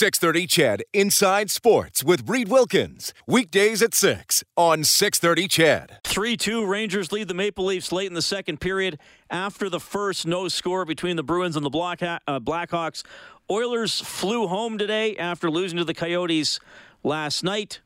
630 0.00 0.46
CHED 0.46 0.82
Inside 0.94 1.50
Sports 1.50 2.02
with 2.02 2.26
Reid 2.26 2.48
Wilkins. 2.48 3.12
Weekdays 3.26 3.82
at 3.82 3.92
6 3.92 4.42
on 4.56 4.82
630 4.82 5.46
CHED. 5.46 5.98
3 6.04 6.38
2 6.38 6.64
Rangers 6.64 7.12
lead 7.12 7.28
the 7.28 7.34
Maple 7.34 7.66
Leafs 7.66 7.92
late 7.92 8.06
in 8.06 8.14
the 8.14 8.22
second 8.22 8.62
period. 8.62 8.98
After 9.28 9.68
the 9.68 9.78
first 9.78 10.26
no 10.26 10.48
score 10.48 10.86
between 10.86 11.16
the 11.16 11.22
Bruins 11.22 11.54
and 11.54 11.66
the 11.66 11.68
Black 11.68 12.02
uh, 12.02 12.18
Blackhawks, 12.26 13.02
Oilers 13.50 14.00
flew 14.00 14.46
home 14.46 14.78
today 14.78 15.16
after 15.18 15.50
losing 15.50 15.76
to 15.76 15.84
the 15.84 15.92
Coyotes 15.92 16.60
last 17.02 17.44
night. 17.44 17.80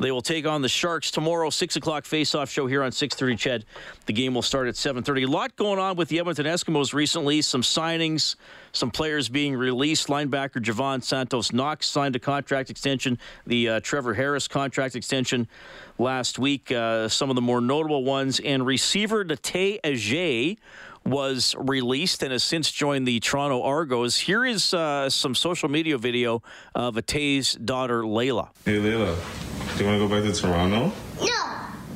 They 0.00 0.10
will 0.10 0.22
take 0.22 0.46
on 0.46 0.62
the 0.62 0.68
Sharks 0.68 1.10
tomorrow, 1.10 1.50
six 1.50 1.76
o'clock 1.76 2.06
face-off 2.06 2.48
show 2.48 2.66
here 2.66 2.82
on 2.82 2.90
6.30 2.90 3.38
CHED. 3.38 3.64
The 4.06 4.14
game 4.14 4.32
will 4.32 4.42
start 4.42 4.66
at 4.66 4.74
7:30. 4.74 5.24
A 5.24 5.26
lot 5.26 5.54
going 5.56 5.78
on 5.78 5.96
with 5.96 6.08
the 6.08 6.18
Edmonton 6.18 6.46
Eskimos 6.46 6.94
recently. 6.94 7.42
Some 7.42 7.60
signings, 7.60 8.36
some 8.72 8.90
players 8.90 9.28
being 9.28 9.54
released. 9.54 10.08
Linebacker 10.08 10.62
Jovan 10.62 11.02
Santos 11.02 11.52
Knox 11.52 11.86
signed 11.86 12.16
a 12.16 12.18
contract 12.18 12.70
extension. 12.70 13.18
The 13.46 13.68
uh, 13.68 13.80
Trevor 13.80 14.14
Harris 14.14 14.48
contract 14.48 14.96
extension 14.96 15.46
last 15.98 16.38
week. 16.38 16.72
Uh, 16.72 17.08
some 17.08 17.28
of 17.28 17.36
the 17.36 17.42
more 17.42 17.60
notable 17.60 18.02
ones 18.02 18.40
and 18.40 18.64
receiver 18.64 19.22
Natey 19.22 19.80
Adjei 19.82 20.56
was 21.04 21.54
released 21.58 22.22
and 22.22 22.32
has 22.32 22.42
since 22.42 22.70
joined 22.70 23.06
the 23.06 23.20
Toronto 23.20 23.62
Argos. 23.62 24.16
Here 24.16 24.46
is 24.46 24.72
uh, 24.72 25.10
some 25.10 25.34
social 25.34 25.68
media 25.68 25.98
video 25.98 26.42
of 26.74 26.94
Adjei's 26.94 27.52
daughter, 27.54 28.02
Layla. 28.02 28.48
Hey, 28.64 28.78
Layla. 28.78 29.59
Do 29.80 29.86
you 29.86 29.92
want 29.92 30.02
to 30.02 30.08
go 30.08 30.22
back 30.22 30.30
to 30.30 30.38
Toronto? 30.38 30.92
No. 31.22 31.42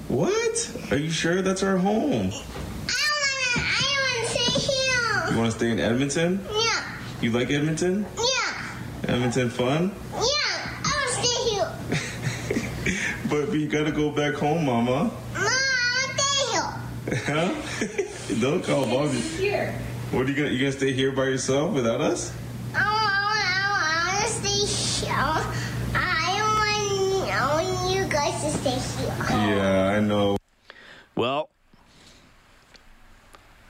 What? 0.08 0.70
Are 0.90 0.96
you 0.96 1.10
sure 1.10 1.42
that's 1.42 1.62
our 1.62 1.77
home? 1.77 2.12
I 2.12 2.14
don't 2.14 2.30
want 2.30 2.32
to. 2.32 3.60
I 3.60 3.84
want 4.00 4.24
to 4.24 4.30
stay 4.32 4.72
here. 4.72 5.30
You 5.30 5.36
want 5.36 5.52
to 5.52 5.58
stay 5.58 5.70
in 5.70 5.78
Edmonton? 5.78 6.46
Yeah. 6.50 6.96
You 7.20 7.32
like 7.32 7.50
Edmonton? 7.50 8.06
Yeah. 8.16 9.14
Edmonton 9.14 9.50
fun? 9.50 9.94
Yeah. 10.14 10.18
I 10.18 10.92
want 10.96 11.10
to 11.10 11.27
stay 11.27 11.38
here. 12.86 12.98
but 13.28 13.50
we 13.50 13.66
gotta 13.66 13.92
go 13.92 14.08
back 14.10 14.32
home, 14.32 14.64
Mama. 14.64 14.90
Mama, 14.90 15.12
I 15.36 16.06
want 16.06 17.10
to 17.10 17.16
stay 17.18 17.36
here. 17.36 17.36
huh? 17.36 18.40
Don't 18.40 18.64
call 18.64 18.86
Bobby. 18.86 19.20
Here. 19.20 19.78
What 20.10 20.24
are 20.24 20.30
you 20.30 20.36
gonna? 20.36 20.48
You 20.48 20.60
gonna 20.60 20.72
stay 20.72 20.94
here 20.94 21.12
by 21.12 21.24
yourself 21.24 21.74
without 21.74 22.00
us? 22.00 22.32
Yeah, 28.65 29.95
I 29.97 30.01
know. 30.01 30.39
Well, 31.15 31.51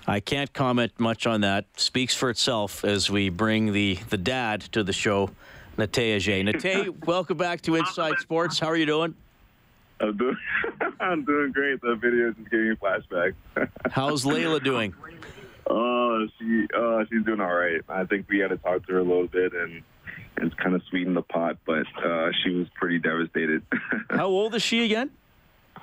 I 0.07 0.21
can't 0.21 0.53
comment 0.53 0.93
much 0.99 1.27
on 1.27 1.41
that. 1.41 1.67
Speaks 1.77 2.15
for 2.15 2.31
itself 2.31 2.85
as 2.85 3.11
we 3.11 3.29
bring 3.29 3.73
the, 3.73 3.99
the 4.11 4.17
dad 4.17 4.61
to 4.73 4.85
the 4.85 4.93
show, 4.93 5.31
Natey 5.77 6.17
Adjei. 6.17 6.49
Natey, 6.49 7.05
welcome 7.07 7.37
back 7.37 7.61
to 7.63 7.75
Inside 7.75 8.21
Sports. 8.21 8.61
How 8.61 8.69
are 8.69 8.77
you 8.77 8.87
doing? 8.87 9.17
I'm 10.01 10.17
doing, 10.17 10.37
I'm 11.01 11.25
doing 11.25 11.51
great. 11.51 11.81
The 11.81 11.97
video 11.97 12.29
is 12.29 12.37
just 12.37 12.51
giving 12.51 12.71
me 12.71 12.77
flashbacks. 12.77 13.35
How's 13.91 14.25
Layla 14.25 14.63
doing? 14.63 14.95
Oh, 15.69 16.25
she 16.39 16.69
uh, 16.77 17.05
she's 17.11 17.25
doing 17.25 17.41
all 17.41 17.55
right. 17.55 17.81
I 17.89 18.05
think 18.05 18.27
we 18.29 18.39
had 18.39 18.51
to 18.51 18.59
talk 18.59 18.87
to 18.87 18.93
her 18.93 18.99
a 19.01 19.03
little 19.03 19.27
bit 19.27 19.55
and 19.55 19.83
it's 20.39 20.55
kind 20.57 20.75
of 20.75 20.83
sweetened 20.89 21.17
the 21.17 21.23
pot, 21.23 21.59
but 21.65 21.87
uh, 22.05 22.31
she 22.43 22.51
was 22.51 22.67
pretty 22.75 22.99
devastated. 22.99 23.63
How 24.11 24.27
old 24.27 24.55
is 24.55 24.63
she 24.63 24.85
again? 24.85 25.11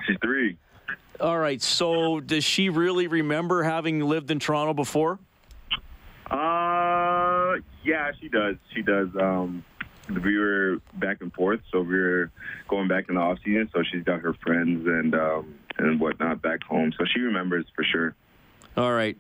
She's 0.06 0.18
three. 0.22 0.58
All 1.20 1.38
right. 1.38 1.62
So, 1.62 2.20
does 2.20 2.44
she 2.44 2.70
really 2.70 3.08
remember 3.08 3.64
having 3.64 4.00
lived 4.02 4.32
in 4.32 4.40
Toronto 4.40 4.74
before? 4.74 5.20
Uh, 6.30 7.56
yeah, 7.84 8.12
she 8.20 8.30
does. 8.30 8.56
She 8.74 8.82
does. 8.82 9.10
Um, 9.20 9.64
we 10.10 10.38
were 10.38 10.80
back 10.96 11.22
and 11.22 11.32
forth, 11.34 11.62
so 11.72 11.82
we 11.82 11.98
were 11.98 12.32
going 12.68 12.88
back 12.88 13.10
in 13.10 13.16
the 13.16 13.22
off 13.22 13.38
season. 13.44 13.70
So 13.74 13.84
she's 13.84 14.04
got 14.04 14.22
her 14.22 14.34
friends 14.34 14.86
and 14.88 15.14
um, 15.14 15.56
and 15.78 16.00
whatnot 16.00 16.42
back 16.42 16.64
home, 16.64 16.94
so 16.98 17.06
she 17.06 17.20
remembers 17.20 17.66
for 17.76 17.84
sure. 17.84 18.16
All 18.78 18.92
right. 18.92 19.18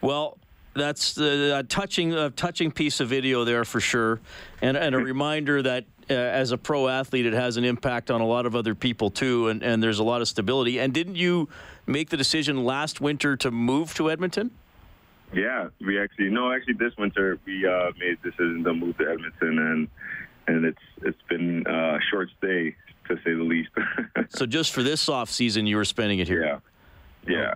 Well, 0.00 0.38
that's 0.74 1.16
a 1.18 1.62
touching, 1.64 2.12
a 2.12 2.30
touching 2.30 2.70
piece 2.70 3.00
of 3.00 3.08
video 3.08 3.44
there 3.44 3.64
for 3.64 3.80
sure, 3.80 4.20
and, 4.60 4.76
and 4.76 4.94
a 4.94 4.98
reminder 4.98 5.62
that 5.62 5.84
uh, 6.10 6.14
as 6.14 6.52
a 6.52 6.58
pro 6.58 6.88
athlete, 6.88 7.26
it 7.26 7.32
has 7.32 7.56
an 7.56 7.64
impact 7.64 8.10
on 8.10 8.20
a 8.20 8.26
lot 8.26 8.46
of 8.46 8.54
other 8.54 8.74
people 8.74 9.10
too, 9.10 9.48
and, 9.48 9.62
and 9.62 9.82
there's 9.82 9.98
a 9.98 10.04
lot 10.04 10.20
of 10.20 10.28
stability. 10.28 10.78
And 10.78 10.92
didn't 10.92 11.16
you 11.16 11.48
make 11.86 12.10
the 12.10 12.16
decision 12.16 12.64
last 12.64 13.00
winter 13.00 13.36
to 13.38 13.50
move 13.50 13.94
to 13.94 14.10
Edmonton? 14.10 14.50
Yeah, 15.32 15.68
we 15.80 15.98
actually 15.98 16.30
no, 16.30 16.52
actually 16.52 16.74
this 16.74 16.96
winter 16.96 17.38
we 17.44 17.66
uh, 17.66 17.90
made 17.98 18.18
the 18.22 18.30
decision 18.30 18.62
to 18.64 18.74
move 18.74 18.96
to 18.98 19.10
Edmonton, 19.10 19.58
and 19.58 19.88
and 20.46 20.64
it's 20.64 20.78
it's 21.02 21.22
been 21.28 21.66
a 21.66 21.98
short 22.10 22.28
stay 22.38 22.76
to 23.08 23.16
say 23.16 23.34
the 23.34 23.42
least. 23.42 23.70
so 24.28 24.46
just 24.46 24.72
for 24.72 24.82
this 24.82 25.08
off 25.08 25.30
season, 25.30 25.66
you 25.66 25.76
were 25.76 25.84
spending 25.84 26.20
it 26.20 26.28
here. 26.28 26.44
Yeah, 27.26 27.34
yeah. 27.36 27.54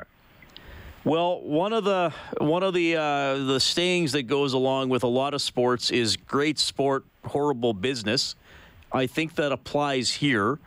Well, 1.09 1.41
one 1.41 1.73
of 1.73 1.85
the 1.85 2.13
one 2.37 2.63
of 2.63 2.75
the 2.75 2.97
uh, 2.97 3.39
the 3.39 3.61
sayings 3.61 4.13
that 4.13 4.25
goes 4.25 4.53
along 4.53 4.91
with 4.91 5.05
a 5.05 5.09
lot 5.09 5.33
of 5.33 5.41
sports 5.41 5.91
is 5.91 6.19
"great 6.19 6.59
sport, 6.59 7.07
horrible 7.25 7.73
business." 7.73 8.35
I 8.93 9.07
think 9.07 9.35
that 9.37 9.51
applies 9.51 10.13
here. 10.13 10.59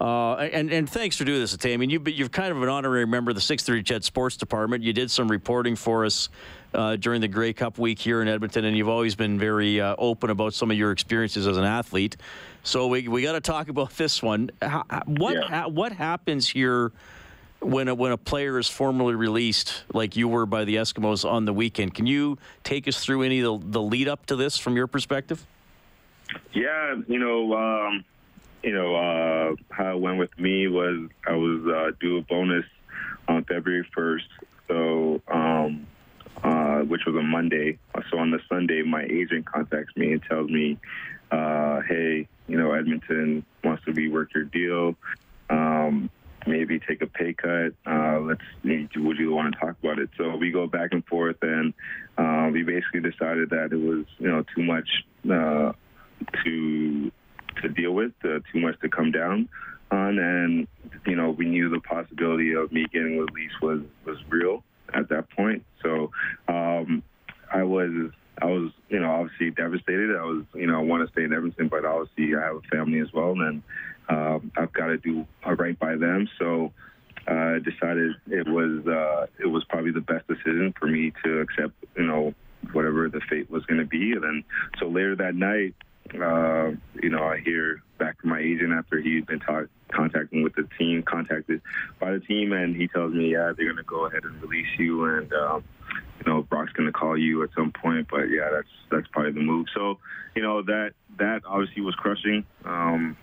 Uh, 0.00 0.34
and 0.34 0.72
and 0.72 0.90
thanks 0.90 1.16
for 1.16 1.22
doing 1.24 1.38
this, 1.38 1.56
Tay. 1.56 1.74
I 1.74 1.76
mean, 1.76 1.90
you've 1.90 2.08
you're 2.08 2.28
kind 2.28 2.50
of 2.50 2.60
an 2.60 2.68
honorary 2.68 3.06
member 3.06 3.30
of 3.30 3.36
the 3.36 3.40
630 3.40 3.84
CHED 3.84 4.02
Sports 4.02 4.36
Department. 4.36 4.82
You 4.82 4.92
did 4.92 5.12
some 5.12 5.30
reporting 5.30 5.76
for 5.76 6.04
us 6.04 6.28
uh, 6.74 6.96
during 6.96 7.20
the 7.20 7.28
Grey 7.28 7.52
Cup 7.52 7.78
week 7.78 8.00
here 8.00 8.20
in 8.20 8.26
Edmonton, 8.26 8.64
and 8.64 8.76
you've 8.76 8.88
always 8.88 9.14
been 9.14 9.38
very 9.38 9.80
uh, 9.80 9.94
open 9.96 10.30
about 10.30 10.54
some 10.54 10.72
of 10.72 10.76
your 10.76 10.90
experiences 10.90 11.46
as 11.46 11.56
an 11.56 11.64
athlete. 11.64 12.16
So 12.64 12.88
we 12.88 13.06
we 13.06 13.22
got 13.22 13.34
to 13.34 13.40
talk 13.40 13.68
about 13.68 13.90
this 13.90 14.20
one. 14.24 14.50
How, 14.60 14.82
what 15.06 15.34
yeah. 15.34 15.42
ha, 15.42 15.68
what 15.68 15.92
happens 15.92 16.48
here? 16.48 16.90
When 17.64 17.88
a, 17.88 17.94
when 17.94 18.12
a 18.12 18.16
player 18.16 18.58
is 18.58 18.68
formally 18.68 19.14
released, 19.14 19.84
like 19.92 20.16
you 20.16 20.28
were 20.28 20.46
by 20.46 20.64
the 20.64 20.76
Eskimos 20.76 21.28
on 21.28 21.44
the 21.44 21.52
weekend. 21.52 21.94
Can 21.94 22.06
you 22.06 22.38
take 22.62 22.86
us 22.86 23.02
through 23.02 23.22
any 23.22 23.40
of 23.40 23.62
the, 23.62 23.80
the 23.80 23.82
lead 23.82 24.08
up 24.08 24.26
to 24.26 24.36
this 24.36 24.58
from 24.58 24.76
your 24.76 24.86
perspective? 24.86 25.44
Yeah, 26.52 26.96
you 27.06 27.18
know, 27.18 27.54
um, 27.54 28.04
you 28.62 28.72
know 28.72 28.94
uh, 28.94 29.54
how 29.70 29.96
it 29.96 30.00
went 30.00 30.18
with 30.18 30.36
me 30.38 30.68
was 30.68 31.08
I 31.26 31.32
was 31.36 31.66
uh, 31.66 31.90
due 32.00 32.18
a 32.18 32.22
bonus 32.22 32.64
on 33.28 33.44
February 33.44 33.86
first, 33.94 34.28
so 34.68 35.20
um, 35.28 35.86
uh, 36.42 36.80
which 36.80 37.02
was 37.06 37.14
a 37.14 37.22
Monday. 37.22 37.78
So 38.10 38.18
on 38.18 38.30
the 38.30 38.40
Sunday, 38.48 38.82
my 38.82 39.04
agent 39.04 39.46
contacts 39.46 39.96
me 39.96 40.12
and 40.12 40.22
tells 40.22 40.50
me, 40.50 40.78
uh, 41.30 41.80
"Hey, 41.82 42.26
you 42.48 42.58
know, 42.58 42.72
Edmonton 42.72 43.44
wants 43.62 43.84
to 43.84 43.92
rework 43.92 44.34
your 44.34 44.44
deal." 44.44 44.96
Maybe 46.54 46.78
take 46.78 47.02
a 47.02 47.06
pay 47.08 47.34
cut. 47.34 47.74
Uh, 47.84 48.20
let's 48.20 48.40
would 48.62 49.18
you 49.18 49.32
want 49.32 49.52
to 49.52 49.60
talk 49.60 49.74
about 49.82 49.98
it? 49.98 50.08
So 50.16 50.36
we 50.36 50.52
go 50.52 50.68
back 50.68 50.90
and 50.92 51.04
forth, 51.06 51.38
and 51.42 51.74
uh, 52.16 52.48
we 52.52 52.62
basically 52.62 53.00
decided 53.00 53.50
that 53.50 53.70
it 53.72 53.76
was 53.76 54.04
you 54.18 54.30
know 54.30 54.44
too 54.54 54.62
much 54.62 54.88
uh, 55.28 55.72
to 56.44 57.12
to 57.60 57.68
deal 57.68 57.90
with, 57.90 58.12
uh, 58.24 58.38
too 58.52 58.60
much 58.60 58.78
to 58.82 58.88
come 58.88 59.10
down 59.10 59.48
on, 59.90 60.18
and 60.20 60.68
you 61.06 61.16
know 61.16 61.30
we 61.30 61.46
knew 61.46 61.68
the 61.70 61.80
possibility 61.80 62.52
of 62.54 62.70
me 62.70 62.86
getting 62.92 63.18
released 63.18 63.60
was 63.60 63.80
was 64.04 64.18
real 64.28 64.62
at 64.92 65.08
that 65.08 65.28
point. 65.30 65.64
So 65.82 66.12
um, 66.46 67.02
I 67.52 67.64
was 67.64 68.12
I 68.40 68.46
was, 68.46 68.70
you 68.88 68.98
know, 68.98 69.10
obviously 69.10 69.50
devastated. 69.50 70.16
I 70.16 70.24
was, 70.24 70.44
you 70.54 70.66
know, 70.66 70.78
I 70.78 70.82
want 70.82 71.06
to 71.06 71.12
stay 71.12 71.24
in 71.24 71.32
Edmonton, 71.32 71.68
but 71.68 71.84
obviously 71.84 72.34
I 72.34 72.42
have 72.42 72.56
a 72.56 72.62
family 72.62 73.00
as 73.00 73.12
well, 73.12 73.32
and 73.32 73.62
um, 74.08 74.50
I've 74.56 74.72
got 74.72 74.86
to 74.86 74.98
do 74.98 75.26
right 75.46 75.78
by 75.78 75.96
them. 75.96 76.28
So 76.38 76.72
uh, 77.28 77.32
I 77.32 77.58
decided 77.58 78.12
it 78.28 78.48
was 78.48 78.86
uh, 78.86 79.26
it 79.38 79.46
was 79.46 79.64
probably 79.64 79.92
the 79.92 80.00
best 80.00 80.26
decision 80.26 80.74
for 80.78 80.86
me 80.86 81.12
to 81.24 81.40
accept, 81.40 81.74
you 81.96 82.04
know, 82.04 82.34
whatever 82.72 83.08
the 83.08 83.20
fate 83.30 83.50
was 83.50 83.64
going 83.66 83.80
to 83.80 83.86
be. 83.86 84.12
And 84.12 84.22
then 84.22 84.44
so 84.78 84.88
later 84.88 85.16
that 85.16 85.34
night, 85.34 85.74
uh, 86.12 86.72
you 87.02 87.10
know, 87.10 87.24
I 87.24 87.38
hear 87.38 87.82
back 87.98 88.20
from 88.20 88.30
my 88.30 88.40
agent 88.40 88.72
after 88.72 89.00
he's 89.00 89.24
been 89.24 89.40
talk, 89.40 89.66
contacting 89.92 90.42
with 90.42 90.54
the 90.54 90.68
team, 90.78 91.02
contacted 91.02 91.62
by 92.00 92.12
the 92.12 92.20
team, 92.20 92.52
and 92.52 92.76
he 92.76 92.88
tells 92.88 93.12
me, 93.14 93.32
yeah, 93.32 93.52
they're 93.56 93.66
going 93.66 93.76
to 93.76 93.82
go 93.84 94.06
ahead 94.06 94.24
and 94.24 94.42
release 94.42 94.66
you, 94.78 95.04
and 95.04 95.32
um, 95.32 95.64
you 96.24 96.32
know, 96.32 96.42
Brock's 96.42 96.72
going 96.72 96.86
to 96.86 96.92
call 96.92 97.16
you 97.16 97.42
at 97.42 97.50
some 97.56 97.72
point. 97.72 98.08
But 98.10 98.24
yeah, 98.30 98.48
that's 98.52 98.68
that's 98.90 99.06
probably 99.08 99.32
the 99.32 99.40
move. 99.40 99.66
So, 99.74 99.98
you 100.34 100.42
know, 100.42 100.62
that 100.62 100.92
that 101.18 101.42
obviously 101.46 101.82
was 101.82 101.94
crushing. 101.94 102.44
Um, 102.64 103.16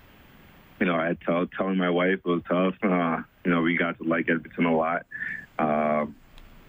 you 0.80 0.86
know, 0.86 0.96
I 0.96 1.16
tell 1.26 1.46
telling 1.48 1.78
my 1.78 1.90
wife 1.90 2.20
it 2.24 2.26
was 2.26 2.42
tough. 2.48 2.76
Uh, 2.84 3.22
you 3.46 3.52
know, 3.52 3.62
we 3.62 3.78
got 3.78 3.98
to 4.00 4.04
like 4.04 4.30
Edmonton 4.30 4.66
a 4.66 4.76
lot. 4.76 5.06
Uh, 5.60 6.06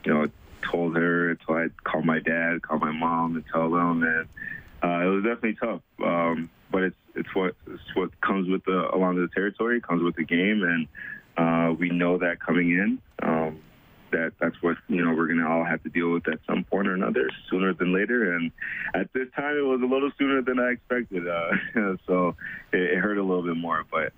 you 0.05 0.13
know, 0.13 0.27
told 0.71 0.97
her 0.97 1.31
until 1.31 1.55
I 1.55 1.67
called 1.85 2.05
my 2.05 2.19
dad, 2.19 2.63
called 2.63 2.81
my 2.81 2.93
mom, 2.93 3.37
and 3.37 3.45
tell 3.53 3.71
them, 3.71 4.03
and 4.03 4.29
uh, 4.83 5.07
it 5.07 5.11
was 5.11 5.25
definitely 5.25 5.55
tough. 5.55 5.81
Um, 6.05 6.51
but 6.71 6.83
it's 6.83 6.97
it's 7.15 7.35
what 7.35 7.55
it's 7.67 7.95
what 7.95 8.21
comes 8.21 8.49
with 8.49 8.65
the 8.65 8.95
along 8.95 9.17
the 9.17 9.29
territory, 9.35 9.81
comes 9.81 10.03
with 10.03 10.17
the 10.17 10.25
game, 10.25 10.63
and 10.63 10.89
uh, 11.37 11.75
we 11.75 11.91
know 11.91 12.19
that 12.19 12.41
coming 12.41 12.71
in. 12.71 12.99
Um, 13.23 13.61
that 14.13 14.33
that's 14.41 14.57
what 14.63 14.77
you 14.89 15.05
know 15.05 15.15
we're 15.15 15.27
going 15.27 15.41
to 15.41 15.47
all 15.47 15.65
have 15.65 15.83
to 15.83 15.89
deal 15.89 16.11
with 16.11 16.29
at 16.29 16.39
some 16.47 16.65
point 16.65 16.89
or 16.89 16.95
another, 16.95 17.29
sooner 17.51 17.75
than 17.75 17.93
later. 17.93 18.35
And 18.35 18.53
at 18.95 19.13
this 19.13 19.29
time, 19.35 19.57
it 19.57 19.63
was 19.63 19.81
a 19.83 19.87
little 19.87 20.11
sooner 20.19 20.43
than 20.43 20.59
I 20.59 20.73
expected, 20.73 21.29
uh, 21.29 21.97
so 22.07 22.37
it, 22.73 22.81
it 22.81 22.99
hurt 22.99 23.19
a 23.19 23.23
little 23.23 23.43
bit 23.43 23.57
more. 23.57 23.85
But 23.91 24.13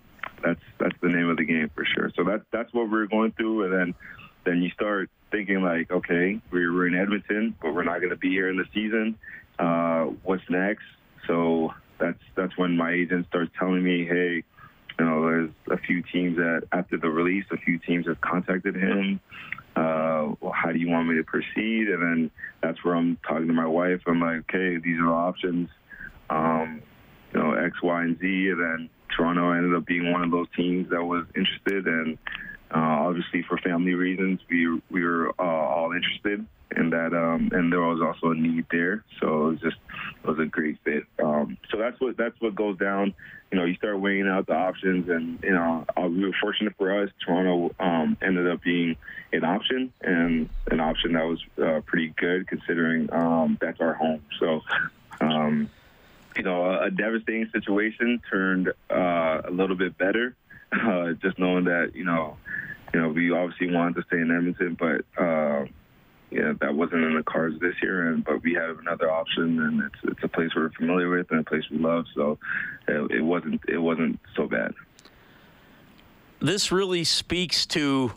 that's 0.44 0.60
that's 0.78 0.96
the 1.00 1.08
name 1.08 1.28
of 1.28 1.38
the 1.38 1.44
game 1.44 1.70
for 1.74 1.84
sure. 1.84 2.12
So 2.16 2.24
that's 2.24 2.44
that's 2.52 2.72
what 2.74 2.90
we're 2.90 3.06
going 3.06 3.32
through, 3.32 3.64
and 3.64 3.72
then 3.72 3.94
then 4.44 4.62
you 4.62 4.70
start 4.70 5.10
thinking 5.30 5.62
like, 5.62 5.90
okay, 5.90 6.40
we're, 6.50 6.72
we're 6.72 6.86
in 6.86 6.94
Edmonton, 6.94 7.56
but 7.60 7.74
we're 7.74 7.84
not 7.84 7.98
going 7.98 8.10
to 8.10 8.16
be 8.16 8.30
here 8.30 8.48
in 8.48 8.56
the 8.56 8.66
season. 8.72 9.18
Uh, 9.58 10.04
what's 10.22 10.42
next? 10.48 10.84
So 11.26 11.72
that's 11.98 12.18
that's 12.36 12.56
when 12.56 12.76
my 12.76 12.92
agent 12.92 13.26
starts 13.28 13.50
telling 13.58 13.82
me, 13.82 14.04
hey, 14.04 14.44
you 14.98 15.04
know, 15.04 15.22
there's 15.22 15.50
a 15.70 15.76
few 15.78 16.02
teams 16.02 16.36
that 16.36 16.62
after 16.72 16.96
the 16.96 17.08
release, 17.08 17.44
a 17.50 17.56
few 17.56 17.78
teams 17.78 18.06
have 18.06 18.20
contacted 18.20 18.76
him. 18.76 19.20
Uh, 19.76 20.34
well, 20.40 20.52
how 20.52 20.70
do 20.70 20.78
you 20.78 20.88
want 20.88 21.08
me 21.08 21.16
to 21.16 21.24
proceed? 21.24 21.88
And 21.88 22.02
then 22.02 22.30
that's 22.62 22.84
where 22.84 22.94
I'm 22.94 23.18
talking 23.26 23.48
to 23.48 23.52
my 23.52 23.66
wife. 23.66 24.02
I'm 24.06 24.20
like, 24.20 24.54
okay, 24.54 24.76
these 24.76 24.98
are 25.00 25.06
the 25.06 25.12
options. 25.12 25.68
Um, 26.30 26.82
you 27.32 27.40
know, 27.40 27.54
X, 27.54 27.82
Y, 27.82 28.02
and 28.02 28.18
Z. 28.20 28.24
And 28.24 28.60
then 28.60 28.90
Toronto 29.16 29.50
ended 29.50 29.74
up 29.74 29.84
being 29.84 30.12
one 30.12 30.22
of 30.22 30.30
those 30.30 30.46
teams 30.56 30.90
that 30.90 31.04
was 31.04 31.26
interested. 31.34 31.86
And 31.86 32.18
uh, 32.70 33.06
obviously, 33.08 33.42
for 33.42 33.58
family 33.58 33.94
reasons, 33.94 34.40
we 34.48 34.80
we 34.90 35.04
were 35.04 35.30
uh, 35.38 35.42
all 35.42 35.92
interested 35.92 36.46
in 36.76 36.90
that. 36.90 37.12
Um, 37.12 37.50
and 37.52 37.72
there 37.72 37.80
was 37.80 38.00
also 38.00 38.32
a 38.32 38.34
need 38.34 38.66
there, 38.70 39.04
so 39.20 39.26
it 39.26 39.50
was 39.50 39.60
just 39.60 39.76
it 40.22 40.28
was 40.28 40.38
a 40.38 40.46
great 40.46 40.78
fit. 40.84 41.04
Um, 41.22 41.56
so 41.70 41.78
that's 41.78 42.00
what 42.00 42.16
that's 42.16 42.40
what 42.40 42.54
goes 42.54 42.78
down. 42.78 43.14
You 43.50 43.58
know, 43.58 43.64
you 43.64 43.74
start 43.74 44.00
weighing 44.00 44.26
out 44.26 44.46
the 44.46 44.54
options, 44.54 45.08
and 45.08 45.38
you 45.42 45.52
know, 45.52 45.84
uh, 45.96 46.08
we 46.08 46.24
were 46.24 46.34
fortunate 46.40 46.74
for 46.76 47.02
us. 47.02 47.10
Toronto 47.24 47.74
um, 47.78 48.16
ended 48.22 48.48
up 48.48 48.62
being 48.62 48.96
an 49.32 49.44
option, 49.44 49.92
and 50.00 50.48
an 50.70 50.80
option 50.80 51.12
that 51.12 51.24
was 51.24 51.40
uh, 51.62 51.80
pretty 51.86 52.12
good 52.16 52.48
considering 52.48 53.12
um, 53.12 53.58
that's 53.60 53.80
our 53.80 53.94
home. 53.94 54.22
So. 54.40 54.62
Um, 55.20 55.70
you 56.36 56.42
know, 56.42 56.64
a, 56.64 56.86
a 56.86 56.90
devastating 56.90 57.48
situation 57.52 58.20
turned 58.28 58.68
uh, 58.90 59.42
a 59.44 59.50
little 59.50 59.76
bit 59.76 59.96
better. 59.96 60.34
Uh, 60.74 61.12
just 61.22 61.38
knowing 61.38 61.66
that, 61.66 61.92
you 61.94 62.04
know, 62.04 62.36
you 62.94 63.00
know, 63.00 63.08
we 63.08 63.32
obviously 63.32 63.72
wanted 63.72 63.96
to 63.96 64.02
stay 64.06 64.20
in 64.20 64.30
Edmonton, 64.30 64.76
but 64.78 65.04
uh, 65.20 65.64
yeah, 66.30 66.52
that 66.60 66.74
wasn't 66.74 67.02
in 67.02 67.16
the 67.16 67.24
cards 67.24 67.58
this 67.60 67.74
year. 67.82 68.08
And 68.08 68.24
but 68.24 68.42
we 68.42 68.54
have 68.54 68.78
another 68.78 69.10
option, 69.10 69.60
and 69.60 69.82
it's 69.82 70.12
it's 70.12 70.22
a 70.22 70.28
place 70.28 70.50
we're 70.54 70.70
familiar 70.70 71.10
with 71.10 71.26
and 71.30 71.40
a 71.40 71.44
place 71.44 71.64
we 71.70 71.78
love. 71.78 72.04
So 72.14 72.38
it, 72.86 73.10
it 73.10 73.20
wasn't 73.20 73.60
it 73.66 73.78
wasn't 73.78 74.20
so 74.36 74.46
bad. 74.46 74.74
This 76.38 76.70
really 76.70 77.02
speaks 77.02 77.66
to 77.66 78.12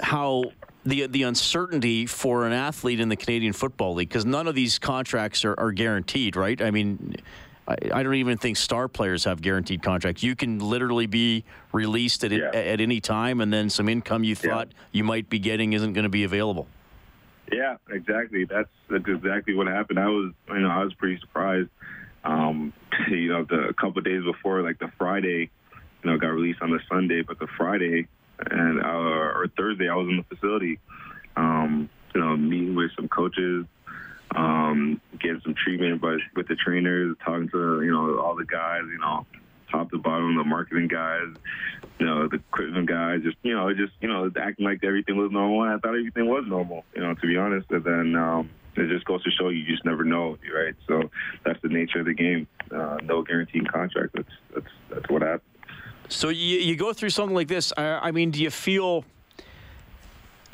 how 0.00 0.44
the 0.84 1.08
the 1.08 1.24
uncertainty 1.24 2.06
for 2.06 2.46
an 2.46 2.52
athlete 2.52 3.00
in 3.00 3.08
the 3.08 3.16
Canadian 3.16 3.52
Football 3.52 3.94
League 3.94 4.08
because 4.08 4.24
none 4.24 4.46
of 4.46 4.54
these 4.54 4.78
contracts 4.78 5.44
are, 5.44 5.58
are 5.58 5.72
guaranteed, 5.72 6.36
right? 6.36 6.62
I 6.62 6.70
mean, 6.70 7.16
I, 7.66 7.76
I, 7.92 8.02
don't 8.02 8.14
even 8.16 8.36
think 8.36 8.56
star 8.56 8.88
players 8.88 9.24
have 9.24 9.40
guaranteed 9.40 9.82
contracts. 9.82 10.22
You 10.22 10.36
can 10.36 10.58
literally 10.58 11.06
be 11.06 11.44
released 11.72 12.24
at 12.24 12.32
Yeah. 12.32 12.50
at 12.52 12.80
any 12.80 13.00
time, 13.00 13.40
and 13.40 13.52
then 13.52 13.70
some 13.70 13.88
income 13.88 14.24
you 14.24 14.36
Yeah. 14.42 14.50
thought 14.50 14.68
you 14.92 15.04
might 15.04 15.28
be 15.28 15.38
getting 15.38 15.72
isn't 15.72 15.92
going 15.92 16.04
to 16.04 16.10
be 16.10 16.24
available. 16.24 16.66
Yeah, 17.52 17.76
exactly. 17.90 18.44
That's 18.44 18.68
that's 18.88 19.06
exactly 19.08 19.54
what 19.54 19.66
happened. 19.66 19.98
I 19.98 20.08
was, 20.08 20.32
you 20.48 20.60
know, 20.60 20.68
I 20.68 20.84
was 20.84 20.94
pretty 20.94 21.18
surprised. 21.20 21.70
Um, 22.24 22.72
you 23.08 23.28
know, 23.28 23.44
the 23.44 23.68
a 23.68 23.74
couple 23.74 23.98
of 23.98 24.04
days 24.04 24.24
before, 24.24 24.62
like 24.62 24.78
the 24.78 24.90
Friday, 24.98 25.50
you 26.02 26.10
know, 26.10 26.18
got 26.18 26.28
released 26.28 26.60
on 26.62 26.70
the 26.70 26.80
Sunday, 26.88 27.22
but 27.22 27.38
the 27.38 27.48
Friday 27.56 28.08
and 28.50 28.80
uh, 28.82 28.88
or 28.88 29.46
Thursday, 29.56 29.88
I 29.88 29.94
was 29.94 30.08
in 30.08 30.16
the 30.16 30.36
facility, 30.36 30.78
um, 31.36 31.88
you 32.14 32.20
know, 32.20 32.36
meeting 32.36 32.74
with 32.74 32.90
some 32.96 33.08
coaches, 33.08 33.66
um, 34.34 35.00
getting 35.20 35.40
some 35.44 35.54
treatment, 35.54 36.00
but 36.00 36.18
with 36.34 36.48
the 36.48 36.56
trainers, 36.56 37.16
talking 37.24 37.48
to 37.50 37.82
you 37.82 37.92
know 37.92 38.18
all 38.18 38.36
the 38.36 38.44
guys, 38.44 38.82
you 38.90 38.98
know, 38.98 39.26
top 39.70 39.90
to 39.90 39.98
bottom, 39.98 40.36
the 40.36 40.44
marketing 40.44 40.88
guys, 40.88 41.28
you 41.98 42.06
know, 42.06 42.28
the 42.28 42.36
equipment 42.36 42.88
guys, 42.88 43.22
just 43.22 43.36
you 43.42 43.54
know, 43.54 43.72
just 43.74 43.92
you 44.00 44.08
know, 44.08 44.30
acting 44.40 44.64
like 44.64 44.82
everything 44.82 45.16
was 45.16 45.30
normal. 45.30 45.60
I 45.60 45.78
thought 45.78 45.96
everything 45.96 46.26
was 46.26 46.44
normal, 46.46 46.84
you 46.94 47.02
know, 47.02 47.14
to 47.14 47.26
be 47.26 47.36
honest. 47.36 47.70
And 47.70 47.84
then 47.84 48.16
um, 48.16 48.50
it 48.76 48.88
just 48.88 49.04
goes 49.04 49.22
to 49.24 49.30
show 49.30 49.48
you 49.48 49.64
just 49.66 49.84
never 49.84 50.04
know, 50.04 50.38
right? 50.54 50.74
So 50.88 51.10
that's 51.44 51.60
the 51.62 51.68
nature 51.68 52.00
of 52.00 52.06
the 52.06 52.14
game. 52.14 52.46
Uh, 52.70 52.98
no 53.02 53.22
guaranteed 53.22 53.70
contract. 53.70 54.14
That's 54.14 54.28
that's 54.54 54.66
that's 54.90 55.08
what 55.08 55.22
happened. 55.22 55.42
So 56.08 56.28
you, 56.28 56.58
you 56.58 56.76
go 56.76 56.92
through 56.92 57.10
something 57.10 57.34
like 57.34 57.48
this. 57.48 57.72
I, 57.76 58.08
I 58.08 58.10
mean, 58.10 58.30
do 58.30 58.42
you 58.42 58.50
feel? 58.50 59.04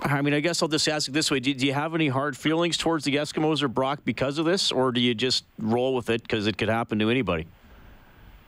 I 0.02 0.22
mean, 0.22 0.34
I 0.34 0.40
guess 0.40 0.62
I'll 0.62 0.68
just 0.68 0.88
ask 0.88 1.08
it 1.08 1.12
this 1.12 1.30
way: 1.30 1.40
do, 1.40 1.52
do 1.52 1.66
you 1.66 1.72
have 1.72 1.94
any 1.94 2.08
hard 2.08 2.36
feelings 2.36 2.76
towards 2.76 3.04
the 3.04 3.16
Eskimos 3.16 3.62
or 3.62 3.68
Brock 3.68 4.00
because 4.04 4.38
of 4.38 4.44
this, 4.44 4.72
or 4.72 4.92
do 4.92 5.00
you 5.00 5.14
just 5.14 5.44
roll 5.58 5.94
with 5.94 6.10
it 6.10 6.22
because 6.22 6.46
it 6.46 6.56
could 6.58 6.68
happen 6.68 6.98
to 7.00 7.10
anybody? 7.10 7.46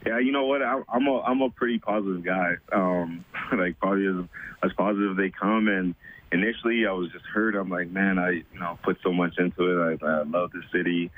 Yeah, 0.06 0.18
you 0.18 0.32
know 0.32 0.46
what? 0.46 0.62
I, 0.62 0.80
I'm 0.88 1.06
a 1.06 1.20
I'm 1.20 1.42
a 1.42 1.50
pretty 1.50 1.78
positive 1.78 2.24
guy. 2.24 2.54
Um, 2.72 3.24
like 3.52 3.78
probably 3.78 4.06
as, 4.06 4.24
as 4.62 4.72
positive 4.76 5.12
as 5.12 5.16
they 5.16 5.30
come. 5.30 5.68
And 5.68 5.94
initially, 6.32 6.86
I 6.86 6.92
was 6.92 7.10
just 7.12 7.24
hurt. 7.26 7.54
I'm 7.54 7.70
like, 7.70 7.90
man, 7.90 8.18
I 8.18 8.30
you 8.30 8.58
know 8.58 8.78
put 8.82 8.98
so 9.02 9.12
much 9.12 9.38
into 9.38 9.62
it. 9.62 9.98
I, 10.02 10.06
I 10.06 10.22
love 10.22 10.50
the 10.52 10.62
city. 10.72 11.10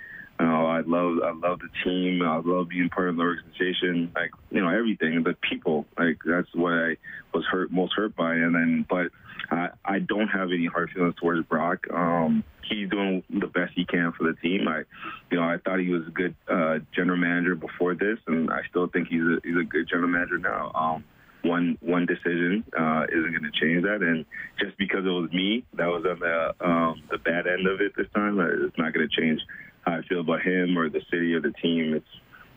You 0.44 0.50
know, 0.50 0.66
I 0.66 0.80
love 0.80 1.20
I 1.24 1.32
love 1.32 1.60
the 1.60 1.70
team. 1.82 2.20
I 2.20 2.36
love 2.36 2.68
being 2.68 2.90
part 2.90 3.08
of 3.08 3.16
the 3.16 3.22
organization. 3.22 4.12
Like 4.14 4.30
you 4.50 4.60
know 4.60 4.68
everything. 4.68 5.22
The 5.22 5.34
people. 5.40 5.86
Like 5.96 6.18
that's 6.22 6.48
what 6.54 6.74
I 6.74 6.96
was 7.32 7.46
hurt 7.50 7.72
most 7.72 7.94
hurt 7.96 8.14
by. 8.14 8.34
And 8.34 8.54
then, 8.54 8.84
but 8.86 9.06
I 9.50 9.70
I 9.86 10.00
don't 10.00 10.28
have 10.28 10.48
any 10.48 10.66
hard 10.66 10.90
feelings 10.90 11.14
towards 11.18 11.46
Brock. 11.48 11.86
Um, 11.90 12.44
he's 12.68 12.90
doing 12.90 13.22
the 13.30 13.46
best 13.46 13.72
he 13.74 13.86
can 13.86 14.12
for 14.12 14.24
the 14.24 14.34
team. 14.42 14.68
I, 14.68 14.82
you 15.30 15.40
know, 15.40 15.44
I 15.44 15.56
thought 15.64 15.80
he 15.80 15.88
was 15.88 16.06
a 16.06 16.10
good 16.10 16.34
uh, 16.46 16.80
general 16.94 17.16
manager 17.16 17.54
before 17.54 17.94
this, 17.94 18.18
and 18.26 18.50
I 18.50 18.60
still 18.68 18.86
think 18.88 19.08
he's 19.08 19.22
a 19.22 19.38
he's 19.42 19.56
a 19.56 19.64
good 19.64 19.88
general 19.88 20.10
manager 20.10 20.36
now. 20.36 20.72
Um, 20.74 21.04
one 21.40 21.78
one 21.80 22.04
decision 22.04 22.64
uh, 22.78 23.04
isn't 23.08 23.30
going 23.30 23.50
to 23.50 23.58
change 23.58 23.82
that, 23.84 24.02
and 24.02 24.26
just 24.60 24.76
because 24.76 25.06
it 25.06 25.08
was 25.08 25.32
me 25.32 25.64
that 25.72 25.86
was 25.86 26.04
on 26.04 26.20
the 26.20 26.54
um, 26.60 27.02
the 27.10 27.16
bad 27.16 27.46
end 27.46 27.66
of 27.66 27.80
it 27.80 27.92
this 27.96 28.08
time, 28.14 28.38
uh, 28.38 28.66
it's 28.66 28.76
not 28.76 28.92
going 28.92 29.08
to 29.08 29.20
change 29.20 29.40
how 29.86 29.94
I 29.94 30.02
feel 30.02 30.20
about 30.20 30.42
him 30.42 30.78
or 30.78 30.88
the 30.88 31.02
city 31.10 31.34
or 31.34 31.40
the 31.40 31.52
team. 31.52 31.94
It's 31.94 32.06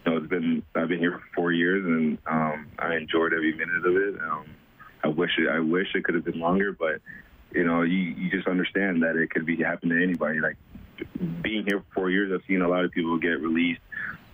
you 0.06 0.12
know, 0.12 0.18
it's 0.18 0.28
been 0.28 0.64
I've 0.76 0.88
been 0.88 1.00
here 1.00 1.20
for 1.20 1.26
four 1.36 1.52
years, 1.52 1.86
and 1.86 2.18
um, 2.28 2.68
I 2.80 2.96
enjoyed 2.96 3.34
every 3.34 3.54
minute 3.54 3.86
of 3.86 3.96
it. 3.96 4.22
Um, 4.22 4.46
I 5.04 5.08
wish 5.10 5.32
it, 5.38 5.50
I 5.50 5.60
wish 5.60 5.88
it 5.96 6.04
could 6.04 6.16
have 6.16 6.26
been 6.26 6.40
longer, 6.40 6.72
but 6.72 7.02
you 7.52 7.64
know, 7.64 7.82
you, 7.82 7.98
you 7.98 8.30
just 8.30 8.48
understand 8.48 9.04
that 9.04 9.16
it 9.16 9.30
could 9.30 9.46
be 9.46 9.58
happening 9.58 9.98
to 9.98 10.04
anybody. 10.04 10.40
Like 10.40 10.58
being 11.42 11.66
here 11.66 11.80
for 11.80 11.94
four 11.94 12.10
years, 12.10 12.32
I've 12.34 12.46
seen 12.48 12.62
a 12.62 12.68
lot 12.68 12.84
of 12.84 12.92
people 12.92 13.18
get 13.18 13.40
released 13.42 13.82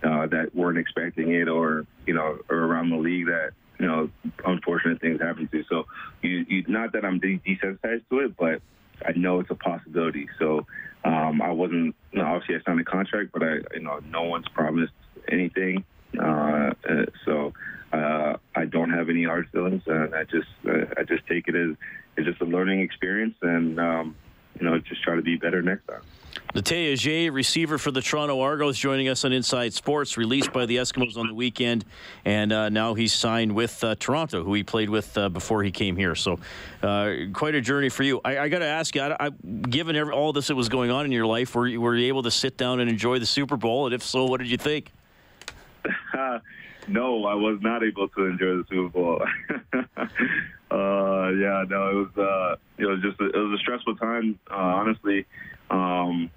uh, 0.02 0.26
that 0.26 0.54
weren't 0.54 0.78
expecting 0.78 1.32
it, 1.32 1.48
or 1.48 1.86
you 2.06 2.14
know, 2.14 2.38
or 2.48 2.56
around 2.56 2.90
the 2.90 2.96
league 2.96 3.26
that 3.26 3.52
you 3.78 3.86
know, 3.86 4.10
unfortunate 4.44 5.00
things 5.00 5.20
happen 5.20 5.48
to. 5.48 5.64
So, 5.68 5.86
you, 6.22 6.46
you 6.48 6.64
not 6.68 6.92
that 6.92 7.04
I'm 7.04 7.20
desensitized 7.20 8.08
to 8.10 8.20
it, 8.20 8.36
but 8.36 8.62
I 9.04 9.12
know 9.16 9.40
it's 9.40 9.50
a 9.50 9.54
possibility. 9.54 10.28
So, 10.38 10.66
um, 11.04 11.42
I 11.42 11.50
wasn't. 11.50 11.94
Obviously, 12.44 12.62
I 12.62 12.70
signed 12.70 12.80
a 12.80 12.84
contract, 12.84 13.30
but 13.32 13.42
I, 13.42 13.54
you 13.74 13.80
know, 13.80 14.00
no 14.10 14.22
one's 14.22 14.48
promised 14.48 14.92
anything. 15.30 15.84
Uh, 16.18 16.72
uh, 16.88 17.06
so. 17.24 17.52
Uh, 17.92 18.36
I 18.56 18.64
don't 18.64 18.90
have 18.90 19.08
any 19.08 19.22
hard 19.22 19.48
feelings, 19.50 19.82
and 19.86 20.16
I 20.16 20.24
just 20.24 20.48
uh, 20.66 20.86
I 20.98 21.04
just 21.04 21.24
take 21.28 21.46
it 21.46 21.54
as 21.54 21.76
it's 22.16 22.26
just 22.26 22.40
a 22.40 22.44
learning 22.44 22.80
experience, 22.80 23.36
and 23.40 23.78
um, 23.78 24.16
you 24.58 24.66
know 24.66 24.80
just 24.80 25.00
try 25.04 25.14
to 25.14 25.22
be 25.22 25.36
better 25.36 25.62
next 25.62 25.86
time. 25.86 26.00
Natey 26.54 26.92
Adjei, 26.92 27.32
receiver 27.32 27.78
for 27.78 27.90
the 27.90 28.00
Toronto 28.00 28.40
Argos, 28.40 28.78
joining 28.78 29.08
us 29.08 29.24
on 29.24 29.32
Inside 29.32 29.74
Sports, 29.74 30.16
released 30.16 30.52
by 30.52 30.66
the 30.66 30.76
Eskimos 30.76 31.16
on 31.16 31.26
the 31.26 31.34
weekend, 31.34 31.84
and 32.24 32.52
uh, 32.52 32.68
now 32.68 32.94
he's 32.94 33.12
signed 33.12 33.52
with 33.52 33.82
uh, 33.82 33.96
Toronto, 33.98 34.44
who 34.44 34.54
he 34.54 34.62
played 34.62 34.88
with 34.88 35.18
uh, 35.18 35.28
before 35.28 35.64
he 35.64 35.72
came 35.72 35.96
here. 35.96 36.14
So, 36.14 36.38
uh, 36.82 37.14
quite 37.32 37.56
a 37.56 37.60
journey 37.60 37.88
for 37.88 38.04
you. 38.04 38.20
I, 38.24 38.38
I 38.38 38.48
got 38.48 38.60
to 38.60 38.66
ask 38.66 38.94
you, 38.94 39.02
I, 39.02 39.26
I, 39.26 39.30
given 39.30 39.96
every, 39.96 40.12
all 40.12 40.32
this 40.32 40.46
that 40.46 40.54
was 40.54 40.68
going 40.68 40.92
on 40.92 41.04
in 41.04 41.10
your 41.12 41.26
life, 41.26 41.54
were 41.54 41.66
you, 41.66 41.80
were 41.80 41.96
you 41.96 42.06
able 42.06 42.22
to 42.22 42.30
sit 42.30 42.56
down 42.56 42.78
and 42.78 42.88
enjoy 42.88 43.18
the 43.18 43.26
Super 43.26 43.56
Bowl? 43.56 43.86
And 43.86 43.94
if 43.94 44.04
so, 44.04 44.26
what 44.26 44.38
did 44.38 44.48
you 44.48 44.58
think? 44.58 44.92
no, 46.88 47.24
I 47.26 47.34
was 47.34 47.58
not 47.62 47.82
able 47.82 48.08
to 48.08 48.26
enjoy 48.26 48.56
the 48.58 48.64
Super 48.70 48.88
Bowl. 48.90 49.22
uh, 50.70 51.30
yeah, 51.30 51.64
no, 51.68 51.90
it 51.90 51.94
was 51.94 52.16
uh, 52.16 52.56
it 52.78 52.86
was 52.86 53.00
just 53.02 53.20
a, 53.20 53.26
it 53.26 53.36
was 53.36 53.58
a 53.58 53.62
stressful 53.62 53.96
time. 53.96 54.38
Uh, 54.50 54.54
honestly, 54.54 55.26
um, 55.70 56.30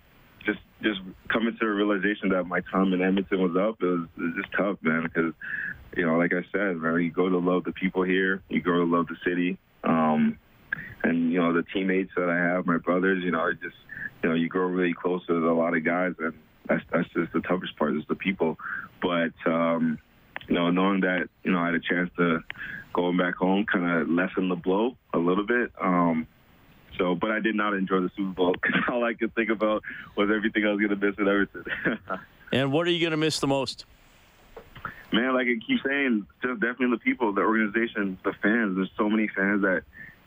just 0.45 0.59
just 0.81 0.99
coming 1.31 1.53
to 1.53 1.59
the 1.59 1.71
realization 1.71 2.29
that 2.29 2.45
my 2.45 2.61
time 2.71 2.93
in 2.93 3.01
Edmonton 3.01 3.41
was 3.41 3.55
up, 3.57 3.81
it 3.81 3.85
was, 3.85 4.07
it 4.17 4.21
was 4.21 4.33
just 4.41 4.53
tough, 4.57 4.77
man. 4.81 5.03
Because 5.03 5.33
you 5.95 6.05
know, 6.05 6.17
like 6.17 6.33
I 6.33 6.45
said, 6.51 6.77
man, 6.77 7.01
you 7.01 7.11
go 7.11 7.29
to 7.29 7.37
love 7.37 7.63
the 7.63 7.71
people 7.71 8.03
here, 8.03 8.41
you 8.49 8.61
go 8.61 8.73
to 8.73 8.83
love 8.83 9.07
the 9.07 9.17
city, 9.25 9.57
um, 9.83 10.37
and 11.03 11.31
you 11.31 11.39
know 11.39 11.53
the 11.53 11.63
teammates 11.73 12.11
that 12.15 12.29
I 12.29 12.37
have, 12.37 12.65
my 12.65 12.77
brothers. 12.77 13.23
You 13.23 13.31
know, 13.31 13.41
I 13.41 13.53
just 13.53 13.75
you 14.23 14.29
know 14.29 14.35
you 14.35 14.47
grow 14.47 14.67
really 14.67 14.93
close 14.93 15.25
to 15.27 15.33
a 15.33 15.53
lot 15.53 15.75
of 15.75 15.83
guys, 15.83 16.13
and 16.19 16.33
that's 16.67 16.83
that's 16.91 17.09
just 17.09 17.33
the 17.33 17.41
toughest 17.41 17.77
part 17.77 17.95
is 17.95 18.03
the 18.07 18.15
people. 18.15 18.57
But 19.01 19.33
um, 19.45 19.99
you 20.47 20.55
know, 20.55 20.69
knowing 20.71 21.01
that 21.01 21.29
you 21.43 21.51
know 21.51 21.59
I 21.59 21.67
had 21.67 21.75
a 21.75 21.79
chance 21.79 22.09
to 22.17 22.43
going 22.93 23.17
back 23.17 23.35
home, 23.35 23.65
kind 23.65 24.01
of 24.01 24.09
lessen 24.09 24.49
the 24.49 24.55
blow 24.55 24.95
a 25.13 25.17
little 25.17 25.45
bit. 25.45 25.71
Um, 25.79 26.27
so, 26.97 27.15
but 27.15 27.31
I 27.31 27.39
did 27.39 27.55
not 27.55 27.73
enjoy 27.73 28.01
the 28.01 28.11
Super 28.15 28.31
Bowl 28.31 28.53
because 28.53 28.81
all 28.91 29.03
I 29.03 29.13
could 29.13 29.33
think 29.35 29.49
about 29.49 29.83
was 30.15 30.29
everything 30.33 30.65
I 30.65 30.71
was 30.71 30.79
going 30.79 30.89
to 30.89 30.95
miss 30.95 31.15
at 31.19 31.27
Edmonton. 31.27 31.99
and 32.51 32.71
what 32.71 32.87
are 32.87 32.91
you 32.91 32.99
going 32.99 33.11
to 33.11 33.17
miss 33.17 33.39
the 33.39 33.47
most? 33.47 33.85
Man, 35.11 35.33
like 35.33 35.47
I 35.47 35.55
keep 35.65 35.79
saying, 35.85 36.27
just 36.41 36.59
definitely 36.59 36.91
the 36.91 36.97
people, 36.97 37.31
the 37.31 37.41
organization, 37.41 38.17
the 38.23 38.33
fans. 38.43 38.75
There's 38.75 38.91
so 38.97 39.09
many 39.09 39.29
fans 39.29 39.61
that, 39.61 39.83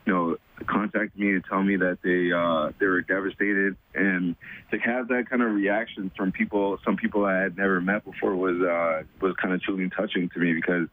you 0.06 0.12
know, 0.12 0.36
contact 0.66 1.18
me 1.18 1.32
to 1.32 1.40
tell 1.40 1.62
me 1.62 1.76
that 1.76 1.98
they 2.02 2.32
uh, 2.32 2.72
they 2.78 2.86
were 2.86 3.02
devastated, 3.02 3.76
and 3.94 4.36
to 4.70 4.78
have 4.78 5.08
that 5.08 5.28
kind 5.28 5.42
of 5.42 5.52
reaction 5.52 6.10
from 6.16 6.32
people, 6.32 6.78
some 6.82 6.96
people 6.96 7.26
I 7.26 7.36
had 7.42 7.58
never 7.58 7.80
met 7.82 8.04
before, 8.06 8.34
was 8.34 8.60
uh, 8.60 9.02
was 9.20 9.34
kind 9.36 9.52
of 9.52 9.62
truly 9.62 9.90
touching 9.90 10.30
to 10.30 10.38
me 10.38 10.54
because 10.54 10.88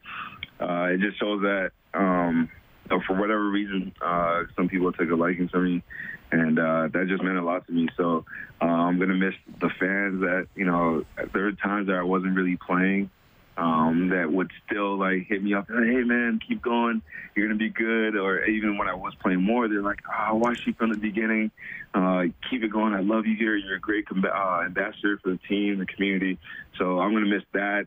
uh, 0.60 0.88
it 0.90 1.00
just 1.00 1.18
shows 1.18 1.40
that. 1.42 1.70
Um, 1.94 2.50
for 3.06 3.14
whatever 3.14 3.48
reason, 3.48 3.92
uh, 4.00 4.44
some 4.56 4.68
people 4.68 4.92
took 4.92 5.10
a 5.10 5.14
liking 5.14 5.48
to 5.48 5.58
me, 5.58 5.82
and 6.32 6.58
uh, 6.58 6.88
that 6.92 7.06
just 7.08 7.22
meant 7.22 7.38
a 7.38 7.42
lot 7.42 7.66
to 7.66 7.72
me. 7.72 7.88
So 7.96 8.24
uh, 8.60 8.64
I'm 8.64 8.98
gonna 8.98 9.14
miss 9.14 9.34
the 9.60 9.70
fans. 9.80 10.20
That 10.20 10.48
you 10.54 10.64
know, 10.64 11.04
there 11.32 11.46
are 11.46 11.52
times 11.52 11.88
that 11.88 11.96
I 11.96 12.02
wasn't 12.02 12.34
really 12.34 12.56
playing, 12.56 13.10
um, 13.56 14.08
that 14.10 14.30
would 14.30 14.50
still 14.66 14.96
like 14.98 15.26
hit 15.26 15.42
me 15.42 15.54
up. 15.54 15.66
Hey 15.68 16.04
man, 16.04 16.40
keep 16.46 16.62
going. 16.62 17.02
You're 17.34 17.48
gonna 17.48 17.58
be 17.58 17.70
good. 17.70 18.16
Or 18.16 18.44
even 18.44 18.78
when 18.78 18.88
I 18.88 18.94
was 18.94 19.14
playing 19.16 19.42
more, 19.42 19.68
they're 19.68 19.82
like, 19.82 20.00
oh, 20.08 20.36
watch 20.36 20.66
you 20.66 20.72
from 20.74 20.90
the 20.92 20.98
beginning. 20.98 21.50
Uh, 21.92 22.24
keep 22.50 22.62
it 22.62 22.68
going. 22.68 22.94
I 22.94 23.00
love 23.00 23.26
you 23.26 23.34
here. 23.36 23.56
You're 23.56 23.76
a 23.76 23.80
great 23.80 24.06
uh, 24.10 24.62
ambassador 24.64 25.18
for 25.22 25.30
the 25.30 25.40
team, 25.48 25.78
the 25.78 25.86
community. 25.86 26.38
So 26.78 27.00
I'm 27.00 27.12
gonna 27.12 27.26
miss 27.26 27.44
that 27.52 27.86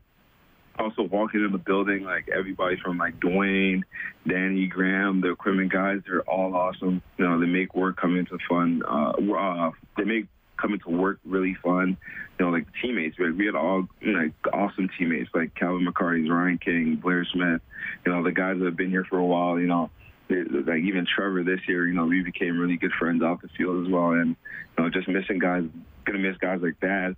also 0.80 1.04
walking 1.04 1.44
in 1.44 1.51
the 1.51 1.58
building, 1.58 2.04
like 2.04 2.30
everybody 2.30 2.78
from 2.84 2.98
like 2.98 3.20
Dwayne, 3.20 3.82
Danny, 4.28 4.68
Graham, 4.68 5.22
the 5.22 5.32
equipment 5.32 5.72
guys, 5.72 6.00
they're 6.06 6.22
all 6.22 6.56
awesome. 6.56 7.01
You 7.18 7.28
know, 7.28 7.40
they 7.40 7.46
make 7.46 7.75
work 7.75 7.98
come 7.98 8.18
into 8.18 8.38
fun. 8.50 8.82
Uh, 8.88 9.12
uh, 9.34 9.72
they 9.98 10.04
make 10.04 10.28
coming 10.58 10.80
to 10.80 10.90
work 10.90 11.20
really 11.25 11.56
fun. 11.63 11.98
You 12.40 12.46
know, 12.46 12.51
like 12.51 12.68
teammates, 12.82 13.20
right? 13.20 13.36
We 13.36 13.46
had 13.46 13.56
all 13.56 13.88
you 14.00 14.13
know, 14.13 14.20
like 14.20 14.34
awesome 14.54 14.90
teammates 14.98 15.30
like 15.34 15.56
Calvin 15.56 15.86
McCarty, 15.86 16.30
Ryan 16.30 16.58
King, 16.58 17.00
Blair 17.01 17.25
Smith. 17.25 17.62
You 18.06 18.12
know, 18.12 18.24
the 18.24 18.32
guys 18.32 18.58
that 18.60 18.66
have 18.66 18.78
been 18.78 18.90
here 18.90 19.06
for 19.10 19.18
a 19.18 19.25
while. 19.25 19.60
You 19.60 19.68
know, 19.68 19.90
like 20.30 20.84
even 20.84 21.06
Trevor 21.06 21.44
this 21.44 21.60
year. 21.68 21.88
You 21.88 21.94
know, 21.94 22.06
we 22.06 22.24
became 22.24 22.58
really 22.58 22.78
good 22.78 22.94
friends 22.98 23.22
off 23.24 23.42
the 23.42 23.50
field 23.58 23.86
as 23.86 23.92
well. 23.92 24.12
And 24.12 24.36
you 24.78 24.84
know, 24.84 24.90
just 24.90 25.08
missing 25.08 25.40
guys, 25.40 25.63
gonna 26.06 26.20
miss 26.20 26.38
guys 26.38 26.60
like 26.62 26.80
that. 26.82 27.16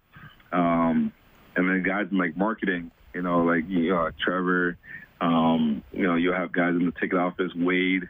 Um, 0.52 1.12
and 1.56 1.70
then 1.70 1.84
guys 1.84 2.08
in 2.12 2.18
like 2.18 2.36
marketing 2.36 2.92
you 3.14 3.22
know, 3.22 3.44
like 3.44 3.68
you 3.68 3.90
know, 3.90 4.10
Trevor. 4.24 4.78
Um, 5.22 5.84
you 5.94 6.04
know, 6.04 6.16
you'll 6.16 6.36
have 6.36 6.52
guys 6.52 6.72
in 6.72 6.86
the 6.86 6.92
ticket 7.00 7.18
office, 7.18 7.52
Wade. 7.56 8.04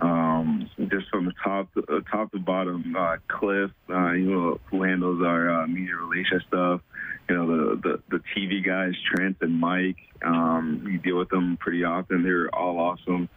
Um, 0.00 0.70
just 0.92 1.08
from 1.10 1.24
the 1.24 1.32
top 1.42 1.72
to, 1.74 1.80
uh, 1.82 2.00
top 2.08 2.30
to 2.30 2.38
bottom, 2.38 2.94
uh, 2.96 3.16
Cliff, 3.26 3.70
uh, 3.90 4.12
you 4.12 4.30
know, 4.30 4.60
who 4.70 4.84
handles 4.84 5.20
our 5.24 5.62
uh, 5.62 5.66
media 5.66 5.96
relations 5.96 6.42
stuff. 6.46 6.82
You 7.28 7.34
know, 7.34 7.46
the, 7.46 7.80
the 7.82 8.18
the 8.18 8.22
TV 8.36 8.64
guys, 8.64 8.92
Trent 9.10 9.38
and 9.40 9.58
Mike. 9.58 9.96
Um, 10.24 10.82
we 10.84 10.98
deal 10.98 11.18
with 11.18 11.30
them 11.30 11.56
pretty 11.56 11.84
often. 11.84 12.22
They're 12.22 12.54
all 12.54 12.78
awesome. 12.78 13.28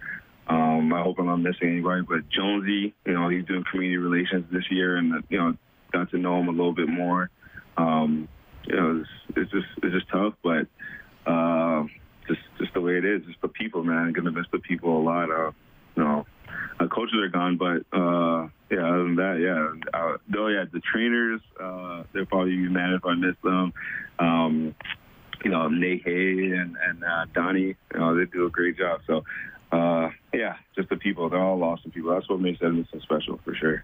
Um, 0.47 0.93
I 0.93 1.01
hope 1.01 1.17
I'm 1.19 1.27
not 1.27 1.37
missing 1.37 1.69
anybody, 1.69 2.01
but 2.01 2.29
Jonesy, 2.29 2.93
you 3.05 3.13
know, 3.13 3.29
he's 3.29 3.45
doing 3.45 3.63
community 3.71 3.97
relations 3.97 4.45
this 4.51 4.65
year, 4.69 4.97
and 4.97 5.23
you 5.29 5.37
know, 5.37 5.55
got 5.91 6.11
to 6.11 6.17
know 6.17 6.39
him 6.39 6.47
a 6.47 6.51
little 6.51 6.73
bit 6.73 6.89
more. 6.89 7.29
Um, 7.77 8.27
you 8.65 8.75
know, 8.75 8.99
it's, 8.99 9.37
it's 9.37 9.51
just 9.51 9.67
it's 9.83 9.93
just 9.95 10.09
tough, 10.09 10.33
but 10.43 10.67
uh, 11.25 11.83
just 12.27 12.41
just 12.59 12.73
the 12.73 12.81
way 12.81 12.97
it 12.97 13.05
is. 13.05 13.23
Just 13.25 13.41
the 13.41 13.47
people, 13.47 13.83
man. 13.83 13.97
I'm 13.97 14.13
gonna 14.13 14.31
miss 14.31 14.45
the 14.51 14.59
people 14.59 14.99
a 14.99 15.03
lot. 15.03 15.29
Uh, 15.29 15.51
you 15.95 16.03
know, 16.03 16.25
uh, 16.79 16.87
coaches 16.87 17.19
are 17.19 17.29
gone, 17.29 17.57
but 17.57 17.85
uh, 17.97 18.47
yeah. 18.69 18.87
Other 18.87 19.03
than 19.03 19.15
that, 19.15 19.39
yeah. 19.39 19.99
Uh, 19.99 20.17
though, 20.29 20.47
yeah, 20.47 20.65
the 20.71 20.79
trainers, 20.79 21.41
uh, 21.61 22.03
they'll 22.13 22.25
probably 22.25 22.55
be 22.55 22.69
mad 22.69 22.93
if 22.93 23.05
I 23.05 23.15
miss 23.15 23.35
them. 23.43 23.73
Um, 24.19 24.75
you 25.43 25.51
know, 25.51 25.67
Nate 25.67 26.03
Hay 26.05 26.51
and 26.51 26.77
and 26.77 27.03
uh, 27.03 27.25
Donnie, 27.33 27.75
you 27.93 27.99
know, 27.99 28.15
they 28.15 28.25
do 28.25 28.45
a 28.45 28.49
great 28.49 28.77
job. 28.77 29.01
So, 29.07 29.23
uh, 29.71 30.09
yeah, 30.33 30.55
just 30.75 30.89
the 30.89 30.97
people. 30.97 31.29
They're 31.29 31.41
all 31.41 31.61
awesome 31.63 31.91
people. 31.91 32.11
That's 32.11 32.29
what 32.29 32.39
makes 32.39 32.61
Edmonton 32.61 33.01
special 33.01 33.39
for 33.43 33.55
sure. 33.55 33.83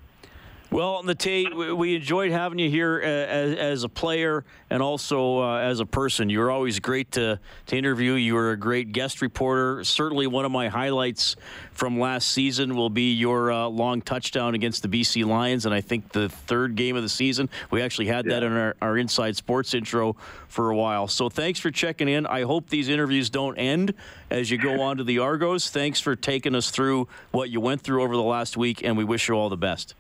Well, 0.69 1.01
Nate, 1.01 1.55
we 1.55 1.95
enjoyed 1.95 2.31
having 2.31 2.59
you 2.59 2.69
here 2.69 2.99
uh, 3.01 3.07
as, 3.07 3.55
as 3.55 3.83
a 3.83 3.89
player 3.89 4.43
and 4.69 4.83
also 4.83 5.39
uh, 5.39 5.59
as 5.59 5.79
a 5.79 5.85
person. 5.85 6.29
You 6.29 6.39
were 6.39 6.51
always 6.51 6.79
great 6.79 7.11
to, 7.13 7.39
to 7.67 7.77
interview. 7.77 8.13
You 8.13 8.33
were 8.33 8.51
a 8.51 8.57
great 8.57 8.91
guest 8.91 9.21
reporter. 9.21 9.85
Certainly, 9.85 10.27
one 10.27 10.43
of 10.43 10.51
my 10.51 10.67
highlights 10.67 11.37
from 11.71 11.97
last 11.97 12.31
season 12.31 12.75
will 12.75 12.89
be 12.89 13.13
your 13.13 13.49
uh, 13.49 13.67
long 13.67 14.01
touchdown 14.01 14.55
against 14.55 14.81
the 14.81 14.89
BC 14.89 15.25
Lions, 15.25 15.65
and 15.65 15.73
I 15.73 15.79
think 15.79 16.11
the 16.11 16.27
third 16.27 16.75
game 16.75 16.97
of 16.97 17.03
the 17.03 17.09
season. 17.09 17.49
We 17.71 17.81
actually 17.81 18.07
had 18.07 18.25
yeah. 18.25 18.33
that 18.33 18.43
in 18.43 18.51
our, 18.51 18.75
our 18.81 18.97
Inside 18.97 19.37
Sports 19.37 19.73
intro 19.73 20.17
for 20.49 20.69
a 20.69 20.75
while. 20.75 21.07
So, 21.07 21.29
thanks 21.29 21.61
for 21.61 21.71
checking 21.71 22.09
in. 22.09 22.25
I 22.25 22.41
hope 22.41 22.69
these 22.69 22.89
interviews 22.89 23.29
don't 23.29 23.57
end 23.57 23.93
as 24.29 24.51
you 24.51 24.57
go 24.57 24.81
on 24.81 24.97
to 24.97 25.05
the 25.05 25.19
Argos. 25.19 25.69
Thanks 25.69 26.01
for 26.01 26.17
taking 26.17 26.55
us 26.55 26.71
through 26.71 27.07
what 27.31 27.49
you 27.49 27.61
went 27.61 27.81
through 27.83 28.03
over 28.03 28.17
the 28.17 28.21
last 28.21 28.57
week, 28.57 28.83
and 28.83 28.97
we 28.97 29.05
wish 29.05 29.29
you 29.29 29.35
all 29.35 29.47
the 29.47 29.55
best. 29.55 29.95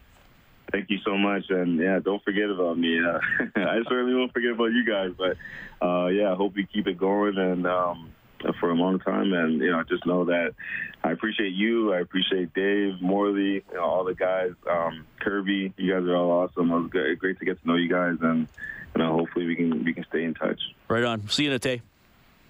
Thank 0.71 0.89
you 0.89 0.97
so 1.05 1.17
much, 1.17 1.45
and 1.49 1.79
yeah, 1.79 1.99
don't 1.99 2.21
forget 2.23 2.49
about 2.49 2.77
me. 2.77 2.99
Uh, 2.99 3.19
I 3.55 3.79
certainly 3.87 4.13
won't 4.13 4.33
forget 4.33 4.51
about 4.51 4.71
you 4.73 4.85
guys, 4.85 5.11
but 5.17 5.37
uh, 5.85 6.07
yeah, 6.07 6.31
I 6.31 6.35
hope 6.35 6.57
you 6.57 6.67
keep 6.67 6.87
it 6.87 6.97
going 6.97 7.37
and 7.37 7.65
um, 7.65 8.11
for 8.59 8.71
a 8.71 8.73
long 8.73 8.99
time. 8.99 9.31
And 9.33 9.61
you 9.61 9.71
know, 9.71 9.83
just 9.83 10.05
know 10.05 10.25
that 10.25 10.55
I 11.03 11.11
appreciate 11.11 11.53
you. 11.53 11.93
I 11.93 11.99
appreciate 11.99 12.53
Dave 12.53 13.01
Morley, 13.01 13.53
you 13.53 13.63
know, 13.73 13.81
all 13.81 14.03
the 14.03 14.13
guys, 14.13 14.51
um, 14.69 15.05
Kirby. 15.19 15.73
You 15.77 15.93
guys 15.93 16.03
are 16.03 16.15
all 16.15 16.31
awesome. 16.31 16.69
It 16.71 16.79
was 16.79 16.91
great, 16.91 17.19
great 17.19 17.39
to 17.39 17.45
get 17.45 17.61
to 17.61 17.67
know 17.67 17.75
you 17.75 17.89
guys, 17.89 18.17
and 18.21 18.47
you 18.95 19.03
know, 19.03 19.13
hopefully 19.13 19.45
we 19.45 19.55
can 19.55 19.83
we 19.83 19.93
can 19.93 20.05
stay 20.09 20.23
in 20.23 20.33
touch. 20.33 20.59
Right 20.89 21.03
on. 21.03 21.27
See 21.29 21.45
you, 21.45 21.51
Nate. 21.51 21.81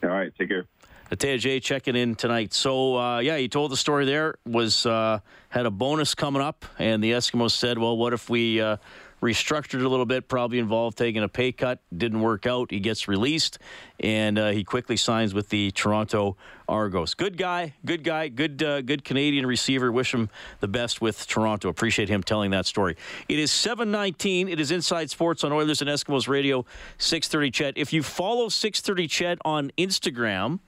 All 0.04 0.10
right, 0.10 0.32
take 0.38 0.50
care. 0.50 0.66
Natey 1.12 1.36
Adjei 1.36 1.62
checking 1.62 1.96
in 1.96 2.16
tonight. 2.16 2.54
So 2.54 2.98
uh, 2.98 3.20
yeah, 3.20 3.38
he 3.38 3.48
told 3.48 3.72
the 3.72 3.78
story 3.78 4.06
there. 4.06 4.36
Was 4.46 4.86
uh, 4.86 5.20
had 5.50 5.66
a 5.66 5.72
bonus 5.72 6.16
coming 6.16 6.42
up, 6.42 6.66
and 6.78 7.04
the 7.04 7.12
Eskimos 7.12 7.52
said, 7.52 7.78
"Well, 7.78 7.96
what 7.96 8.14
if 8.14 8.30
we 8.30 8.60
uh, 8.60 8.78
restructured 9.22 9.84
a 9.84 9.88
little 9.88 10.06
bit? 10.06 10.28
Probably 10.28 10.60
involved 10.60 10.98
taking 10.98 11.24
a 11.24 11.30
pay 11.30 11.52
cut. 11.52 11.80
Didn't 11.96 12.22
work 12.22 12.46
out. 12.46 12.72
He 12.72 12.80
gets 12.80 13.08
released, 13.08 13.60
and 14.00 14.38
uh, 14.38 14.50
he 14.50 14.64
quickly 14.64 14.98
signs 14.98 15.34
with 15.34 15.50
the 15.50 15.72
Toronto 15.72 16.36
Argos. 16.68 17.14
Good 17.14 17.38
guy, 17.38 17.74
good 17.86 18.04
guy, 18.04 18.28
good 18.28 18.62
uh, 18.62 18.82
good 18.82 19.04
Canadian 19.04 19.46
receiver. 19.46 19.92
Wish 19.92 20.14
him 20.14 20.30
the 20.60 20.68
best 20.68 21.02
with 21.02 21.26
Toronto. 21.28 21.70
Appreciate 21.70 22.10
him 22.10 22.22
telling 22.22 22.52
that 22.52 22.66
story. 22.66 22.98
It 23.30 23.40
is 23.40 23.52
7:19. 23.52 24.50
It 24.50 24.60
is 24.60 24.72
Inside 24.72 25.10
Sports 25.10 25.44
on 25.44 25.52
Oilers 25.52 25.82
and 25.82 25.90
Eskimos 25.90 26.28
Radio. 26.28 26.66
6:30. 26.98 27.52
CHED, 27.54 27.74
If 27.78 27.94
you 27.94 28.04
follow 28.04 28.50
6:30 28.50 29.08
CHED 29.10 29.40
on 29.46 29.72
Instagram 29.78 30.60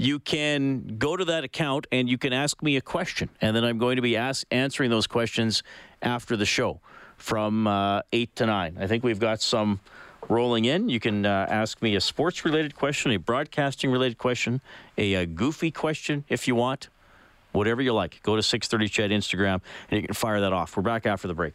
you 0.00 0.18
can 0.18 0.96
go 0.96 1.14
to 1.14 1.26
that 1.26 1.44
account 1.44 1.86
and 1.92 2.08
you 2.08 2.16
can 2.16 2.32
ask 2.32 2.62
me 2.62 2.76
a 2.76 2.80
question. 2.80 3.28
And 3.42 3.54
then 3.54 3.64
I'm 3.64 3.76
going 3.76 3.96
to 3.96 4.02
be 4.02 4.16
ask, 4.16 4.46
answering 4.50 4.88
those 4.88 5.06
questions 5.06 5.62
after 6.00 6.36
the 6.36 6.46
show 6.46 6.80
from 7.18 7.66
uh, 7.66 8.00
8 8.10 8.34
to 8.36 8.46
9. 8.46 8.78
I 8.80 8.86
think 8.86 9.04
we've 9.04 9.18
got 9.18 9.42
some 9.42 9.80
rolling 10.30 10.64
in. 10.64 10.88
You 10.88 11.00
can 11.00 11.26
uh, 11.26 11.46
ask 11.50 11.82
me 11.82 11.96
a 11.96 12.00
sports 12.00 12.46
related 12.46 12.74
question, 12.74 13.12
a 13.12 13.18
broadcasting 13.18 13.90
related 13.90 14.16
question, 14.16 14.62
a, 14.96 15.14
a, 15.14 15.26
goofy 15.26 15.70
question 15.70 16.24
if 16.30 16.48
you 16.48 16.54
want, 16.54 16.88
whatever 17.52 17.82
you 17.82 17.92
like. 17.92 18.22
Go 18.22 18.36
to 18.36 18.42
630 18.42 18.88
CHED 18.88 19.10
Instagram 19.10 19.60
and 19.90 20.00
you 20.00 20.06
can 20.06 20.14
fire 20.14 20.40
that 20.40 20.54
off. 20.54 20.76
We're 20.78 20.82
back 20.82 21.04
after 21.04 21.28
the 21.28 21.34
break. 21.34 21.54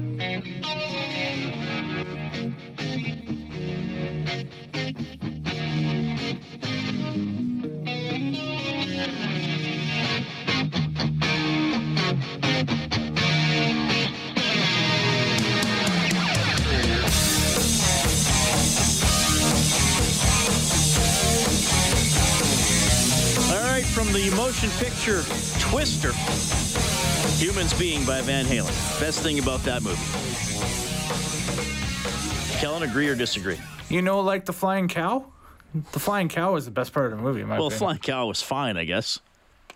All 0.00 0.06
right, 23.66 23.84
from 23.84 24.10
the 24.14 24.32
motion 24.34 24.70
picture 24.78 25.22
Twister, 25.58 26.12
Humans 27.40 27.78
Being 27.78 28.04
by 28.04 28.20
Van 28.20 28.44
Halen. 28.44 29.00
Best 29.00 29.20
thing 29.20 29.38
about 29.38 29.60
that 29.60 29.82
movie. 29.82 29.96
Kellen, 32.58 32.82
agree 32.82 33.08
or 33.08 33.14
disagree? 33.14 33.58
You 33.88 34.02
know, 34.02 34.20
like 34.20 34.44
the 34.44 34.52
flying 34.52 34.88
cow. 34.88 35.24
The 35.92 35.98
flying 36.00 36.28
cow 36.28 36.56
is 36.56 36.66
the 36.66 36.70
best 36.70 36.92
part 36.92 37.10
of 37.12 37.16
the 37.18 37.24
movie. 37.24 37.40
In 37.40 37.48
my 37.48 37.54
Well, 37.56 37.68
opinion. 37.68 37.78
Flying 37.78 37.98
Cow 38.00 38.26
was 38.26 38.42
fine, 38.42 38.76
I 38.76 38.84
guess. 38.84 39.20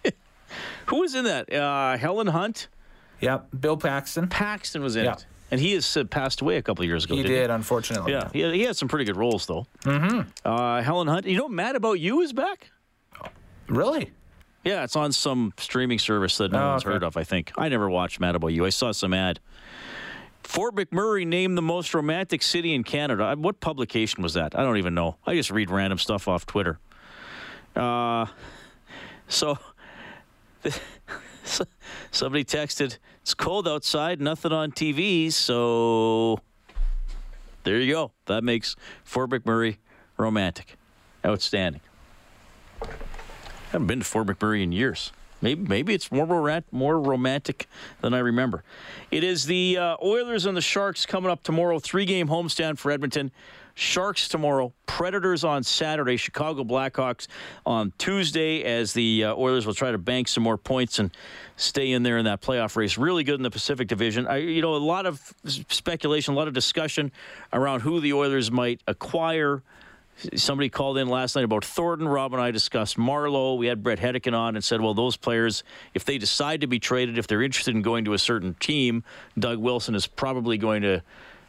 Who 0.86 1.00
was 1.00 1.14
in 1.14 1.24
that? 1.24 1.50
Uh, 1.52 1.96
Helen 1.96 2.26
Hunt? 2.26 2.68
Yep, 3.20 3.48
Bill 3.58 3.76
Paxton. 3.78 4.28
Paxton 4.28 4.82
was 4.82 4.96
in 4.96 5.04
Yeah. 5.04 5.12
it. 5.14 5.26
And 5.50 5.60
he 5.60 5.72
has 5.74 5.96
uh, 5.96 6.04
passed 6.04 6.40
away 6.42 6.56
a 6.56 6.62
couple 6.62 6.84
years 6.84 7.04
ago. 7.04 7.14
He 7.14 7.22
did, 7.22 7.48
unfortunately. 7.48 8.12
Yeah, 8.12 8.28
he 8.32 8.40
had, 8.40 8.54
he 8.54 8.62
had 8.62 8.76
some 8.76 8.88
pretty 8.88 9.04
good 9.04 9.16
roles, 9.16 9.46
though. 9.46 9.66
Mm-hmm. 9.84 10.28
Uh, 10.44 10.82
Helen 10.82 11.06
Hunt. 11.06 11.26
You 11.26 11.38
know, 11.38 11.48
Mad 11.48 11.76
About 11.76 12.00
You 12.00 12.20
is 12.20 12.32
back? 12.32 12.70
Really? 13.68 14.10
Yeah, 14.64 14.82
it's 14.84 14.96
on 14.96 15.12
some 15.12 15.52
streaming 15.58 15.98
service 15.98 16.38
that 16.38 16.50
no 16.52 16.58
Oh, 16.62 16.70
one's 16.70 16.84
okay. 16.84 16.92
heard 16.94 17.02
of, 17.02 17.16
I 17.16 17.24
think. 17.24 17.52
I 17.58 17.68
never 17.68 17.88
watched 17.90 18.18
Mad 18.18 18.34
About 18.34 18.48
You. 18.48 18.64
I 18.64 18.70
saw 18.70 18.92
some 18.92 19.12
ad. 19.12 19.40
Fort 20.42 20.74
McMurray 20.74 21.26
named 21.26 21.56
the 21.56 21.62
most 21.62 21.94
romantic 21.94 22.42
city 22.42 22.74
in 22.74 22.82
Canada. 22.84 23.34
What 23.36 23.60
publication 23.60 24.22
was 24.22 24.34
that? 24.34 24.58
I 24.58 24.62
don't 24.62 24.76
even 24.78 24.94
know. 24.94 25.16
I 25.26 25.34
just 25.34 25.50
read 25.50 25.70
random 25.70 25.98
stuff 25.98 26.28
off 26.28 26.46
Twitter. 26.46 26.78
Uh, 27.76 28.26
so, 29.28 29.58
so 31.44 31.64
somebody 32.10 32.44
texted, 32.44 32.98
it's 33.22 33.34
cold 33.34 33.66
outside, 33.66 34.20
nothing 34.20 34.52
on 34.52 34.70
TV, 34.72 35.32
so 35.32 36.38
there 37.64 37.78
you 37.80 37.92
go. 37.92 38.12
That 38.26 38.44
makes 38.44 38.76
Fort 39.02 39.30
McMurray 39.30 39.76
romantic. 40.16 40.76
Outstanding. 41.24 41.80
Haven't 43.74 43.88
been 43.88 43.98
to 43.98 44.04
Fort 44.04 44.26
McMurray 44.28 44.62
in 44.62 44.72
years. 44.72 45.12
Maybe 45.42 45.62
maybe 45.62 45.94
it's 45.94 46.10
more 46.10 46.62
more 46.70 47.00
romantic 47.00 47.68
than 48.00 48.14
I 48.14 48.20
remember. 48.20 48.62
It 49.10 49.24
is 49.24 49.44
the 49.44 49.76
uh, 49.76 49.96
Oilers 50.02 50.46
and 50.46 50.56
the 50.56 50.62
Sharks 50.62 51.04
coming 51.04 51.30
up 51.30 51.42
tomorrow. 51.42 51.78
Three 51.80 52.04
game 52.06 52.28
homestand 52.28 52.78
for 52.78 52.90
Edmonton. 52.90 53.30
Sharks 53.74 54.28
tomorrow, 54.28 54.72
Predators 54.86 55.42
on 55.42 55.64
Saturday, 55.64 56.16
Chicago 56.16 56.62
Blackhawks 56.62 57.26
on 57.66 57.92
Tuesday 57.98 58.62
as 58.62 58.92
the 58.92 59.24
uh, 59.24 59.34
Oilers 59.34 59.66
will 59.66 59.74
try 59.74 59.90
to 59.90 59.98
bank 59.98 60.28
some 60.28 60.44
more 60.44 60.56
points 60.56 61.00
and 61.00 61.10
stay 61.56 61.90
in 61.90 62.04
there 62.04 62.16
in 62.16 62.24
that 62.26 62.40
playoff 62.40 62.76
race. 62.76 62.96
Really 62.96 63.24
good 63.24 63.34
in 63.34 63.42
the 63.42 63.50
Pacific 63.50 63.88
Division. 63.88 64.28
I, 64.28 64.36
you 64.36 64.62
know, 64.62 64.76
a 64.76 64.78
lot 64.78 65.06
of 65.06 65.34
speculation, 65.44 66.34
a 66.34 66.36
lot 66.36 66.46
of 66.46 66.54
discussion 66.54 67.10
around 67.52 67.80
who 67.80 67.98
the 67.98 68.12
Oilers 68.12 68.52
might 68.52 68.80
acquire. 68.86 69.60
Somebody 70.34 70.68
called 70.68 70.98
in 70.98 71.08
last 71.08 71.36
night 71.36 71.44
about 71.44 71.64
Thornton. 71.64 72.08
Rob 72.08 72.32
and 72.32 72.42
I 72.42 72.50
discussed 72.50 72.96
Marleau. 72.96 73.58
We 73.58 73.66
had 73.66 73.82
Bret 73.82 73.98
Hedican 73.98 74.36
on 74.36 74.54
and 74.54 74.64
said, 74.64 74.80
well, 74.80 74.94
those 74.94 75.16
players, 75.16 75.64
if 75.92 76.04
they 76.04 76.18
decide 76.18 76.60
to 76.60 76.66
be 76.66 76.78
traded, 76.78 77.18
if 77.18 77.26
they're 77.26 77.42
interested 77.42 77.74
in 77.74 77.82
going 77.82 78.04
to 78.04 78.12
a 78.14 78.18
certain 78.18 78.54
team, 78.54 79.04
Doug 79.38 79.58
Wilson 79.58 79.94
is 79.94 80.06
probably 80.06 80.56
going 80.56 80.82
to 80.82 81.02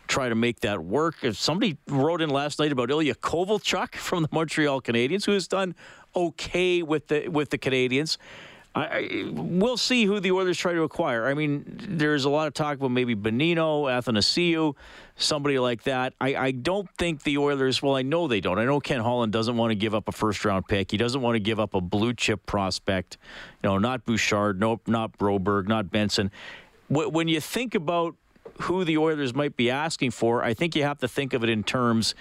try 0.07 0.29
to 0.29 0.35
make 0.35 0.59
that 0.61 0.83
work. 0.83 1.23
If 1.23 1.37
somebody 1.37 1.77
wrote 1.87 2.21
in 2.21 2.29
last 2.29 2.59
night 2.59 2.71
about 2.71 2.89
Ilya 2.91 3.15
Kovalchuk 3.15 3.95
from 3.95 4.23
the 4.23 4.29
Montreal 4.31 4.81
Canadiens, 4.81 5.25
who 5.25 5.31
has 5.31 5.47
done 5.47 5.75
okay 6.15 6.81
with 6.81 7.07
the 7.07 7.27
with 7.27 7.49
the 7.49 7.57
Canadiens. 7.57 8.17
I, 8.77 9.31
we'll 9.31 9.77
see 9.77 10.03
who 10.03 10.19
the 10.19 10.33
Oilers 10.33 10.57
try 10.57 10.73
to 10.73 10.81
acquire. 10.83 11.27
I 11.27 11.33
mean, 11.33 11.63
there's 11.87 12.25
a 12.25 12.29
lot 12.29 12.47
of 12.47 12.53
talk 12.53 12.75
about 12.75 12.91
maybe 12.91 13.15
Bonino, 13.15 13.83
Athanasiu, 13.85 14.75
somebody 15.15 15.59
like 15.59 15.83
that. 15.83 16.13
I, 16.19 16.35
I 16.35 16.51
don't 16.51 16.89
think 16.97 17.23
the 17.23 17.37
Oilers, 17.37 17.81
well, 17.81 17.95
I 17.95 18.01
know 18.01 18.27
they 18.27 18.41
don't. 18.41 18.59
I 18.59 18.65
know 18.65 18.81
Ken 18.81 18.99
Holland 18.99 19.31
doesn't 19.31 19.55
want 19.55 19.71
to 19.71 19.75
give 19.75 19.95
up 19.95 20.09
a 20.09 20.11
first 20.11 20.43
round 20.43 20.67
pick. 20.67 20.91
He 20.91 20.97
doesn't 20.97 21.21
want 21.21 21.35
to 21.35 21.39
give 21.39 21.57
up 21.57 21.73
a 21.73 21.79
blue 21.79 22.13
chip 22.13 22.45
prospect. 22.45 23.17
You 23.63 23.69
know, 23.69 23.77
not 23.77 24.03
Bouchard, 24.03 24.59
no, 24.59 24.81
not 24.87 25.17
Broberg, 25.17 25.69
not 25.69 25.89
Benson. 25.89 26.29
Wh- 26.89 27.09
When 27.13 27.29
you 27.29 27.39
think 27.39 27.75
about 27.75 28.15
who 28.63 28.83
the 28.83 28.97
Oilers 28.97 29.33
might 29.33 29.55
be 29.55 29.71
asking 29.71 30.11
for, 30.11 30.43
I 30.43 30.53
think 30.53 30.75
you 30.75 30.83
have 30.83 30.99
to 30.99 31.07
think 31.07 31.33
of 31.33 31.45
it 31.45 31.49
in 31.49 31.63
terms 31.63 32.13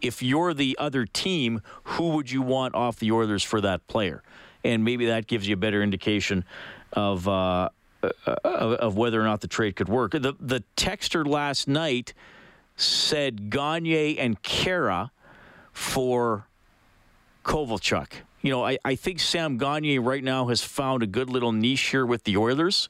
if 0.00 0.22
you're 0.22 0.54
the 0.54 0.76
other 0.78 1.04
team, 1.04 1.62
who 1.82 2.10
would 2.10 2.30
you 2.30 2.42
want 2.42 2.76
off 2.76 2.98
the 3.00 3.10
Oilers 3.10 3.42
for 3.42 3.60
that 3.62 3.84
player? 3.88 4.22
And 4.66 4.84
maybe 4.84 5.06
that 5.06 5.26
gives 5.26 5.46
you 5.46 5.54
a 5.54 5.56
better 5.56 5.82
indication 5.82 6.44
of 6.92 7.26
uh, 7.28 7.68
of, 8.02 8.72
of 8.72 8.96
whether 8.96 9.20
or 9.20 9.24
not 9.24 9.40
the 9.40 9.48
trade 9.48 9.76
could 9.76 9.88
work. 9.88 10.12
The 10.12 10.34
the 10.38 10.62
texter 10.76 11.26
last 11.26 11.68
night 11.68 12.14
said 12.76 13.48
Gagner 13.50 14.14
and 14.18 14.42
Khaira 14.42 15.10
for 15.72 16.46
Kovalchuk. 17.44 18.08
You 18.42 18.50
know, 18.50 18.64
I, 18.64 18.78
I 18.84 18.94
think 18.94 19.20
Sam 19.20 19.56
Gagner 19.56 20.00
right 20.00 20.22
now 20.22 20.46
has 20.48 20.62
found 20.62 21.02
a 21.02 21.06
good 21.06 21.30
little 21.30 21.52
niche 21.52 21.88
here 21.88 22.06
with 22.06 22.24
the 22.24 22.36
Oilers. 22.36 22.88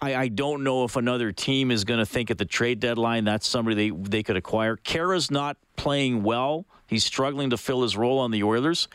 I, 0.00 0.14
I 0.16 0.28
don't 0.28 0.64
know 0.64 0.84
if 0.84 0.96
another 0.96 1.30
team 1.32 1.70
is 1.70 1.84
going 1.84 2.00
to 2.00 2.06
think 2.06 2.30
at 2.30 2.38
the 2.38 2.44
trade 2.44 2.80
deadline 2.80 3.24
that's 3.24 3.46
somebody 3.46 3.90
they, 3.90 3.96
they 3.96 4.22
could 4.22 4.36
acquire. 4.36 4.76
Khaira's 4.76 5.30
not 5.30 5.56
playing 5.76 6.24
well. 6.24 6.66
He's 6.88 7.04
struggling 7.04 7.50
to 7.50 7.56
fill 7.56 7.82
his 7.82 7.96
role 7.96 8.18
on 8.18 8.32
the 8.32 8.42
Oilers, 8.42 8.88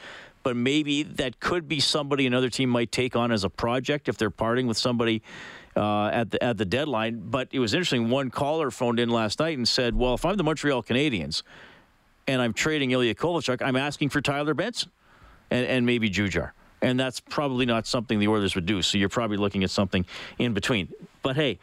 but 0.48 0.56
maybe 0.56 1.04
that 1.04 1.42
could 1.42 1.68
be 1.68 1.82
somebody 1.82 2.26
another 2.26 2.50
team 2.50 2.70
might 2.70 2.90
take 2.90 3.18
on 3.18 3.34
as 3.34 3.44
a 3.44 3.50
project 3.50 4.08
if 4.08 4.18
they're 4.18 4.30
parting 4.30 4.66
with 4.66 4.78
somebody 4.78 5.22
uh, 5.76 6.06
at 6.08 6.32
the 6.32 6.42
at 6.42 6.56
the 6.58 6.64
deadline. 6.64 7.22
But 7.26 7.50
it 7.52 7.60
was 7.60 7.74
interesting. 7.74 8.10
One 8.10 8.30
caller 8.30 8.72
phoned 8.72 8.98
in 8.98 9.10
last 9.10 9.40
night 9.40 9.58
and 9.58 9.68
said, 9.68 9.94
"Well, 9.94 10.14
if 10.14 10.24
I'm 10.24 10.38
the 10.38 10.46
Montreal 10.46 10.84
Canadiens 10.84 11.44
and 12.30 12.42
I'm 12.42 12.54
trading 12.54 12.92
Ilya 12.92 13.16
Kovalchuk, 13.16 13.62
I'm 13.62 13.76
asking 13.76 14.08
for 14.08 14.22
Tyler 14.22 14.54
Benson 14.54 14.90
and, 15.52 15.68
and 15.68 15.86
maybe 15.86 16.10
Jujhar." 16.10 16.52
And 16.82 16.98
that's 16.98 17.20
probably 17.20 17.66
not 17.66 17.86
something 17.86 18.18
the 18.18 18.30
Oilers 18.30 18.56
would 18.56 18.66
do. 18.66 18.82
So 18.82 18.98
you're 18.98 19.10
probably 19.10 19.36
looking 19.36 19.66
at 19.66 19.70
something 19.70 20.06
in 20.40 20.54
between. 20.54 20.94
But 21.24 21.36
hey, 21.36 21.60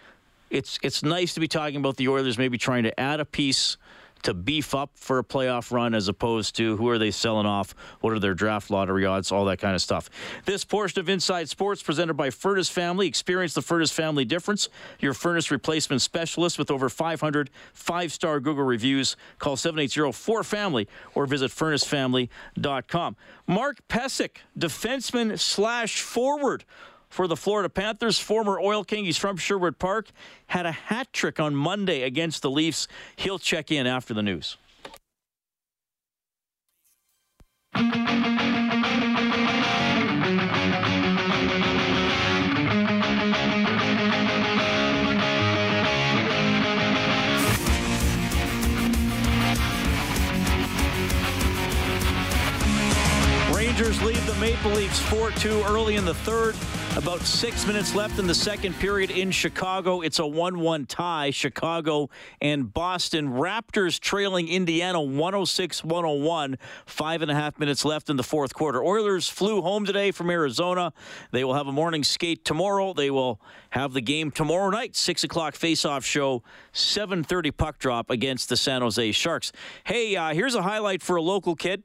it's 0.51 0.79
it's 0.83 1.03
nice 1.03 1.33
to 1.33 1.41
be 1.41 1.49
talking 1.49 1.77
about 1.77 1.97
the 1.97 2.09
Oilers 2.09 2.37
maybe 2.37 2.59
trying 2.59 2.83
to 2.83 3.01
add 3.01 3.19
a 3.19 3.25
piece 3.25 3.79
to 4.25 4.35
beef 4.35 4.75
up 4.75 4.91
for 4.95 5.19
a 5.19 5.25
playoff 5.25 5.71
run 5.71 5.95
as 5.95 6.09
opposed 6.09 6.57
to 6.57 6.77
who 6.77 6.89
are 6.89 6.99
they 6.99 7.11
selling 7.11 7.47
off, 7.47 7.75
what 8.01 8.13
are 8.13 8.19
their 8.19 8.35
draft 8.35 8.71
lottery 8.71 9.07
odds, 9.07 9.33
all 9.33 9.45
that 9.47 9.59
kind 9.59 9.75
of 9.75 9.81
stuff. 9.81 10.11
This 10.45 10.65
portion 10.65 11.01
of 11.01 11.09
Inside 11.09 11.49
Sports 11.49 11.83
presented 11.83 12.15
by 12.15 12.31
Furnace 12.31 12.69
Family. 12.69 13.07
Experience 13.07 13.55
the 13.55 13.63
Furnace 13.63 13.91
Family 13.91 14.25
difference. 14.25 14.69
Your 15.01 15.15
furnace 15.15 15.51
replacement 15.51 16.03
specialist 16.03 16.59
with 16.59 16.71
over 16.71 16.89
500 16.89 17.51
five-star 17.73 18.41
Google 18.41 18.65
reviews. 18.65 19.17
Call 19.39 19.57
780-4FAMILY 19.57 20.87
or 21.15 21.27
visit 21.27 21.51
furnacefamily.com. 21.51 23.17
Mark 23.47 23.87
Pysyk, 23.89 24.37
defenseman 24.59 25.39
slash 25.39 26.01
forward 26.01 26.65
for 27.15 27.29
the 27.29 27.37
Florida 27.37 27.69
Panthers. 27.69 28.19
Former 28.19 28.59
Oil 28.59 28.83
King, 28.83 29.05
he's 29.05 29.17
from 29.17 29.37
Sherwood 29.37 29.79
Park, 29.79 30.09
had 30.49 30.67
a 30.67 30.73
hat 30.73 31.13
trick 31.13 31.39
on 31.39 31.55
Monday 31.55 32.03
against 32.03 32.43
the 32.43 32.51
Leafs. 32.51 32.89
He'll 33.15 33.39
check 33.39 33.71
in 33.71 33.87
after 33.87 34.13
the 34.13 34.23
news. 34.23 34.57
Rangers 53.75 54.01
lead 54.05 54.17
the 54.19 54.35
Maple 54.37 54.71
Leafs 54.71 55.01
4 55.01 55.33
2 55.33 55.65
early 55.65 55.97
in 55.97 56.05
the 56.05 56.15
third. 56.15 56.55
About 56.97 57.21
six 57.23 57.67
minutes 57.67 57.93
left 57.93 58.21
in 58.21 58.27
the 58.29 58.35
second 58.35 58.79
period 58.79 59.11
in 59.11 59.33
Chicago. 59.33 60.01
It's 60.01 60.21
a 60.21 60.27
1 60.27 60.61
1 60.61 60.87
tie. 60.87 61.33
Chicago 61.33 62.09
and 62.41 62.73
Boston. 62.73 63.31
Raptors 63.31 63.99
trailing 63.99 64.47
Indiana 64.47 65.01
106 65.01 65.83
101. 65.83 66.57
Five 66.87 67.23
and 67.23 67.33
a 67.33 67.35
half 67.35 67.59
minutes 67.59 67.85
left 67.85 68.11
in 68.11 68.17
the 68.17 68.23
fourth 68.23 68.55
quarter. 68.55 68.81
Oilers 68.81 69.29
flew 69.29 69.61
home 69.61 69.85
today 69.85 70.13
from 70.13 70.31
Arizona. 70.31 70.93
They 71.33 71.43
will 71.43 71.55
have 71.55 71.67
a 71.67 71.73
morning 71.73 72.05
skate 72.05 72.45
tomorrow. 72.45 72.93
They 72.93 73.11
will 73.11 73.41
have 73.71 73.93
the 73.93 74.01
game 74.01 74.31
tomorrow 74.31 74.71
night, 74.71 74.95
6 74.95 75.25
o'clock 75.25 75.57
face-off 75.57 76.05
show, 76.05 76.45
7.30 76.73 77.57
puck 77.57 77.81
drop 77.81 78.09
against 78.09 78.49
the 78.49 78.57
San 78.57 78.83
Jose 78.83 79.11
Sharks. 79.11 79.51
Hey, 79.83 80.15
uh, 80.15 80.33
here's 80.33 80.55
a 80.55 80.63
highlight 80.63 81.03
for 81.03 81.17
a 81.17 81.23
local 81.23 81.57
kid. 81.57 81.83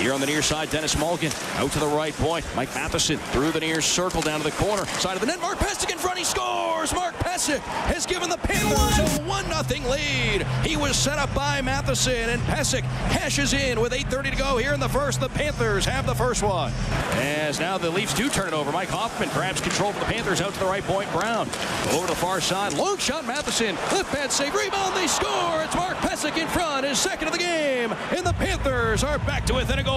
Here 0.00 0.14
on 0.14 0.20
the 0.20 0.26
near 0.26 0.40
side, 0.40 0.70
Denis 0.70 0.94
Malgin 0.94 1.30
out 1.58 1.70
to 1.72 1.78
the 1.78 1.86
right 1.86 2.14
point. 2.14 2.46
Mike 2.56 2.74
Matheson 2.74 3.18
through 3.18 3.50
the 3.50 3.60
near 3.60 3.82
circle 3.82 4.22
down 4.22 4.40
to 4.40 4.44
the 4.44 4.56
corner. 4.56 4.86
Side 4.86 5.14
of 5.14 5.20
the 5.20 5.26
net. 5.26 5.38
Mark 5.40 5.58
Pysyk 5.58 5.92
in 5.92 5.98
front. 5.98 6.16
He 6.16 6.24
scores. 6.24 6.94
Mark 6.94 7.14
Pysyk 7.16 7.58
has 7.58 8.06
given 8.06 8.30
the 8.30 8.38
Panthers 8.38 9.18
a 9.18 9.22
1 9.22 9.44
0 9.44 9.90
lead. 9.90 10.46
He 10.64 10.78
was 10.78 10.96
set 10.96 11.18
up 11.18 11.34
by 11.34 11.60
Matheson, 11.60 12.30
and 12.30 12.40
Pysyk 12.42 12.80
cashes 13.10 13.52
in 13.52 13.78
with 13.78 13.92
8.30 13.92 14.30
to 14.30 14.36
go 14.36 14.56
here 14.56 14.72
in 14.72 14.80
the 14.80 14.88
first. 14.88 15.20
The 15.20 15.28
Panthers 15.28 15.84
have 15.84 16.06
the 16.06 16.14
first 16.14 16.42
one. 16.42 16.72
As 17.16 17.60
now 17.60 17.76
the 17.76 17.90
Leafs 17.90 18.14
do 18.14 18.30
turn 18.30 18.48
it 18.48 18.54
over. 18.54 18.72
Mike 18.72 18.88
Hoffman 18.88 19.28
grabs 19.34 19.60
control 19.60 19.92
for 19.92 20.00
the 20.00 20.06
Panthers 20.06 20.40
out 20.40 20.54
to 20.54 20.60
the 20.60 20.64
right 20.64 20.84
point. 20.84 21.12
Brown 21.12 21.46
over 21.92 22.06
to 22.06 22.12
the 22.14 22.18
far 22.18 22.40
side. 22.40 22.72
Long 22.72 22.96
shot. 22.96 23.26
Matheson. 23.26 23.76
Lift 23.92 24.10
pad 24.12 24.32
save. 24.32 24.54
Rebound. 24.54 24.96
They 24.96 25.08
score. 25.08 25.62
It's 25.62 25.74
Mark 25.74 25.98
Pysyk 25.98 26.38
in 26.38 26.48
front. 26.48 26.86
His 26.86 26.98
second 26.98 27.28
of 27.28 27.34
the 27.34 27.38
game. 27.38 27.92
And 28.16 28.24
the 28.24 28.32
Panthers 28.32 29.04
are 29.04 29.18
back 29.18 29.44
to 29.46 29.54
within 29.54 29.78
a 29.78 29.82
goal. 29.82 29.89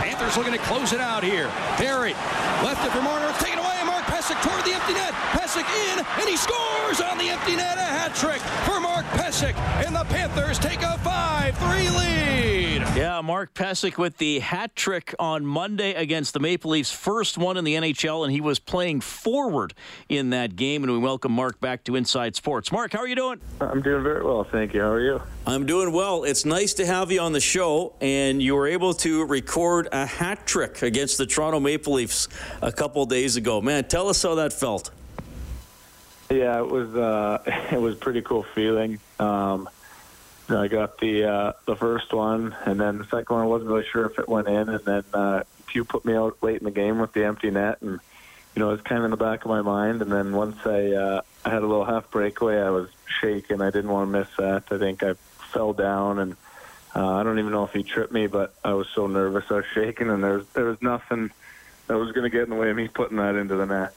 Panthers 0.00 0.36
looking 0.36 0.52
to 0.52 0.58
close 0.58 0.92
it 0.92 1.00
out 1.00 1.22
here. 1.22 1.48
Perry 1.76 2.14
left 2.62 2.84
it 2.84 2.92
for 2.92 3.02
Marner. 3.02 3.32
Taken 3.38 3.58
away. 3.58 3.76
Mark 3.84 4.04
Pysyk 4.04 4.40
toward 4.42 4.64
the 4.64 4.72
empty 4.72 4.94
net. 4.94 5.14
Pysyk 5.60 5.92
in, 5.92 6.04
and 6.20 6.28
he 6.28 6.36
scores 6.36 7.00
on 7.00 7.18
the 7.18 7.28
empty 7.28 7.56
net. 7.56 7.76
A 7.76 7.80
hat 7.80 8.14
trick 8.14 8.40
for 8.64 8.80
Mark 8.80 9.04
Pysyk. 9.06 9.56
And 9.84 9.94
the 9.94 10.04
Panthers 10.04 10.58
take 10.58 10.82
a 10.82 10.98
5 10.98 11.56
3 11.56 11.90
lead. 11.90 12.82
Yeah, 12.96 13.20
Mark 13.20 13.54
Pysyk 13.54 13.98
with 13.98 14.16
the 14.18 14.40
hat 14.40 14.74
trick 14.74 15.14
on 15.18 15.44
Monday 15.44 15.94
against 15.94 16.32
the 16.32 16.40
Maple 16.40 16.70
Leafs. 16.72 16.90
First 16.90 17.38
one 17.38 17.56
in 17.56 17.64
the 17.64 17.74
NHL, 17.74 18.24
and 18.24 18.32
he 18.32 18.40
was 18.40 18.58
playing 18.58 19.00
forward 19.00 19.74
in 20.08 20.30
that 20.30 20.56
game. 20.56 20.82
And 20.82 20.92
we 20.92 20.98
welcome 20.98 21.32
Mark 21.32 21.60
back 21.60 21.84
to 21.84 21.96
Inside 21.96 22.36
Sports. 22.36 22.72
Mark, 22.72 22.92
how 22.92 23.00
are 23.00 23.08
you 23.08 23.16
doing? 23.16 23.40
I'm 23.60 23.82
doing 23.82 24.02
very 24.02 24.24
well, 24.24 24.44
thank 24.44 24.72
you. 24.72 24.80
How 24.80 24.92
are 24.92 25.00
you? 25.00 25.20
I'm 25.46 25.66
doing 25.66 25.92
well. 25.92 26.24
It's 26.24 26.44
nice 26.44 26.74
to 26.74 26.86
have 26.86 27.10
you 27.10 27.20
on 27.20 27.32
the 27.32 27.40
show, 27.40 27.94
and 28.00 28.42
you 28.42 28.54
were 28.54 28.66
able 28.66 28.94
to 28.94 29.24
record 29.26 29.88
a 29.92 30.06
hat 30.06 30.46
trick 30.46 30.82
against 30.82 31.18
the 31.18 31.26
Toronto 31.26 31.60
Maple 31.60 31.94
Leafs 31.94 32.28
a 32.62 32.72
couple 32.72 33.04
days 33.06 33.36
ago. 33.36 33.60
Man, 33.60 33.84
tell 33.84 34.08
us 34.08 34.22
how 34.22 34.34
that 34.36 34.52
felt. 34.52 34.90
Yeah, 36.30 36.58
it 36.60 36.68
was 36.68 36.94
uh, 36.94 37.42
it 37.72 37.80
was 37.80 37.96
pretty 37.96 38.22
cool 38.22 38.44
feeling. 38.54 39.00
Um, 39.18 39.68
I 40.48 40.68
got 40.68 40.98
the 40.98 41.24
uh, 41.24 41.52
the 41.66 41.76
first 41.76 42.12
one, 42.12 42.54
and 42.64 42.80
then 42.80 42.98
the 42.98 43.04
second 43.04 43.34
one 43.34 43.42
I 43.42 43.46
wasn't 43.46 43.70
really 43.70 43.86
sure 43.86 44.06
if 44.06 44.18
it 44.18 44.28
went 44.28 44.48
in, 44.48 44.68
and 44.68 44.84
then 44.84 45.04
uh, 45.12 45.42
put 45.88 46.04
me 46.04 46.14
out 46.14 46.36
late 46.42 46.58
in 46.58 46.64
the 46.64 46.70
game 46.70 46.98
with 46.98 47.12
the 47.12 47.24
empty 47.24 47.50
net, 47.50 47.82
and 47.82 48.00
you 48.54 48.60
know 48.60 48.68
it 48.68 48.72
was 48.72 48.80
kind 48.80 48.98
of 48.98 49.04
in 49.04 49.10
the 49.10 49.16
back 49.16 49.44
of 49.44 49.48
my 49.48 49.62
mind. 49.62 50.02
And 50.02 50.10
then 50.10 50.32
once 50.32 50.56
I 50.64 50.92
uh, 50.92 51.22
I 51.44 51.50
had 51.50 51.62
a 51.62 51.66
little 51.66 51.84
half 51.84 52.10
breakaway, 52.10 52.60
I 52.60 52.70
was 52.70 52.88
shaking. 53.20 53.60
I 53.60 53.70
didn't 53.70 53.90
want 53.90 54.12
to 54.12 54.18
miss 54.18 54.28
that. 54.38 54.64
I 54.70 54.78
think 54.78 55.02
I 55.02 55.14
fell 55.52 55.72
down, 55.72 56.18
and 56.18 56.36
uh, 56.94 57.14
I 57.14 57.22
don't 57.22 57.38
even 57.38 57.52
know 57.52 57.64
if 57.64 57.72
he 57.72 57.82
tripped 57.82 58.12
me, 58.12 58.26
but 58.26 58.54
I 58.64 58.74
was 58.74 58.88
so 58.94 59.06
nervous, 59.06 59.44
I 59.50 59.54
was 59.54 59.64
shaking, 59.74 60.10
and 60.10 60.22
there 60.22 60.38
was 60.38 60.48
there 60.48 60.64
was 60.64 60.80
nothing 60.82 61.30
that 61.86 61.98
was 61.98 62.12
going 62.12 62.24
to 62.24 62.30
get 62.30 62.44
in 62.44 62.50
the 62.50 62.56
way 62.56 62.70
of 62.70 62.76
me 62.76 62.88
putting 62.88 63.16
that 63.16 63.34
into 63.34 63.56
the 63.56 63.66
net. 63.66 63.94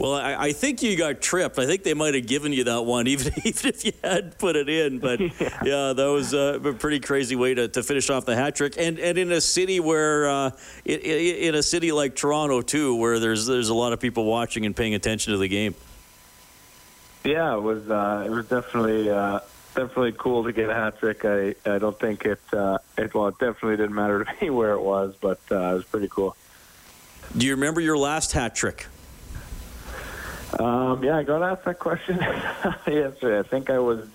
Well, 0.00 0.14
I, 0.14 0.46
I, 0.46 0.52
think 0.52 0.82
you 0.82 0.96
got 0.96 1.20
tripped. 1.20 1.58
I 1.58 1.66
think 1.66 1.82
they 1.82 1.92
might 1.92 2.14
have 2.14 2.26
given 2.26 2.54
you 2.54 2.64
that 2.64 2.86
one, 2.86 3.06
even, 3.06 3.34
even 3.44 3.68
if 3.68 3.84
you 3.84 3.92
had 4.02 4.38
put 4.38 4.56
it 4.56 4.70
in. 4.70 4.98
But 4.98 5.20
yeah, 5.40 5.58
yeah 5.62 5.92
that 5.92 6.06
was 6.06 6.32
uh, 6.32 6.58
a 6.64 6.72
pretty 6.72 7.00
crazy 7.00 7.36
way 7.36 7.52
to, 7.52 7.68
to 7.68 7.82
finish 7.82 8.08
off 8.08 8.24
the 8.24 8.34
hat 8.34 8.56
trick. 8.56 8.76
And 8.78 8.98
and 8.98 9.18
in 9.18 9.30
a 9.30 9.42
city 9.42 9.78
where, 9.78 10.26
uh, 10.26 10.50
in, 10.86 11.00
in 11.00 11.54
a 11.54 11.62
city 11.62 11.92
like 11.92 12.16
Toronto 12.16 12.62
too, 12.62 12.96
where 12.96 13.18
there's 13.18 13.44
there's 13.44 13.68
a 13.68 13.74
lot 13.74 13.92
of 13.92 14.00
people 14.00 14.24
watching 14.24 14.64
and 14.64 14.74
paying 14.74 14.94
attention 14.94 15.34
to 15.34 15.38
the 15.38 15.48
game. 15.48 15.74
Yeah, 17.22 17.54
it 17.54 17.62
was 17.62 17.90
uh, 17.90 18.24
it 18.26 18.30
was 18.30 18.48
definitely 18.48 19.10
uh, 19.10 19.40
definitely 19.74 20.12
cool 20.12 20.44
to 20.44 20.52
get 20.52 20.70
a 20.70 20.74
hat 20.74 20.98
trick. 20.98 21.26
I 21.26 21.54
I 21.66 21.76
don't 21.76 21.98
think 21.98 22.24
it 22.24 22.40
uh, 22.54 22.78
it 22.96 23.12
well 23.12 23.28
it 23.28 23.38
definitely 23.38 23.76
didn't 23.76 23.94
matter 23.94 24.24
to 24.24 24.32
me 24.40 24.48
where 24.48 24.72
it 24.72 24.80
was, 24.80 25.14
but 25.20 25.40
uh, 25.50 25.72
it 25.72 25.74
was 25.74 25.84
pretty 25.84 26.08
cool. 26.08 26.36
Do 27.36 27.44
you 27.44 27.52
remember 27.52 27.82
your 27.82 27.98
last 27.98 28.32
hat 28.32 28.54
trick? 28.54 28.86
Um, 30.60 31.02
yeah, 31.02 31.16
I 31.16 31.22
got 31.22 31.42
asked 31.42 31.64
that 31.64 31.78
question 31.78 32.18
yesterday. 32.86 33.38
I 33.38 33.42
think 33.42 33.70
I 33.70 33.78
was 33.78 34.06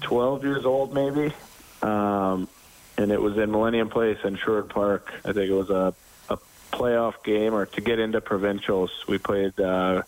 12 0.00 0.44
years 0.44 0.64
old, 0.64 0.94
maybe, 0.94 1.34
um, 1.82 2.48
and 2.96 3.12
it 3.12 3.20
was 3.20 3.36
in 3.36 3.50
Millennium 3.50 3.90
Place 3.90 4.16
in 4.24 4.36
Sherwood 4.36 4.70
Park. 4.70 5.12
I 5.26 5.34
think 5.34 5.50
it 5.50 5.54
was 5.54 5.68
a, 5.68 5.92
a 6.30 6.38
playoff 6.72 7.22
game 7.22 7.52
or 7.52 7.66
to 7.66 7.80
get 7.82 7.98
into 7.98 8.22
provincials. 8.22 8.90
We 9.06 9.18
played 9.18 9.60
uh, 9.60 10.04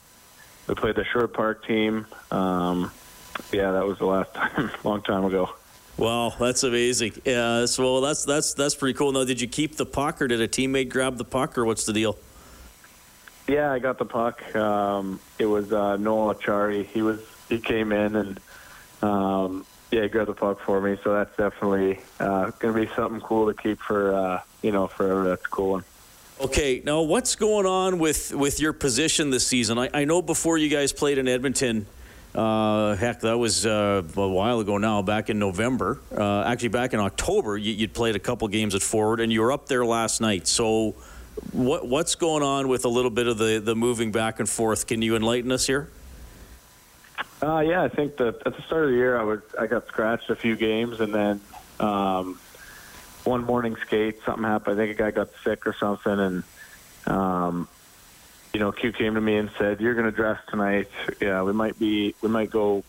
we 0.66 0.76
played 0.76 0.94
the 0.94 1.04
Sherwood 1.04 1.34
Park 1.34 1.66
team. 1.66 2.06
Um, 2.30 2.90
yeah, 3.52 3.72
that 3.72 3.84
was 3.84 3.98
the 3.98 4.06
last 4.06 4.32
time, 4.34 4.70
long 4.82 5.02
time 5.02 5.26
ago. 5.26 5.50
Wow, 5.98 6.32
that's 6.40 6.62
amazing. 6.62 7.20
Yeah, 7.22 7.66
so 7.66 8.00
that's 8.00 8.24
that's 8.24 8.54
that's 8.54 8.74
pretty 8.74 8.96
cool. 8.96 9.12
Now, 9.12 9.24
did 9.24 9.42
you 9.42 9.46
keep 9.46 9.76
the 9.76 9.86
puck, 9.86 10.22
or 10.22 10.26
did 10.26 10.40
a 10.40 10.48
teammate 10.48 10.88
grab 10.88 11.18
the 11.18 11.24
puck, 11.24 11.58
or 11.58 11.66
what's 11.66 11.84
the 11.84 11.92
deal? 11.92 12.16
Yeah, 13.46 13.72
I 13.72 13.78
got 13.78 13.98
the 13.98 14.04
puck. 14.04 14.54
Um, 14.54 15.20
it 15.38 15.46
was 15.46 15.72
uh, 15.72 15.96
Noel 15.96 16.34
Acciari. 16.34 16.86
He 16.86 17.02
was 17.02 17.20
he 17.48 17.58
came 17.58 17.92
in 17.92 18.16
and 18.16 18.40
um, 19.02 19.66
yeah, 19.90 20.02
he 20.02 20.08
grabbed 20.08 20.30
the 20.30 20.34
puck 20.34 20.60
for 20.60 20.80
me. 20.80 20.98
So 21.04 21.12
that's 21.12 21.36
definitely 21.36 22.00
uh, 22.18 22.50
going 22.58 22.74
to 22.74 22.80
be 22.86 22.94
something 22.94 23.20
cool 23.20 23.52
to 23.52 23.54
keep 23.54 23.80
for 23.80 24.14
uh, 24.14 24.40
you 24.62 24.72
know 24.72 24.86
forever. 24.86 25.28
That's 25.28 25.44
a 25.44 25.48
cool 25.48 25.70
one. 25.72 25.84
Okay, 26.40 26.82
now 26.84 27.02
what's 27.02 27.36
going 27.36 27.66
on 27.66 27.98
with 27.98 28.34
with 28.34 28.60
your 28.60 28.72
position 28.72 29.30
this 29.30 29.46
season? 29.46 29.78
I, 29.78 29.88
I 29.94 30.04
know 30.04 30.20
before 30.20 30.58
you 30.58 30.68
guys 30.68 30.92
played 30.92 31.18
in 31.18 31.28
Edmonton. 31.28 31.86
Uh, 32.34 32.96
heck, 32.96 33.20
that 33.20 33.38
was 33.38 33.64
uh, 33.64 34.02
a 34.16 34.28
while 34.28 34.58
ago 34.58 34.76
now, 34.76 35.02
back 35.02 35.30
in 35.30 35.38
November. 35.38 36.00
Uh, 36.10 36.42
actually, 36.42 36.70
back 36.70 36.92
in 36.92 36.98
October, 36.98 37.56
you, 37.56 37.78
would 37.78 37.94
played 37.94 38.16
a 38.16 38.18
couple 38.18 38.48
games 38.48 38.74
at 38.74 38.82
forward, 38.82 39.20
and 39.20 39.32
you 39.32 39.40
were 39.40 39.52
up 39.52 39.68
there 39.68 39.86
last 39.86 40.20
night. 40.20 40.48
So, 40.48 40.96
what 41.52 41.86
what's 41.86 42.14
going 42.14 42.42
on 42.42 42.68
with 42.68 42.84
a 42.84 42.88
little 42.88 43.10
bit 43.10 43.26
of 43.26 43.38
the, 43.38 43.58
the 43.58 43.74
moving 43.74 44.12
back 44.12 44.40
and 44.40 44.48
forth? 44.48 44.86
Can 44.86 45.02
you 45.02 45.16
enlighten 45.16 45.52
us 45.52 45.66
here? 45.66 45.88
Uh, 47.42 47.60
yeah, 47.60 47.82
I 47.82 47.88
think 47.88 48.16
that 48.16 48.42
at 48.46 48.56
the 48.56 48.62
start 48.62 48.84
of 48.84 48.90
the 48.90 48.96
year, 48.96 49.18
I 49.18 49.22
was 49.22 49.40
I 49.58 49.66
got 49.66 49.86
scratched 49.88 50.30
a 50.30 50.36
few 50.36 50.56
games, 50.56 51.00
and 51.00 51.14
then 51.14 51.40
um, 51.80 52.38
one 53.24 53.44
morning 53.44 53.76
skate, 53.76 54.22
something 54.24 54.44
happened. 54.44 54.80
I 54.80 54.84
think 54.86 54.98
a 54.98 55.02
guy 55.02 55.10
got 55.10 55.28
sick 55.42 55.66
or 55.66 55.74
something, 55.74 56.18
and 56.18 56.42
um, 57.06 57.68
you 58.52 58.60
know, 58.60 58.72
Q 58.72 58.92
came 58.92 59.14
to 59.14 59.20
me 59.20 59.36
and 59.36 59.50
said, 59.58 59.80
"You're 59.80 59.94
going 59.94 60.06
to 60.06 60.12
dress 60.12 60.40
tonight. 60.48 60.88
Yeah, 61.20 61.42
we 61.42 61.52
might 61.52 61.78
be, 61.78 62.14
we 62.22 62.28
might 62.28 62.50
go 62.50 62.84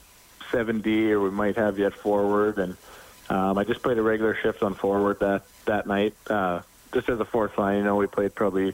7D, 0.52 1.10
or 1.10 1.22
we 1.22 1.32
might 1.32 1.56
have 1.58 1.80
at 1.80 1.94
forward." 1.94 2.58
And 2.58 2.78
um, 3.30 3.58
I 3.58 3.64
just 3.64 3.82
played 3.82 3.98
a 3.98 4.04
regular 4.04 4.36
shift 4.36 4.64
on 4.64 4.76
forward 4.76 5.20
that 5.20 5.44
that 5.66 5.88
night. 5.88 6.14
Uh, 6.30 6.62
just 6.96 7.10
as 7.10 7.20
a 7.20 7.26
fourth 7.26 7.58
line, 7.58 7.78
you 7.78 7.84
know, 7.84 7.98
we 7.98 8.08
played 8.08 8.34
probably 8.34 8.74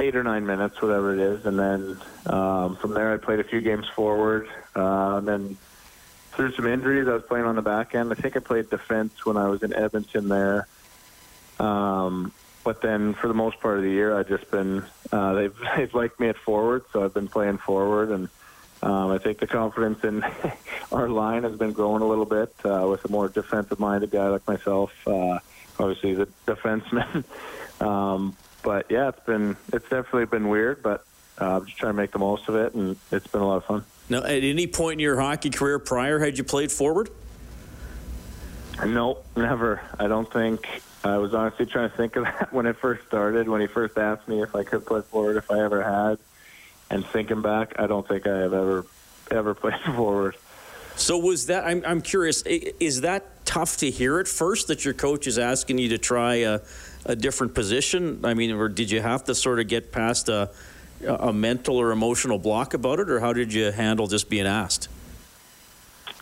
eight 0.00 0.14
or 0.16 0.22
nine 0.22 0.46
minutes, 0.46 0.80
whatever 0.80 1.12
it 1.12 1.20
is, 1.20 1.44
and 1.44 1.58
then 1.58 1.98
um, 2.26 2.76
from 2.76 2.94
there 2.94 3.12
I 3.12 3.16
played 3.18 3.40
a 3.40 3.44
few 3.44 3.60
games 3.60 3.86
forward. 3.88 4.48
Uh, 4.74 5.16
and 5.16 5.28
then 5.28 5.56
through 6.32 6.52
some 6.52 6.66
injuries, 6.66 7.08
I 7.08 7.12
was 7.12 7.24
playing 7.24 7.44
on 7.44 7.56
the 7.56 7.62
back 7.62 7.94
end. 7.94 8.12
I 8.12 8.14
think 8.14 8.36
I 8.36 8.40
played 8.40 8.70
defense 8.70 9.26
when 9.26 9.36
I 9.36 9.48
was 9.48 9.62
in 9.62 9.74
Edmonton 9.74 10.28
there. 10.28 10.68
Um, 11.58 12.32
but 12.62 12.80
then 12.80 13.14
for 13.14 13.26
the 13.28 13.34
most 13.34 13.60
part 13.60 13.76
of 13.78 13.82
the 13.82 13.90
year, 13.90 14.16
I've 14.16 14.28
just 14.28 14.48
been 14.50 14.84
uh, 15.12 15.34
they've 15.34 15.56
they've 15.76 15.94
liked 15.94 16.18
me 16.20 16.28
at 16.28 16.36
forward, 16.36 16.84
so 16.92 17.04
I've 17.04 17.14
been 17.14 17.28
playing 17.28 17.58
forward, 17.58 18.10
and 18.10 18.28
um, 18.82 19.10
I 19.10 19.18
think 19.18 19.38
the 19.38 19.46
confidence 19.48 20.04
in 20.04 20.24
our 20.92 21.08
line 21.08 21.42
has 21.42 21.56
been 21.56 21.72
growing 21.72 22.02
a 22.02 22.06
little 22.06 22.26
bit 22.26 22.54
uh, 22.64 22.86
with 22.88 23.04
a 23.04 23.08
more 23.08 23.28
defensive-minded 23.28 24.12
guy 24.12 24.28
like 24.28 24.46
myself. 24.46 24.92
Uh, 25.06 25.40
obviously 25.78 26.10
he's 26.10 26.18
a 26.18 26.28
defenseman. 26.46 27.24
um, 27.80 28.36
but 28.62 28.86
yeah, 28.90 29.08
it's 29.08 29.24
been 29.24 29.56
it's 29.72 29.88
definitely 29.88 30.26
been 30.26 30.48
weird, 30.48 30.82
but 30.82 31.04
uh, 31.40 31.56
I'm 31.56 31.66
just 31.66 31.78
trying 31.78 31.92
to 31.92 31.96
make 31.96 32.12
the 32.12 32.18
most 32.18 32.48
of 32.48 32.56
it, 32.56 32.74
and 32.74 32.96
it's 33.10 33.26
been 33.26 33.42
a 33.42 33.46
lot 33.46 33.56
of 33.56 33.64
fun. 33.64 33.84
Now, 34.08 34.18
at 34.18 34.44
any 34.44 34.66
point 34.66 34.94
in 34.94 34.98
your 35.00 35.20
hockey 35.20 35.50
career 35.50 35.78
prior, 35.78 36.18
had 36.18 36.36
you 36.36 36.44
played 36.44 36.70
forward? 36.70 37.10
No, 38.84 39.18
never. 39.36 39.80
I 39.98 40.08
don't 40.08 40.30
think. 40.30 40.66
I 41.04 41.18
was 41.18 41.34
honestly 41.34 41.66
trying 41.66 41.90
to 41.90 41.96
think 41.96 42.16
of 42.16 42.24
that 42.24 42.52
when 42.52 42.66
it 42.66 42.76
first 42.76 43.06
started. 43.06 43.48
When 43.48 43.60
he 43.60 43.66
first 43.66 43.96
asked 43.98 44.26
me 44.26 44.42
if 44.42 44.54
I 44.54 44.64
could 44.64 44.86
play 44.86 45.02
forward, 45.02 45.36
if 45.36 45.50
I 45.50 45.60
ever 45.60 45.82
had, 45.82 46.18
and 46.90 47.04
thinking 47.06 47.42
back, 47.42 47.78
I 47.78 47.86
don't 47.86 48.06
think 48.06 48.26
I 48.26 48.38
have 48.38 48.54
ever 48.54 48.86
ever 49.30 49.54
played 49.54 49.80
forward. 49.80 50.36
So 50.96 51.18
was 51.18 51.46
that? 51.46 51.64
I'm 51.66 51.82
I'm 51.86 52.00
curious. 52.00 52.42
Is 52.42 53.02
that 53.02 53.26
tough 53.44 53.76
to 53.78 53.90
hear 53.90 54.18
at 54.18 54.28
first 54.28 54.68
that 54.68 54.84
your 54.84 54.94
coach 54.94 55.26
is 55.26 55.38
asking 55.38 55.78
you 55.78 55.90
to 55.90 55.98
try 55.98 56.36
a, 56.36 56.60
a 57.04 57.16
different 57.16 57.54
position? 57.54 58.20
I 58.24 58.34
mean, 58.34 58.52
or 58.52 58.68
did 58.68 58.90
you 58.90 59.00
have 59.00 59.24
to 59.24 59.34
sort 59.34 59.60
of 59.60 59.68
get 59.68 59.92
past 59.92 60.28
a, 60.28 60.50
a 61.06 61.32
mental 61.32 61.76
or 61.76 61.92
emotional 61.92 62.38
block 62.38 62.74
about 62.74 63.00
it, 63.00 63.10
or 63.10 63.20
how 63.20 63.32
did 63.32 63.52
you 63.52 63.70
handle 63.70 64.06
just 64.06 64.28
being 64.28 64.46
asked? 64.46 64.88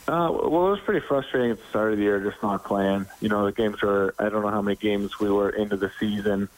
Uh, 0.08 0.28
well, 0.32 0.66
it 0.66 0.70
was 0.70 0.80
pretty 0.80 1.06
frustrating 1.06 1.52
at 1.52 1.58
the 1.58 1.66
start 1.70 1.92
of 1.92 1.98
the 1.98 2.04
year, 2.04 2.18
just 2.18 2.42
not 2.42 2.64
playing. 2.64 3.06
You 3.20 3.28
know, 3.28 3.46
the 3.46 3.52
games 3.52 3.80
were, 3.80 4.14
I 4.18 4.28
don't 4.30 4.42
know 4.42 4.50
how 4.50 4.60
many 4.60 4.76
games 4.76 5.20
we 5.20 5.30
were 5.30 5.50
into 5.50 5.76
the 5.76 5.92
season, 6.00 6.48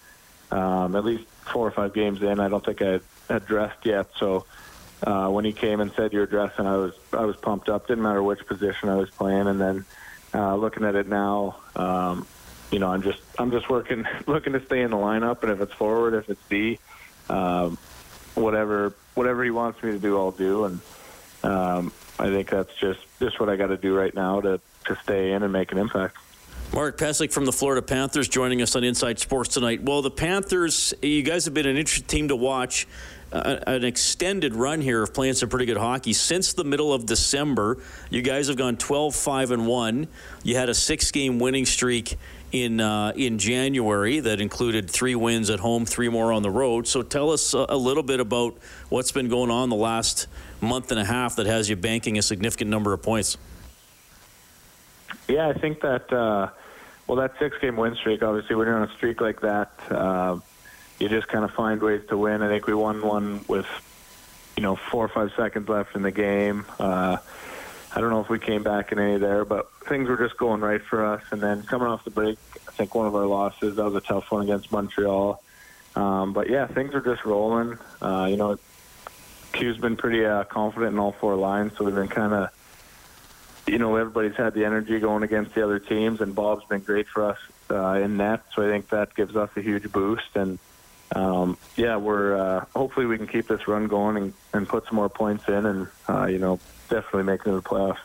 um, 0.51 0.97
at 0.97 1.05
least 1.05 1.25
four 1.53 1.67
or 1.67 1.71
five 1.71 1.93
games 1.93 2.23
in. 2.23 2.41
I 2.41 2.49
don't 2.49 2.65
think 2.65 2.81
I 2.81 3.01
had 3.29 3.45
dressed 3.45 3.85
yet. 3.85 4.07
So 4.19 4.47
uh, 5.07 5.29
when 5.29 5.45
he 5.45 5.53
came 5.53 5.81
and 5.81 5.93
said 5.93 6.15
you're 6.15 6.25
dressing, 6.25 6.67
I 6.67 6.79
was, 6.79 6.95
I 7.13 7.27
was 7.27 7.37
pumped 7.37 7.69
up. 7.69 7.87
Didn't 7.87 8.03
matter 8.03 8.23
which 8.23 8.47
position 8.47 8.89
I 8.89 8.97
was 8.97 9.11
playing. 9.11 9.47
And 9.47 9.61
then 9.61 9.85
uh, 10.35 10.57
looking 10.57 10.85
at 10.85 10.95
it 10.95 11.09
now, 11.09 11.57
um, 11.77 12.27
you 12.71 12.79
know, 12.79 12.91
I'm 12.91 13.03
just 13.03 13.21
I'm 13.39 13.51
just 13.51 13.69
working 13.71 14.05
looking 14.27 14.53
to 14.55 14.65
stay 14.65 14.83
in 14.83 14.91
the 14.91 14.97
lineup, 14.97 15.43
and 15.43 15.53
if 15.53 15.61
it's 15.61 15.73
forward, 15.73 16.15
if 16.15 16.29
it's 16.29 16.41
D, 16.49 16.79
um, 17.29 17.79
whatever 18.35 18.95
whatever 19.15 19.45
he 19.45 19.51
wants 19.51 19.83
me 19.83 19.93
to 19.93 19.99
do, 19.99 20.17
I'll 20.17 20.33
do, 20.33 20.65
and 20.65 20.81
um, 21.43 21.93
I 22.19 22.31
think 22.31 22.51
that's 22.51 22.75
just 22.77 23.01
just 23.21 23.39
what 23.39 23.49
I 23.49 23.57
got 23.57 23.69
to 23.69 23.77
do 23.77 23.95
right 23.95 24.15
now 24.15 24.41
to 24.41 24.61
to 24.87 24.97
stay 25.03 25.33
in 25.33 25.43
and 25.43 25.53
make 25.53 25.73
an 25.73 25.79
impact. 25.79 26.17
Mark 26.73 26.99
Pysyk 26.99 27.33
from 27.33 27.45
the 27.45 27.53
Florida 27.53 27.83
Panthers 27.83 28.27
joining 28.27 28.61
us 28.61 28.75
on 28.75 28.83
Inside 28.83 29.21
Sports 29.21 29.55
tonight. 29.55 29.85
Well, 29.85 30.03
the 30.03 30.11
Panthers, 30.11 30.93
you 31.03 31.23
guys 31.23 31.45
have 31.45 31.55
been 31.55 31.67
an 31.67 31.77
interesting 31.77 32.09
team 32.09 32.29
to 32.29 32.37
watch. 32.37 32.89
An 33.35 33.83
extended 33.83 34.55
run 34.55 34.81
here 34.81 35.03
of 35.03 35.13
playing 35.13 35.35
some 35.35 35.49
pretty 35.49 35.67
good 35.67 35.77
hockey 35.77 36.13
since 36.13 36.53
the 36.53 36.63
middle 36.63 36.93
of 36.93 37.05
December. 37.05 37.79
You 38.09 38.23
guys 38.23 38.47
have 38.47 38.57
gone 38.57 38.77
12 38.77 39.13
5 39.13 39.51
and 39.51 39.67
1. 39.67 40.09
You 40.45 40.55
had 40.55 40.69
a 40.69 40.75
six 40.75 41.11
game 41.11 41.41
winning 41.41 41.67
streak 41.67 42.17
in 42.53 42.81
uh, 42.81 43.13
in 43.17 43.39
January 43.39 44.21
that 44.21 44.41
included 44.41 44.89
three 44.89 45.17
wins 45.17 45.51
at 45.51 45.59
home, 45.59 45.85
three 45.85 46.09
more 46.09 46.33
on 46.33 46.43
the 46.43 46.51
road. 46.51 46.87
So 46.87 47.03
tell 47.03 47.33
us 47.33 47.55
a, 47.55 47.67
a 47.69 47.77
little 47.77 48.05
bit 48.05 48.21
about 48.21 48.57
what's 48.89 49.11
been 49.11 49.29
going 49.29 49.51
on 49.51 49.69
the 49.69 49.77
last 49.77 50.29
month 50.61 50.93
and 50.93 51.01
a 51.01 51.05
half 51.05 51.35
that 51.37 51.47
has 51.47 51.69
you 51.69 51.75
banking 51.75 52.17
a 52.19 52.23
significant 52.23 52.71
number 52.71 52.93
of 52.93 53.03
points. 53.03 53.37
Yeah, 55.27 55.49
I 55.49 55.55
think 55.55 55.81
that 55.81 56.13
uh, 56.13 56.51
well, 57.09 57.17
that 57.17 57.33
six-game 57.41 57.77
win 57.77 57.97
streak. 57.97 58.23
Obviously, 58.23 58.55
when 58.55 58.69
you're 58.69 58.77
on 58.77 58.89
a 58.89 58.93
streak 58.93 59.21
like 59.21 59.41
that, 59.41 59.73
uh, 59.91 60.39
you 61.05 61.11
just 61.11 61.29
kind 61.29 61.45
of 61.45 61.51
find 61.51 61.83
ways 61.83 62.01
to 62.09 62.17
win. 62.17 62.41
I 62.41 62.49
think 62.49 62.67
we 62.67 62.73
won 62.73 63.03
one 63.03 63.45
with 63.47 63.67
you 64.57 64.63
know 64.63 64.75
four 64.75 65.05
or 65.05 65.09
five 65.09 65.33
seconds 65.37 65.69
left 65.69 65.95
in 65.95 66.03
the 66.03 66.11
game. 66.11 66.65
Uh, 66.81 67.19
I 67.95 68.01
don't 68.01 68.09
know 68.09 68.21
if 68.21 68.31
we 68.31 68.39
came 68.39 68.63
back 68.63 68.91
in 68.91 68.99
any 68.99 69.19
there, 69.19 69.45
but 69.45 69.71
things 69.87 70.09
were 70.09 70.17
just 70.17 70.39
going 70.39 70.63
right 70.63 70.83
for 70.83 71.05
us. 71.05 71.23
And 71.31 71.43
then 71.43 71.63
coming 71.63 71.87
off 71.87 72.05
the 72.05 72.11
break, 72.11 72.39
I 72.67 72.71
think 72.73 72.95
one 72.95 73.07
of 73.07 73.15
our 73.15 73.27
losses 73.27 73.77
that 73.77 73.85
was 73.85 73.95
a 73.95 74.01
tough 74.01 74.33
one 74.33 74.43
against 74.43 74.73
Montreal. 74.73 75.43
Um, 75.95 76.33
but 76.33 76.49
yeah, 76.49 76.67
things 76.67 76.95
are 76.95 77.03
just 77.03 77.25
rolling. 77.27 77.79
Uh, 78.01 78.27
you 78.31 78.39
know, 78.39 78.59
Q's 79.53 79.77
been 79.77 79.97
pretty 79.97 80.25
uh, 80.25 80.45
confident 80.45 80.95
in 80.95 80.99
all 80.99 81.13
four 81.13 81.37
lines, 81.37 81.73
so 81.77 81.85
we've 81.85 81.95
been 81.95 82.09
kind 82.09 82.33
of 82.33 82.51
you 83.67 83.79
know, 83.79 83.97
everybody's 83.97 84.37
had 84.37 84.53
the 84.55 84.65
energy 84.65 85.01
going 85.01 85.23
against 85.23 85.55
the 85.55 85.65
other 85.65 85.79
teams, 85.79 86.21
and 86.21 86.35
Bob's 86.35 86.67
been 86.67 86.81
great 86.81 87.09
for 87.09 87.31
us 87.31 87.39
uh, 87.71 87.93
in 87.93 88.19
net. 88.19 88.43
So 88.55 88.67
I 88.67 88.71
think 88.71 88.91
that 88.91 89.15
gives 89.15 89.37
us 89.37 89.49
a 89.57 89.63
huge 89.63 89.91
boost. 89.91 90.37
And 90.37 90.59
um, 91.15 91.57
yeah, 91.77 91.97
we're 91.97 92.37
uh, 92.37 92.65
hopefully 92.75 93.07
we 93.07 93.17
can 93.17 93.27
keep 93.27 93.47
this 93.47 93.67
run 93.69 93.87
going 93.87 94.17
and, 94.17 94.33
and 94.53 94.69
put 94.69 94.87
some 94.87 94.97
more 94.97 95.09
points 95.09 95.47
in, 95.49 95.67
and 95.67 95.89
uh, 96.09 96.27
you 96.27 96.39
know, 96.39 96.59
definitely 96.89 97.25
make 97.25 97.41
it 97.41 97.45
to 97.45 97.53
the 97.53 97.63
playoffs. 97.63 97.99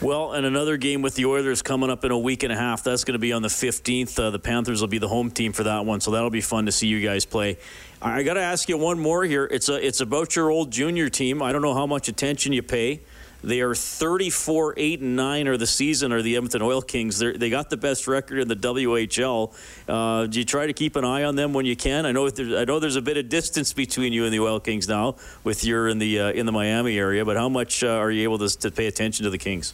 Well, 0.00 0.32
and 0.32 0.46
another 0.46 0.76
game 0.76 1.02
with 1.02 1.16
the 1.16 1.24
Oilers 1.24 1.60
coming 1.60 1.90
up 1.90 2.04
in 2.04 2.12
a 2.12 2.18
week 2.18 2.44
and 2.44 2.52
a 2.52 2.56
half. 2.56 2.84
That's 2.84 3.02
going 3.02 3.14
to 3.14 3.18
be 3.18 3.32
on 3.32 3.42
the 3.42 3.48
15th. 3.48 4.16
Uh, 4.16 4.30
the 4.30 4.38
Panthers 4.38 4.80
will 4.80 4.86
be 4.86 4.98
the 4.98 5.08
home 5.08 5.28
team 5.28 5.52
for 5.52 5.64
that 5.64 5.86
one, 5.86 6.00
so 6.00 6.12
that'll 6.12 6.30
be 6.30 6.40
fun 6.40 6.66
to 6.66 6.72
see 6.72 6.86
you 6.86 7.04
guys 7.04 7.24
play. 7.24 7.58
I 8.00 8.22
got 8.22 8.34
to 8.34 8.40
ask 8.40 8.68
you 8.68 8.78
one 8.78 9.00
more 9.00 9.24
here. 9.24 9.48
It's 9.50 9.68
a, 9.68 9.84
it's 9.84 10.00
about 10.00 10.36
your 10.36 10.50
old 10.50 10.70
junior 10.70 11.08
team. 11.08 11.42
I 11.42 11.50
don't 11.50 11.62
know 11.62 11.74
how 11.74 11.86
much 11.86 12.08
attention 12.08 12.52
you 12.52 12.62
pay. 12.62 13.00
They 13.42 13.60
are 13.60 13.74
34 13.74 14.74
8 14.76 15.00
and 15.00 15.16
9 15.16 15.48
or 15.48 15.56
the 15.56 15.66
season 15.66 16.12
are 16.12 16.22
the 16.22 16.36
Edmonton 16.36 16.62
Oil 16.62 16.82
Kings. 16.82 17.18
They're, 17.18 17.32
they 17.32 17.50
got 17.50 17.70
the 17.70 17.76
best 17.76 18.08
record 18.08 18.38
in 18.38 18.48
the 18.48 18.56
WHL. 18.56 19.54
Uh, 19.88 20.26
do 20.26 20.38
you 20.38 20.44
try 20.44 20.66
to 20.66 20.72
keep 20.72 20.96
an 20.96 21.04
eye 21.04 21.22
on 21.22 21.36
them 21.36 21.52
when 21.52 21.64
you 21.64 21.76
can? 21.76 22.04
I 22.04 22.12
know 22.12 22.26
I 22.26 22.64
know 22.64 22.80
there's 22.80 22.96
a 22.96 23.02
bit 23.02 23.16
of 23.16 23.28
distance 23.28 23.72
between 23.72 24.12
you 24.12 24.24
and 24.24 24.32
the 24.32 24.40
Oil 24.40 24.58
Kings 24.58 24.88
now 24.88 25.16
with 25.44 25.64
you're 25.64 25.88
in 25.88 25.98
the 25.98 26.20
uh, 26.20 26.32
in 26.32 26.46
the 26.46 26.52
Miami 26.52 26.98
area, 26.98 27.24
but 27.24 27.36
how 27.36 27.48
much 27.48 27.84
uh, 27.84 27.88
are 27.88 28.10
you 28.10 28.24
able 28.24 28.38
to, 28.38 28.58
to 28.58 28.70
pay 28.70 28.86
attention 28.86 29.24
to 29.24 29.30
the 29.30 29.38
Kings? 29.38 29.72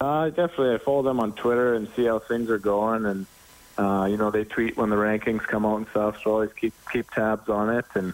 Uh, 0.00 0.28
definitely. 0.30 0.74
I 0.74 0.78
follow 0.78 1.02
them 1.02 1.20
on 1.20 1.32
Twitter 1.32 1.74
and 1.74 1.88
see 1.94 2.04
how 2.04 2.18
things 2.18 2.50
are 2.50 2.58
going 2.58 3.06
and 3.06 3.26
uh, 3.80 4.04
you 4.04 4.18
know, 4.18 4.30
they 4.30 4.44
tweet 4.44 4.76
when 4.76 4.90
the 4.90 4.96
rankings 4.96 5.42
come 5.42 5.64
out 5.64 5.76
and 5.76 5.88
stuff, 5.88 6.22
so 6.22 6.30
I 6.30 6.34
always 6.34 6.52
keep 6.52 6.74
keep 6.92 7.10
tabs 7.10 7.48
on 7.48 7.70
it. 7.70 7.86
And 7.94 8.12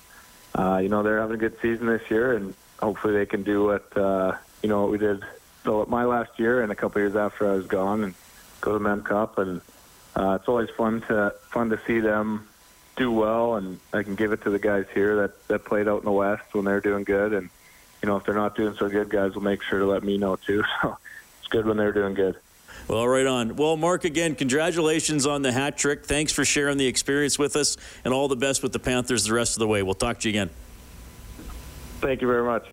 uh, 0.55 0.79
you 0.81 0.89
know, 0.89 1.03
they're 1.03 1.21
having 1.21 1.35
a 1.35 1.39
good 1.39 1.61
season 1.61 1.87
this 1.87 2.09
year, 2.09 2.37
and 2.37 2.55
hopefully 2.81 3.15
they 3.15 3.27
can 3.27 3.43
do 3.43 3.65
what 3.65 3.97
uh, 3.97 4.37
you 4.63 4.69
know 4.69 4.83
what 4.83 4.91
we 4.91 4.99
did 4.99 5.23
so 5.65 5.85
my 5.89 6.05
last 6.05 6.39
year 6.39 6.63
and 6.63 6.71
a 6.71 6.75
couple 6.75 7.01
years 7.01 7.17
after 7.17 7.51
I 7.51 7.55
was 7.55 7.67
gone 7.67 8.05
and 8.05 8.15
go 8.61 8.73
to 8.73 8.81
Mem 8.81 9.03
Cup 9.03 9.39
and 9.39 9.61
uh, 10.15 10.39
it's 10.41 10.49
always 10.49 10.71
fun 10.71 11.03
to 11.03 11.35
fun 11.51 11.71
to 11.71 11.81
see 11.87 12.01
them 12.01 12.49
do 12.97 13.13
well 13.13 13.57
and 13.57 13.79
I 13.93 14.03
can 14.03 14.15
give 14.15 14.33
it 14.33 14.43
to 14.43 14.51
the 14.51 14.59
guys 14.59 14.87
here 14.95 15.17
that 15.17 15.49
that 15.49 15.65
played 15.65 15.89
out 15.89 15.99
in 15.99 16.05
the 16.05 16.13
West 16.13 16.45
when 16.53 16.65
they're 16.65 16.81
doing 16.81 17.05
good 17.05 17.33
and 17.33 17.51
you 18.03 18.09
know 18.09 18.17
if 18.17 18.25
they're 18.25 18.35
not 18.35 18.57
doing 18.57 18.75
so 18.77 18.89
good 18.89 19.09
guys 19.09 19.35
will 19.35 19.43
make 19.43 19.63
sure 19.63 19.81
to 19.81 19.87
let 19.87 20.03
me 20.03 20.17
know 20.17 20.37
too 20.37 20.63
so 20.83 20.97
it's 21.39 21.49
good 21.49 21.67
when 21.67 21.77
they're 21.77 21.93
doing 21.93 22.15
good. 22.15 22.37
Well, 22.89 23.07
right 23.07 23.27
on. 23.27 23.57
Well, 23.57 23.77
Mark, 23.77 24.05
again, 24.05 24.37
congratulations 24.37 25.27
on 25.27 25.43
the 25.43 25.51
hat 25.51 25.77
trick. 25.77 26.05
Thanks 26.05 26.33
for 26.33 26.45
sharing 26.45 26.79
the 26.79 26.87
experience 26.87 27.39
with 27.39 27.57
us, 27.57 27.77
and 28.05 28.15
all 28.15 28.29
the 28.29 28.37
best 28.37 28.63
with 28.63 28.73
the 28.73 28.79
Panthers 28.79 29.25
the 29.25 29.33
rest 29.33 29.57
of 29.57 29.61
the 29.61 29.67
way. 29.67 29.83
We'll 29.83 29.95
talk 29.95 30.21
to 30.21 30.29
you 30.29 30.31
again. 30.31 30.51
Thank 32.07 32.21
you 32.21 32.29
very 32.29 32.45
much. 32.45 32.69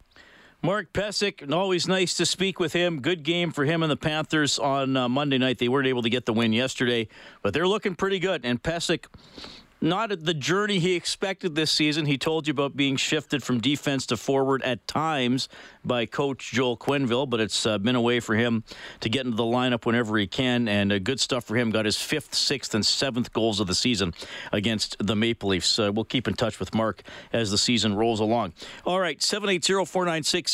Mark 0.62 0.94
Pysyk, 0.94 1.52
always 1.52 1.88
nice 1.88 2.14
to 2.14 2.26
speak 2.26 2.60
with 2.60 2.72
him. 2.74 3.02
Good 3.02 3.24
game 3.24 3.52
for 3.52 3.66
him 3.66 3.82
and 3.82 3.92
the 3.92 3.98
Panthers 3.98 4.60
on 4.60 4.96
uh, 4.96 5.10
Monday 5.10 5.40
night. 5.40 5.58
They 5.58 5.68
weren't 5.68 5.88
able 5.88 6.04
to 6.04 6.10
get 6.10 6.28
the 6.28 6.34
win 6.34 6.54
yesterday, 6.54 7.08
but 7.42 7.52
they're 7.52 7.68
looking 7.68 7.96
pretty 7.96 8.20
good. 8.20 8.46
And 8.46 8.62
Pysyk 8.62 9.06
not 9.84 10.24
the 10.24 10.34
journey 10.34 10.80
he 10.80 10.96
expected 10.96 11.56
this 11.56 11.70
season. 11.70 12.06
He 12.06 12.18
told 12.18 12.48
you 12.48 12.52
about 12.52 12.78
being 12.78 12.96
shifted 12.96 13.44
from 13.44 13.60
defense 13.60 14.06
to 14.08 14.18
forward 14.18 14.64
at 14.64 14.88
times 14.88 15.50
by 15.84 16.06
coach 16.06 16.52
Joel 16.52 16.78
Quenneville, 16.78 17.30
but 17.30 17.42
it's 17.42 17.66
uh, 17.66 17.78
been 17.78 17.96
a 17.96 18.02
way 18.02 18.22
for 18.22 18.36
him 18.36 18.64
to 19.02 19.10
get 19.10 19.26
into 19.26 19.36
the 19.36 19.44
lineup 19.44 19.86
whenever 19.86 20.18
he 20.18 20.26
can, 20.26 20.70
and 20.70 20.94
uh, 20.94 21.00
good 21.00 21.20
stuff 21.20 21.44
for 21.44 21.58
him. 21.58 21.70
Got 21.70 21.84
his 21.84 21.98
fifth, 21.98 22.34
sixth, 22.34 22.74
and 22.74 22.86
seventh 22.86 23.34
goals 23.34 23.60
of 23.60 23.68
the 23.68 23.76
season 23.76 24.14
against 24.54 24.96
the 25.00 25.18
Maple 25.18 25.50
Leafs. 25.50 25.78
Uh, 25.78 25.92
we'll 25.94 26.06
keep 26.06 26.30
in 26.30 26.34
touch 26.34 26.62
with 26.62 26.74
Mark 26.74 27.04
as 27.34 27.52
the 27.52 27.58
season 27.58 27.94
rolls 27.94 28.22
along. 28.22 28.54
All 28.86 29.02
right, 29.02 29.22
780 29.22 29.86
496 29.86 30.54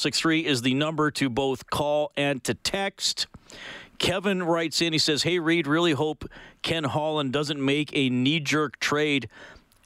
0063 0.00 0.46
is 0.46 0.62
the 0.62 0.72
number 0.72 1.10
to 1.10 1.28
both 1.28 1.68
call 1.68 2.12
and 2.16 2.42
to 2.44 2.54
text. 2.54 3.26
Kevin 4.00 4.42
writes 4.42 4.80
in, 4.80 4.94
he 4.94 4.98
says, 4.98 5.22
Hey, 5.22 5.38
Reid, 5.38 5.66
really 5.66 5.92
hope 5.92 6.24
Ken 6.62 6.84
Holland 6.84 7.32
doesn't 7.32 7.62
make 7.62 7.90
a 7.94 8.08
knee 8.08 8.40
jerk 8.40 8.80
trade 8.80 9.28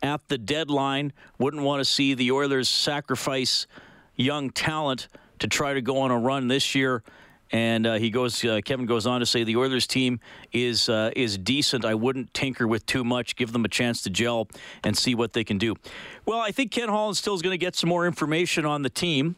at 0.03 0.27
the 0.29 0.38
deadline. 0.38 1.12
Wouldn't 1.38 1.64
want 1.64 1.81
to 1.81 1.85
see 1.85 2.14
the 2.14 2.31
Oilers 2.31 2.68
sacrifice 2.68 3.66
young 4.14 4.50
talent 4.50 5.09
to 5.40 5.48
try 5.48 5.74
to 5.74 5.83
go 5.83 5.98
on 5.98 6.12
a 6.12 6.18
run 6.18 6.46
this 6.46 6.77
year. 6.77 7.03
And 7.50 7.87
uh, 7.87 7.94
he 7.94 8.11
goes. 8.11 8.42
Uh, 8.44 8.61
Kevin 8.64 8.87
goes 8.87 9.07
on 9.07 9.20
to 9.20 9.27
say 9.27 9.44
the 9.44 9.57
Oilers 9.57 9.87
team 9.87 10.18
is 10.53 10.88
uh, 10.88 11.11
is 11.14 11.37
decent. 11.37 11.85
I 11.85 11.94
wouldn't 11.94 12.33
tinker 12.35 12.66
with 12.66 12.87
too 12.87 13.05
much. 13.05 13.37
Give 13.37 13.53
them 13.53 13.64
a 13.64 13.68
chance 13.68 14.03
to 14.03 14.11
gel 14.11 14.48
and 14.83 14.96
see 14.96 15.14
what 15.14 15.35
they 15.35 15.44
can 15.44 15.59
do. 15.59 15.77
Well, 16.24 16.40
I 16.40 16.50
think 16.50 16.72
Ken 16.72 16.88
Holland 16.88 17.16
still 17.16 17.35
is 17.35 17.42
going 17.42 17.53
to 17.53 17.59
get 17.59 17.77
some 17.77 17.88
more 17.88 18.07
information 18.07 18.64
on 18.64 18.83
the 18.83 18.90
team. 18.90 19.37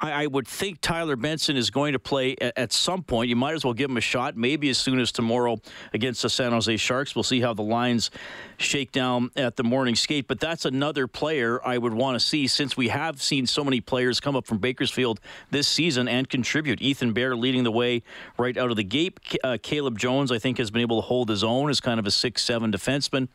I, 0.00 0.24
I, 0.24 0.26
would 0.26 0.46
think 0.46 0.80
Tyler 0.80 1.16
Benson 1.16 1.56
is 1.56 1.70
going 1.70 1.92
to 1.92 1.98
play 1.98 2.36
at, 2.40 2.56
at, 2.56 2.72
some 2.72 3.02
point. 3.02 3.28
You 3.28 3.36
might 3.36 3.54
as 3.54 3.64
well 3.64 3.74
give 3.74 3.90
him 3.90 3.96
a 3.96 4.02
shot, 4.02 4.36
maybe 4.36 4.68
as 4.68 4.78
soon 4.78 5.00
as 5.00 5.10
tomorrow 5.10 5.58
against 5.92 6.22
the 6.22 6.30
San 6.30 6.52
Jose 6.52 6.76
Sharks. 6.76 7.14
We'll 7.14 7.22
see 7.22 7.40
how 7.40 7.54
the 7.54 7.62
lines 7.62 8.10
shake 8.58 8.92
down 8.92 9.30
at 9.36 9.56
the 9.56 9.64
morning 9.64 9.94
skate. 9.94 10.28
But 10.28 10.40
that's 10.40 10.64
another 10.64 11.06
player 11.06 11.60
I 11.66 11.78
would 11.78 11.94
want 11.94 12.18
to 12.18 12.24
see 12.24 12.46
since 12.46 12.76
we 12.76 12.88
have 12.88 13.20
seen 13.20 13.46
so 13.46 13.64
many 13.64 13.80
players 13.80 14.20
come 14.20 14.36
up 14.36 14.46
from 14.46 14.58
Bakersfield 14.58 15.20
this 15.50 15.66
season 15.66 16.08
and 16.08 16.28
contribute. 16.28 16.80
Ethan 16.80 17.12
Bear 17.12 17.36
leading 17.36 17.64
the 17.64 17.72
way 17.72 18.02
right 18.36 18.56
out 18.56 18.70
of 18.70 18.76
the 18.76 18.84
gate. 18.84 19.18
Uh, 19.42 19.58
Caleb 19.60 19.98
Jones, 19.98 20.30
I 20.30 20.38
think, 20.38 20.58
has 20.58 20.70
been 20.70 20.82
able 20.82 21.00
to 21.00 21.06
hold 21.06 21.28
his 21.28 21.42
own 21.42 21.70
as 21.70 21.80
kind 21.80 21.98
of 21.98 22.06
a 22.06 22.10
six-seven 22.10 22.72
defenseman 22.72 23.28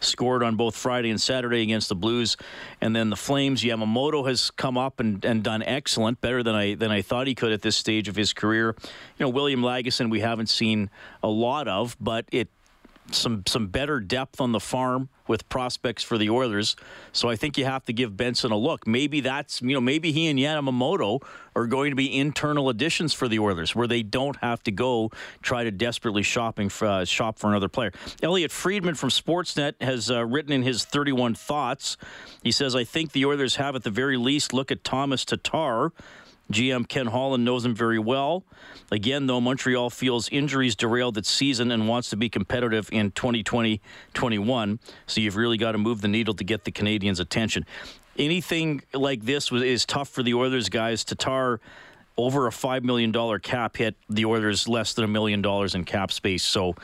scored 0.00 0.42
on 0.42 0.56
both 0.56 0.76
Friday 0.76 1.10
and 1.10 1.20
Saturday 1.20 1.62
against 1.62 1.88
the 1.88 1.94
Blues, 1.94 2.36
and 2.80 2.94
then 2.94 3.10
the 3.10 3.16
Flames. 3.16 3.62
Yamamoto 3.62 4.26
has 4.26 4.50
come 4.50 4.76
up 4.76 5.00
and, 5.00 5.24
and 5.24 5.42
done 5.42 5.62
excellent, 5.62 6.20
better 6.20 6.42
than 6.42 6.54
I 6.54 6.74
than 6.74 6.90
I 6.90 7.02
thought 7.02 7.26
he 7.26 7.34
could 7.34 7.52
at 7.52 7.62
this 7.62 7.76
stage 7.76 8.08
of 8.08 8.16
his 8.16 8.32
career. 8.32 8.74
You 9.18 9.26
know, 9.26 9.28
William 9.28 9.62
Lagesson 9.62 10.10
we 10.10 10.20
haven't 10.20 10.48
seen 10.48 10.90
a 11.22 11.28
lot 11.28 11.68
of, 11.68 11.96
but 12.00 12.26
it 12.32 12.48
some 13.10 13.42
some 13.46 13.66
better 13.66 14.00
depth 14.00 14.40
on 14.40 14.52
the 14.52 14.60
farm 14.60 15.08
with 15.26 15.48
prospects 15.48 16.02
for 16.02 16.18
the 16.18 16.30
Oilers. 16.30 16.76
So 17.12 17.28
I 17.28 17.36
think 17.36 17.58
you 17.58 17.64
have 17.64 17.84
to 17.86 17.92
give 17.92 18.16
Benson 18.16 18.52
a 18.52 18.56
look. 18.56 18.86
Maybe 18.86 19.20
that's 19.20 19.60
you 19.60 19.74
know 19.74 19.80
maybe 19.80 20.12
he 20.12 20.28
and 20.28 20.38
Yamamoto 20.38 21.22
are 21.54 21.66
going 21.66 21.90
to 21.90 21.96
be 21.96 22.16
internal 22.16 22.68
additions 22.68 23.12
for 23.12 23.28
the 23.28 23.38
Oilers, 23.38 23.74
where 23.74 23.86
they 23.86 24.02
don't 24.02 24.36
have 24.36 24.62
to 24.64 24.70
go 24.70 25.10
try 25.42 25.64
to 25.64 25.70
desperately 25.70 26.22
shopping 26.22 26.68
for, 26.68 26.86
uh, 26.86 27.04
shop 27.04 27.38
for 27.38 27.50
another 27.50 27.68
player. 27.68 27.92
Elliotte 28.22 28.52
Friedman 28.52 28.94
from 28.94 29.10
Sportsnet 29.10 29.74
has 29.82 30.10
uh, 30.10 30.24
written 30.24 30.52
in 30.52 30.62
his 30.62 30.84
31 30.84 31.34
thoughts. 31.34 31.96
He 32.42 32.52
says, 32.52 32.74
"I 32.74 32.84
think 32.84 33.12
the 33.12 33.26
Oilers 33.26 33.56
have 33.56 33.76
at 33.76 33.82
the 33.82 33.90
very 33.90 34.16
least 34.16 34.52
look 34.52 34.70
at 34.70 34.84
Tomas 34.84 35.24
Tatar." 35.24 35.92
GM 36.52 36.88
Ken 36.88 37.06
Holland 37.06 37.44
knows 37.44 37.64
him 37.64 37.74
very 37.74 37.98
well. 37.98 38.44
Again, 38.90 39.26
though, 39.26 39.40
Montreal 39.40 39.90
feels 39.90 40.28
injuries 40.28 40.76
derailed 40.76 41.18
its 41.18 41.30
season 41.30 41.70
and 41.70 41.88
wants 41.88 42.10
to 42.10 42.16
be 42.16 42.28
competitive 42.28 42.88
in 42.92 43.10
2020 43.12 43.80
21. 44.14 44.78
So 45.06 45.20
you've 45.20 45.36
really 45.36 45.56
got 45.56 45.72
to 45.72 45.78
move 45.78 46.00
the 46.00 46.08
needle 46.08 46.34
to 46.34 46.44
get 46.44 46.64
the 46.64 46.72
Canadiens' 46.72 47.20
attention. 47.20 47.66
Anything 48.18 48.82
like 48.92 49.24
this 49.24 49.50
is 49.50 49.86
tough 49.86 50.08
for 50.08 50.22
the 50.22 50.34
Oilers 50.34 50.68
guys. 50.68 51.04
Tatar 51.04 51.60
over 52.16 52.46
a 52.46 52.50
$5 52.50 52.82
million 52.82 53.12
cap 53.40 53.76
hit, 53.76 53.96
the 54.10 54.26
Oilers 54.26 54.68
less 54.68 54.92
than 54.92 55.04
a 55.04 55.08
million 55.08 55.40
dollars 55.40 55.74
in 55.74 55.84
cap 55.84 56.12
space. 56.12 56.42
So, 56.42 56.74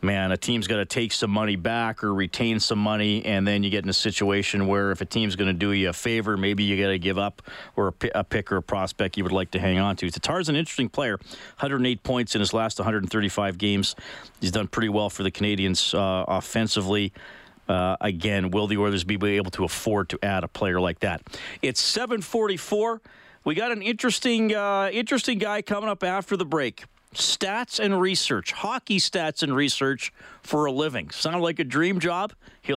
man, 0.00 0.32
a 0.32 0.36
team's 0.36 0.66
got 0.66 0.76
to 0.76 0.84
take 0.84 1.12
some 1.12 1.30
money 1.30 1.56
back 1.56 2.04
or 2.04 2.14
retain 2.14 2.60
some 2.60 2.78
money, 2.78 3.24
and 3.24 3.46
then 3.46 3.62
you 3.62 3.70
get 3.70 3.84
in 3.84 3.90
a 3.90 3.94
situation 3.94 4.66
where 4.66 4.90
if 4.90 5.00
a 5.00 5.04
team's 5.04 5.36
going 5.36 5.48
to 5.48 5.58
do 5.58 5.72
you 5.72 5.88
a 5.88 5.92
favor, 5.92 6.36
maybe 6.36 6.62
you 6.62 6.80
got 6.80 6.90
to 6.90 6.98
give 6.98 7.18
up 7.18 7.42
or 7.76 7.94
a, 8.14 8.24
pick 8.24 8.52
or 8.52 8.56
a 8.56 8.62
prospect 8.62 9.16
you 9.16 9.24
would 9.24 9.32
like 9.32 9.50
to 9.52 9.58
hang 9.58 9.78
on 9.78 9.96
to. 9.96 10.10
Tatar's 10.10 10.48
an 10.48 10.56
interesting 10.56 10.88
player. 10.88 11.16
108 11.58 12.02
points 12.02 12.34
in 12.34 12.40
his 12.40 12.52
last 12.52 12.78
135 12.78 13.58
games. 13.58 13.96
He's 14.40 14.52
done 14.52 14.68
pretty 14.68 14.88
well 14.88 15.10
for 15.10 15.22
the 15.22 15.30
Canadiens 15.30 15.94
uh, 15.94 16.24
offensively. 16.28 17.12
Uh, 17.68 17.96
again, 18.00 18.50
will 18.50 18.66
the 18.66 18.78
Oilers 18.78 19.04
be 19.04 19.18
able 19.36 19.50
to 19.50 19.64
afford 19.64 20.08
to 20.08 20.18
add 20.22 20.42
a 20.42 20.48
player 20.48 20.80
like 20.80 21.00
that? 21.00 21.22
It's 21.60 21.80
744. 21.80 23.02
We 23.44 23.54
got 23.54 23.72
an 23.72 23.82
interesting, 23.82 24.54
uh, 24.54 24.90
interesting 24.92 25.38
guy 25.38 25.62
coming 25.62 25.88
up 25.88 26.02
after 26.02 26.36
the 26.36 26.46
break. 26.46 26.84
Stats 27.14 27.80
and 27.80 28.00
research, 28.00 28.52
hockey 28.52 28.98
stats 28.98 29.42
and 29.42 29.54
research 29.54 30.12
for 30.42 30.66
a 30.66 30.72
living. 30.72 31.10
Sound 31.10 31.42
like 31.42 31.58
a 31.58 31.64
dream 31.64 32.00
job? 32.00 32.32
He'll 32.62 32.77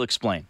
Explain. 0.00 0.46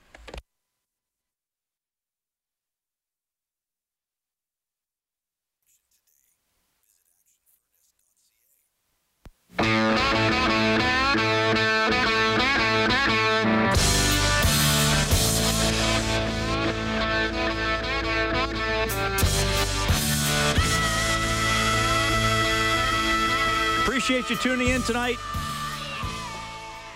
Appreciate 23.83 24.31
you 24.31 24.37
tuning 24.37 24.69
in 24.69 24.83
tonight. 24.83 25.19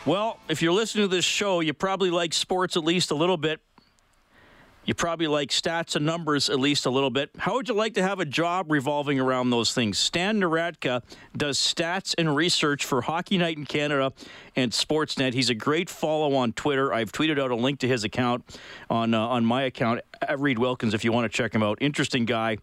Well, 0.07 0.39
if 0.49 0.63
you're 0.63 0.73
listening 0.73 1.09
to 1.09 1.15
this 1.17 1.25
show, 1.25 1.59
you 1.59 1.75
probably 1.75 2.11
like 2.11 2.33
sports 2.33 2.77
at 2.77 2.85
least 2.85 3.11
a 3.11 3.17
little 3.17 3.37
bit. 3.37 3.61
You 4.85 4.95
probably 4.95 5.27
like 5.27 5.49
stats 5.49 5.97
and 5.97 6.07
numbers 6.07 6.49
at 6.49 6.61
least 6.61 6.87
a 6.87 6.91
little 6.91 7.11
bit. 7.11 7.31
How 7.37 7.55
would 7.55 7.69
you 7.69 7.75
like 7.75 7.95
to 7.95 8.05
have 8.05 8.21
a 8.21 8.25
job 8.25 8.71
revolving 8.71 9.19
around 9.19 9.51
those 9.51 9.75
things? 9.75 9.99
Stan 9.99 10.41
Narodka 10.41 11.03
does 11.37 11.59
stats 11.59 12.15
and 12.17 12.37
research 12.37 12.85
for 12.85 13.03
Hockey 13.03 13.37
Night 13.37 13.57
in 13.57 13.65
Canada 13.65 14.13
and 14.55 14.71
Sportsnet. 14.71 15.35
He's 15.35 15.51
a 15.51 15.57
great 15.57 15.91
follow 15.91 16.37
on 16.37 16.53
Twitter. 16.53 16.95
I've 16.95 17.11
tweeted 17.11 17.41
out 17.41 17.51
a 17.51 17.57
link 17.57 17.81
to 17.81 17.89
his 17.89 18.05
account 18.05 18.45
on 18.89 19.13
uh, 19.13 19.19
on 19.19 19.45
my 19.45 19.63
account 19.63 20.03
at 20.23 20.39
Reid 20.39 20.61
Wilkins 20.61 20.95
if 20.95 21.05
you 21.05 21.11
want 21.11 21.25
to 21.25 21.37
check 21.37 21.53
him 21.53 21.65
out. 21.65 21.79
Interesting 21.81 22.27
guy. 22.27 22.59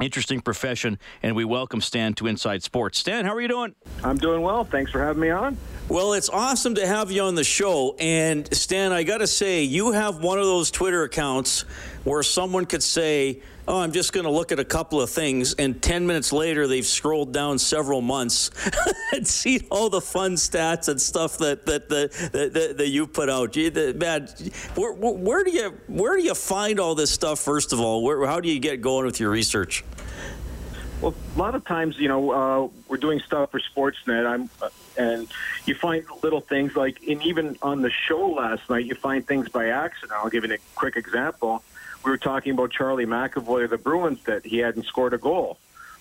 Interesting 0.00 0.40
profession, 0.40 0.98
and 1.22 1.36
we 1.36 1.44
welcome 1.44 1.80
Stan 1.80 2.12
to 2.14 2.26
Inside 2.26 2.64
Sports. 2.64 2.98
Stan, 2.98 3.24
how 3.24 3.34
are 3.34 3.40
you 3.40 3.48
doing? 3.48 3.74
I'm 4.02 4.18
doing 4.18 4.42
well. 4.42 4.64
Thanks 4.64 4.90
for 4.90 5.00
having 5.00 5.22
me 5.22 5.30
on. 5.30 5.56
Well, 5.88 6.14
it's 6.14 6.28
awesome 6.28 6.74
to 6.74 6.86
have 6.86 7.12
you 7.12 7.22
on 7.22 7.36
the 7.36 7.44
show. 7.44 7.94
And 8.00 8.52
Stan, 8.52 8.92
I 8.92 9.04
got 9.04 9.18
to 9.18 9.28
say, 9.28 9.62
you 9.62 9.92
have 9.92 10.20
one 10.20 10.40
of 10.40 10.44
those 10.44 10.72
Twitter 10.72 11.04
accounts 11.04 11.60
where 12.02 12.24
someone 12.24 12.66
could 12.66 12.82
say, 12.82 13.40
Oh, 13.68 13.80
I'm 13.80 13.92
just 13.92 14.12
going 14.12 14.24
to 14.24 14.30
look 14.30 14.52
at 14.52 14.60
a 14.60 14.64
couple 14.64 15.00
of 15.00 15.10
things. 15.10 15.54
And 15.54 15.80
10 15.80 16.06
minutes 16.06 16.32
later, 16.32 16.68
they've 16.68 16.86
scrolled 16.86 17.32
down 17.32 17.58
several 17.58 18.00
months 18.00 18.50
and 19.12 19.26
seen 19.26 19.66
all 19.70 19.88
the 19.88 20.00
fun 20.00 20.34
stats 20.34 20.88
and 20.88 21.00
stuff 21.00 21.38
that, 21.38 21.66
that, 21.66 21.88
that, 21.88 22.12
that, 22.32 22.78
that, 22.78 22.88
you 22.88 23.08
put 23.08 23.28
out. 23.28 23.52
Gee, 23.52 23.68
the, 23.68 23.92
man, 23.94 24.28
where, 24.76 24.92
where, 24.92 25.42
do 25.42 25.50
you, 25.50 25.76
where 25.88 26.16
do 26.16 26.22
you 26.22 26.34
find 26.34 26.78
all 26.78 26.94
this 26.94 27.10
stuff, 27.10 27.40
first 27.40 27.72
of 27.72 27.80
all? 27.80 28.04
Where, 28.04 28.24
how 28.26 28.38
do 28.38 28.48
you 28.48 28.60
get 28.60 28.80
going 28.80 29.04
with 29.04 29.18
your 29.18 29.30
research? 29.30 29.82
Well, 31.00 31.14
a 31.34 31.38
lot 31.38 31.54
of 31.54 31.64
times, 31.64 31.98
you 31.98 32.08
know, 32.08 32.30
uh, 32.30 32.68
we're 32.88 32.96
doing 32.96 33.20
stuff 33.20 33.50
for 33.50 33.60
Sportsnet. 33.60 34.26
I'm, 34.26 34.48
uh, 34.62 34.70
and 34.96 35.28
you 35.66 35.74
find 35.74 36.04
little 36.22 36.40
things 36.40 36.74
like, 36.74 37.02
and 37.06 37.22
even 37.22 37.58
on 37.60 37.82
the 37.82 37.90
show 37.90 38.30
last 38.30 38.68
night, 38.70 38.86
you 38.86 38.94
find 38.94 39.26
things 39.26 39.48
by 39.50 39.68
accident. 39.68 40.12
I'll 40.12 40.30
give 40.30 40.44
you 40.44 40.54
a 40.54 40.58
quick 40.74 40.96
example. 40.96 41.62
We 42.02 42.10
were 42.10 42.18
talking 42.18 42.52
about 42.52 42.70
Charlie 42.70 43.04
McAvoy 43.04 43.64
of 43.64 43.70
the 43.70 43.78
Bruins 43.78 44.22
that 44.24 44.46
he 44.46 44.58
hadn't 44.58 44.86
scored 44.86 45.12
a 45.12 45.18
goal. 45.18 45.58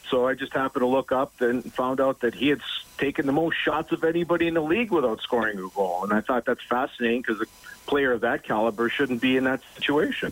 So 0.10 0.28
I 0.28 0.34
just 0.34 0.54
happened 0.54 0.82
to 0.82 0.88
look 0.88 1.12
up 1.12 1.42
and 1.42 1.74
found 1.74 2.00
out 2.00 2.22
that 2.22 2.36
he 2.36 2.48
had 2.50 2.62
taken 2.98 3.26
the 3.26 3.32
most 3.32 3.56
shots 3.56 3.92
of 3.92 4.04
anybody 4.04 4.48
in 4.48 4.54
the 4.54 4.62
league 4.62 4.92
without 4.92 5.20
scoring 5.22 5.58
a 5.58 5.68
goal. 5.70 6.04
And 6.04 6.14
I 6.14 6.22
thought 6.22 6.46
that's 6.46 6.64
fascinating 6.64 7.22
because 7.22 7.42
a 7.42 7.46
player 7.88 8.14
of 8.14 8.22
that 8.22 8.44
caliber 8.44 8.88
shouldn't 8.88 9.22
be 9.22 9.36
in 9.36 9.44
that 9.46 9.62
situation. 9.76 10.32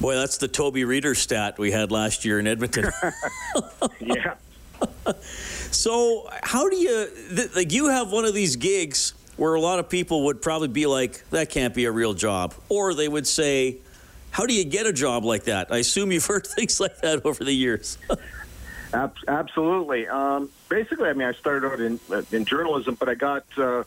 Boy, 0.00 0.14
that's 0.14 0.38
the 0.38 0.48
Toby 0.48 0.82
Rieder 0.82 1.16
stat 1.16 1.58
we 1.58 1.72
had 1.72 1.90
last 1.90 2.24
year 2.24 2.38
in 2.38 2.46
Edmonton. 2.46 2.90
yeah. 4.00 4.34
So, 5.70 6.28
how 6.42 6.68
do 6.68 6.76
you 6.76 7.08
th- 7.34 7.56
like? 7.56 7.72
You 7.72 7.88
have 7.88 8.12
one 8.12 8.24
of 8.24 8.32
these 8.32 8.56
gigs 8.56 9.14
where 9.36 9.54
a 9.54 9.60
lot 9.60 9.78
of 9.78 9.88
people 9.88 10.26
would 10.26 10.40
probably 10.40 10.68
be 10.68 10.86
like, 10.86 11.28
"That 11.30 11.50
can't 11.50 11.74
be 11.74 11.86
a 11.86 11.90
real 11.90 12.14
job," 12.14 12.54
or 12.68 12.94
they 12.94 13.08
would 13.08 13.26
say, 13.26 13.78
"How 14.30 14.46
do 14.46 14.54
you 14.54 14.64
get 14.64 14.86
a 14.86 14.92
job 14.92 15.24
like 15.24 15.44
that?" 15.44 15.72
I 15.72 15.78
assume 15.78 16.12
you've 16.12 16.26
heard 16.32 16.46
things 16.46 16.78
like 16.78 17.00
that 17.00 17.26
over 17.26 17.42
the 17.42 17.52
years. 17.52 17.98
Ab- 18.94 19.16
absolutely. 19.26 20.06
Um, 20.06 20.48
basically, 20.68 21.08
I 21.08 21.12
mean, 21.12 21.26
I 21.26 21.32
started 21.32 21.66
out 21.66 21.80
in 21.80 21.98
in 22.30 22.44
journalism, 22.44 22.94
but 22.94 23.08
I 23.08 23.14
got 23.14 23.44
uh, 23.56 23.82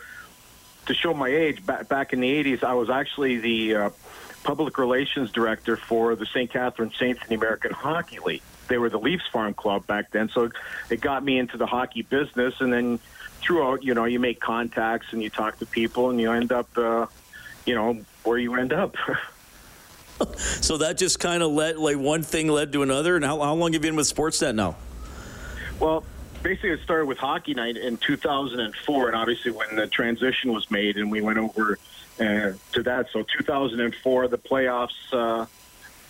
to 0.87 0.93
show 0.93 1.13
my 1.13 1.29
age. 1.29 1.65
Back 1.65 1.87
back 1.87 2.11
in 2.11 2.19
the 2.19 2.43
'80s, 2.43 2.63
I 2.63 2.73
was 2.73 2.89
actually 2.89 3.37
the 3.37 3.75
uh, 3.75 3.89
public 4.43 4.77
relations 4.77 5.31
director 5.31 5.77
for 5.77 6.15
the 6.15 6.25
St. 6.25 6.49
Catharines 6.49 6.97
Saints 6.97 7.21
in 7.21 7.29
the 7.29 7.35
American 7.35 7.71
Hockey 7.71 8.19
League. 8.19 8.41
They 8.67 8.77
were 8.77 8.89
the 8.89 8.99
Leafs 8.99 9.27
farm 9.27 9.53
club 9.53 9.85
back 9.87 10.11
then, 10.11 10.29
so 10.29 10.49
it 10.89 11.01
got 11.01 11.23
me 11.23 11.37
into 11.37 11.57
the 11.57 11.65
hockey 11.65 12.03
business. 12.03 12.55
And 12.59 12.71
then 12.71 12.99
throughout, 13.41 13.83
you 13.83 13.93
know, 13.93 14.05
you 14.05 14.19
make 14.19 14.39
contacts 14.39 15.07
and 15.11 15.21
you 15.21 15.29
talk 15.29 15.59
to 15.59 15.65
people, 15.65 16.09
and 16.09 16.19
you 16.19 16.31
end 16.31 16.51
up, 16.51 16.75
uh, 16.77 17.07
you 17.65 17.75
know, 17.75 17.99
where 18.23 18.37
you 18.37 18.55
end 18.55 18.73
up. 18.73 18.95
so 20.37 20.77
that 20.77 20.97
just 20.97 21.19
kind 21.19 21.43
of 21.43 21.51
led, 21.51 21.77
like, 21.77 21.97
one 21.97 22.23
thing 22.23 22.47
led 22.47 22.71
to 22.73 22.83
another. 22.83 23.15
And 23.15 23.25
how, 23.25 23.39
how 23.39 23.53
long 23.53 23.73
have 23.73 23.83
you 23.83 23.89
been 23.89 23.95
with 23.95 24.13
Sportsnet 24.13 24.55
now? 24.55 24.77
Well, 25.79 26.03
basically, 26.43 26.71
it 26.71 26.81
started 26.81 27.07
with 27.07 27.17
Hockey 27.17 27.53
Night 27.53 27.75
in 27.75 27.97
2004, 27.97 29.07
and 29.07 29.15
obviously 29.15 29.51
when 29.51 29.75
the 29.75 29.87
transition 29.87 30.53
was 30.53 30.69
made, 30.71 30.97
and 30.97 31.11
we 31.11 31.21
went 31.21 31.39
over 31.39 31.77
uh, 32.19 32.53
to 32.73 32.83
that. 32.83 33.07
So 33.11 33.23
2004, 33.23 34.27
the 34.27 34.37
playoffs 34.37 34.89
uh, 35.11 35.45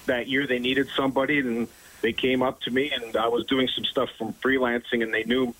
that 0.06 0.28
year, 0.28 0.48
they 0.48 0.60
needed 0.60 0.88
somebody, 0.96 1.40
and 1.40 1.68
they 2.02 2.14
came 2.14 2.42
up 2.42 2.62
to 2.62 2.72
me, 2.72 2.92
and 2.92 3.16
I 3.16 3.28
was 3.28 3.46
doing 3.46 3.68
some 3.68 3.86
stuff 3.86 4.10
from 4.18 4.34
freelancing, 4.34 5.04
and 5.04 5.14
they 5.14 5.24
knew 5.24 5.54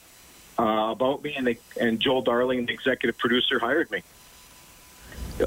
uh, 0.60 0.91
about 0.91 1.23
me, 1.23 1.36
and 1.36 1.47
they 1.47 1.58
and 1.80 1.99
Joel 1.99 2.21
Darling, 2.21 2.65
the 2.65 2.73
executive 2.73 3.17
producer, 3.17 3.60
hired 3.60 3.89
me. 3.91 4.04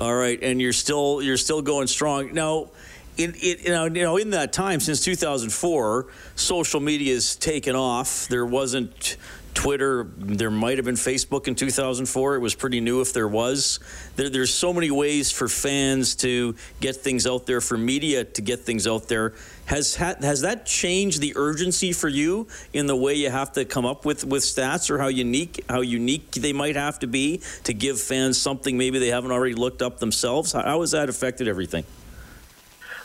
All 0.00 0.14
right, 0.14 0.38
and 0.42 0.61
you're 0.61 0.72
still 0.72 1.22
you're 1.22 1.37
still 1.37 1.62
going 1.62 1.87
strong 1.87 2.33
now. 2.33 2.70
In, 3.16 3.33
you 3.38 3.57
know, 3.68 3.85
you 3.85 4.02
know, 4.02 4.16
in 4.16 4.30
that 4.30 4.52
time 4.52 4.80
since 4.80 5.04
2004, 5.04 6.07
social 6.35 6.80
media 6.80 7.14
has 7.14 7.37
taken 7.37 7.76
off. 7.76 8.26
There 8.26 8.44
wasn't 8.44 9.16
Twitter. 9.54 10.04
There 10.18 10.50
might 10.50 10.78
have 10.78 10.84
been 10.84 10.96
Facebook 10.96 11.48
in 11.48 11.54
2004. 11.54 12.34
It 12.34 12.38
was 12.40 12.54
pretty 12.54 12.80
new 12.80 13.00
if 13.00 13.12
there 13.12 13.28
was. 13.28 13.80
There, 14.16 14.28
there's 14.28 14.52
so 14.52 14.72
many 14.72 14.90
ways 14.90 15.30
for 15.30 15.48
fans 15.48 16.16
to 16.16 16.55
get 16.80 16.96
things 16.96 17.26
out 17.26 17.46
there, 17.46 17.61
for 17.61 17.78
media 17.78 18.24
to 18.24 18.42
get 18.42 18.61
things 18.61 18.86
out 18.86 19.09
there. 19.09 19.34
Has 19.66 19.96
ha- 19.96 20.16
has 20.20 20.42
that 20.42 20.66
changed 20.66 21.20
the 21.20 21.32
urgency 21.36 21.92
for 21.92 22.09
you 22.09 22.48
in 22.72 22.86
the 22.86 22.96
way 22.96 23.14
you 23.14 23.30
have 23.30 23.52
to 23.52 23.64
come 23.64 23.86
up 23.86 24.05
with, 24.05 24.24
with 24.24 24.42
stats, 24.42 24.90
or 24.90 24.98
how 24.98 25.09
unique 25.09 25.64
how 25.68 25.80
unique 25.80 26.32
they 26.32 26.52
might 26.52 26.76
have 26.76 26.98
to 26.98 27.07
be 27.07 27.40
to 27.62 27.72
give 27.72 28.00
fans 28.00 28.38
something 28.38 28.76
maybe 28.76 28.98
they 28.98 29.09
haven't 29.09 29.30
already 29.30 29.55
looked 29.55 29.80
up 29.80 30.00
themselves? 30.00 30.52
How, 30.52 30.62
how 30.62 30.80
has 30.80 30.90
that 30.90 31.09
affected 31.09 31.48
everything? 31.48 31.84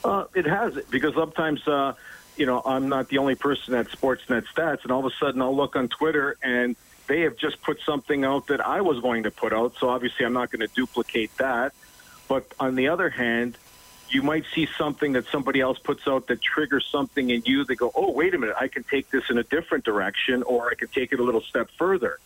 Uh, 0.03 0.25
it 0.33 0.45
has 0.45 0.77
because 0.89 1.13
sometimes, 1.13 1.65
uh, 1.67 1.93
you 2.39 2.45
know, 2.45 2.61
I'm 2.65 2.87
not 2.87 3.09
the 3.09 3.17
only 3.17 3.35
person 3.35 3.75
at 3.75 3.89
Sportsnet 3.89 4.45
Stats, 4.55 4.83
and 4.83 4.91
all 4.91 5.05
of 5.05 5.05
a 5.05 5.15
sudden 5.19 5.41
I'll 5.41 5.55
look 5.55 5.75
on 5.75 5.89
Twitter 5.89 6.37
and 6.41 6.75
they 7.07 7.21
have 7.21 7.35
just 7.35 7.61
put 7.61 7.81
something 7.81 8.23
out 8.23 8.47
that 8.47 8.65
I 8.65 8.81
was 8.81 9.01
going 9.01 9.23
to 9.23 9.31
put 9.31 9.51
out. 9.51 9.73
So 9.77 9.89
obviously 9.89 10.25
I'm 10.25 10.33
not 10.33 10.49
going 10.49 10.61
to 10.61 10.73
duplicate 10.73 11.35
that. 11.37 11.73
But 12.29 12.45
on 12.59 12.75
the 12.75 12.87
other 12.87 13.09
hand, 13.09 13.57
you 14.09 14.21
might 14.21 14.45
see 14.53 14.67
something 14.77 15.13
that 15.13 15.25
somebody 15.27 15.59
else 15.59 15.79
puts 15.79 16.07
out 16.07 16.27
that 16.27 16.41
triggers 16.41 16.87
something 16.89 17.29
in 17.29 17.41
you 17.45 17.65
that 17.65 17.75
go, 17.75 17.91
oh, 17.93 18.11
wait 18.11 18.33
a 18.33 18.37
minute, 18.37 18.55
I 18.59 18.67
can 18.67 18.83
take 18.83 19.09
this 19.09 19.29
in 19.29 19.37
a 19.37 19.43
different 19.43 19.83
direction, 19.83 20.43
or 20.43 20.69
I 20.69 20.75
can 20.75 20.87
take 20.87 21.11
it 21.11 21.19
a 21.19 21.23
little 21.23 21.41
step 21.41 21.69
further. 21.77 22.19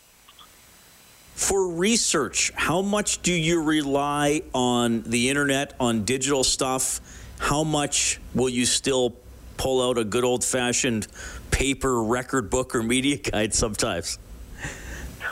For 1.33 1.69
research, 1.69 2.51
how 2.55 2.81
much 2.81 3.21
do 3.21 3.33
you 3.33 3.63
rely 3.63 4.43
on 4.53 5.01
the 5.03 5.29
internet, 5.29 5.73
on 5.79 6.03
digital 6.03 6.43
stuff? 6.43 7.01
How 7.39 7.63
much 7.63 8.19
will 8.35 8.49
you 8.49 8.65
still 8.65 9.15
pull 9.57 9.87
out 9.87 9.97
a 9.97 10.03
good 10.03 10.23
old 10.23 10.43
fashioned 10.43 11.07
paper 11.51 12.01
record 12.03 12.49
book 12.49 12.75
or 12.75 12.83
media 12.83 13.17
guide 13.17 13.53
sometimes? 13.53 14.17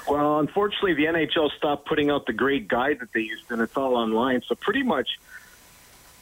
Well, 0.08 0.40
unfortunately, 0.40 0.94
the 0.94 1.06
NHL 1.06 1.52
stopped 1.52 1.88
putting 1.88 2.10
out 2.10 2.26
the 2.26 2.34
great 2.34 2.68
guide 2.68 3.00
that 3.00 3.14
they 3.14 3.22
used, 3.22 3.52
and 3.52 3.62
it's 3.62 3.78
all 3.78 3.96
online. 3.96 4.42
So 4.48 4.56
pretty 4.56 4.84
much, 4.84 5.20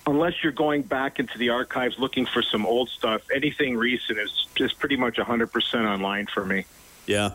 unless 0.06 0.44
you're 0.44 0.52
going 0.52 0.82
back 0.84 1.20
into 1.20 1.38
the 1.38 1.50
archives 1.50 1.98
looking 1.98 2.26
for 2.26 2.42
some 2.42 2.66
old 2.66 2.90
stuff, 2.90 3.22
anything 3.34 3.78
recent 3.78 4.20
is 4.20 4.48
just 4.56 4.80
pretty 4.80 4.96
much 4.96 5.16
100% 5.16 5.86
online 5.86 6.28
for 6.28 6.46
me. 6.46 6.66
Yeah. 7.10 7.32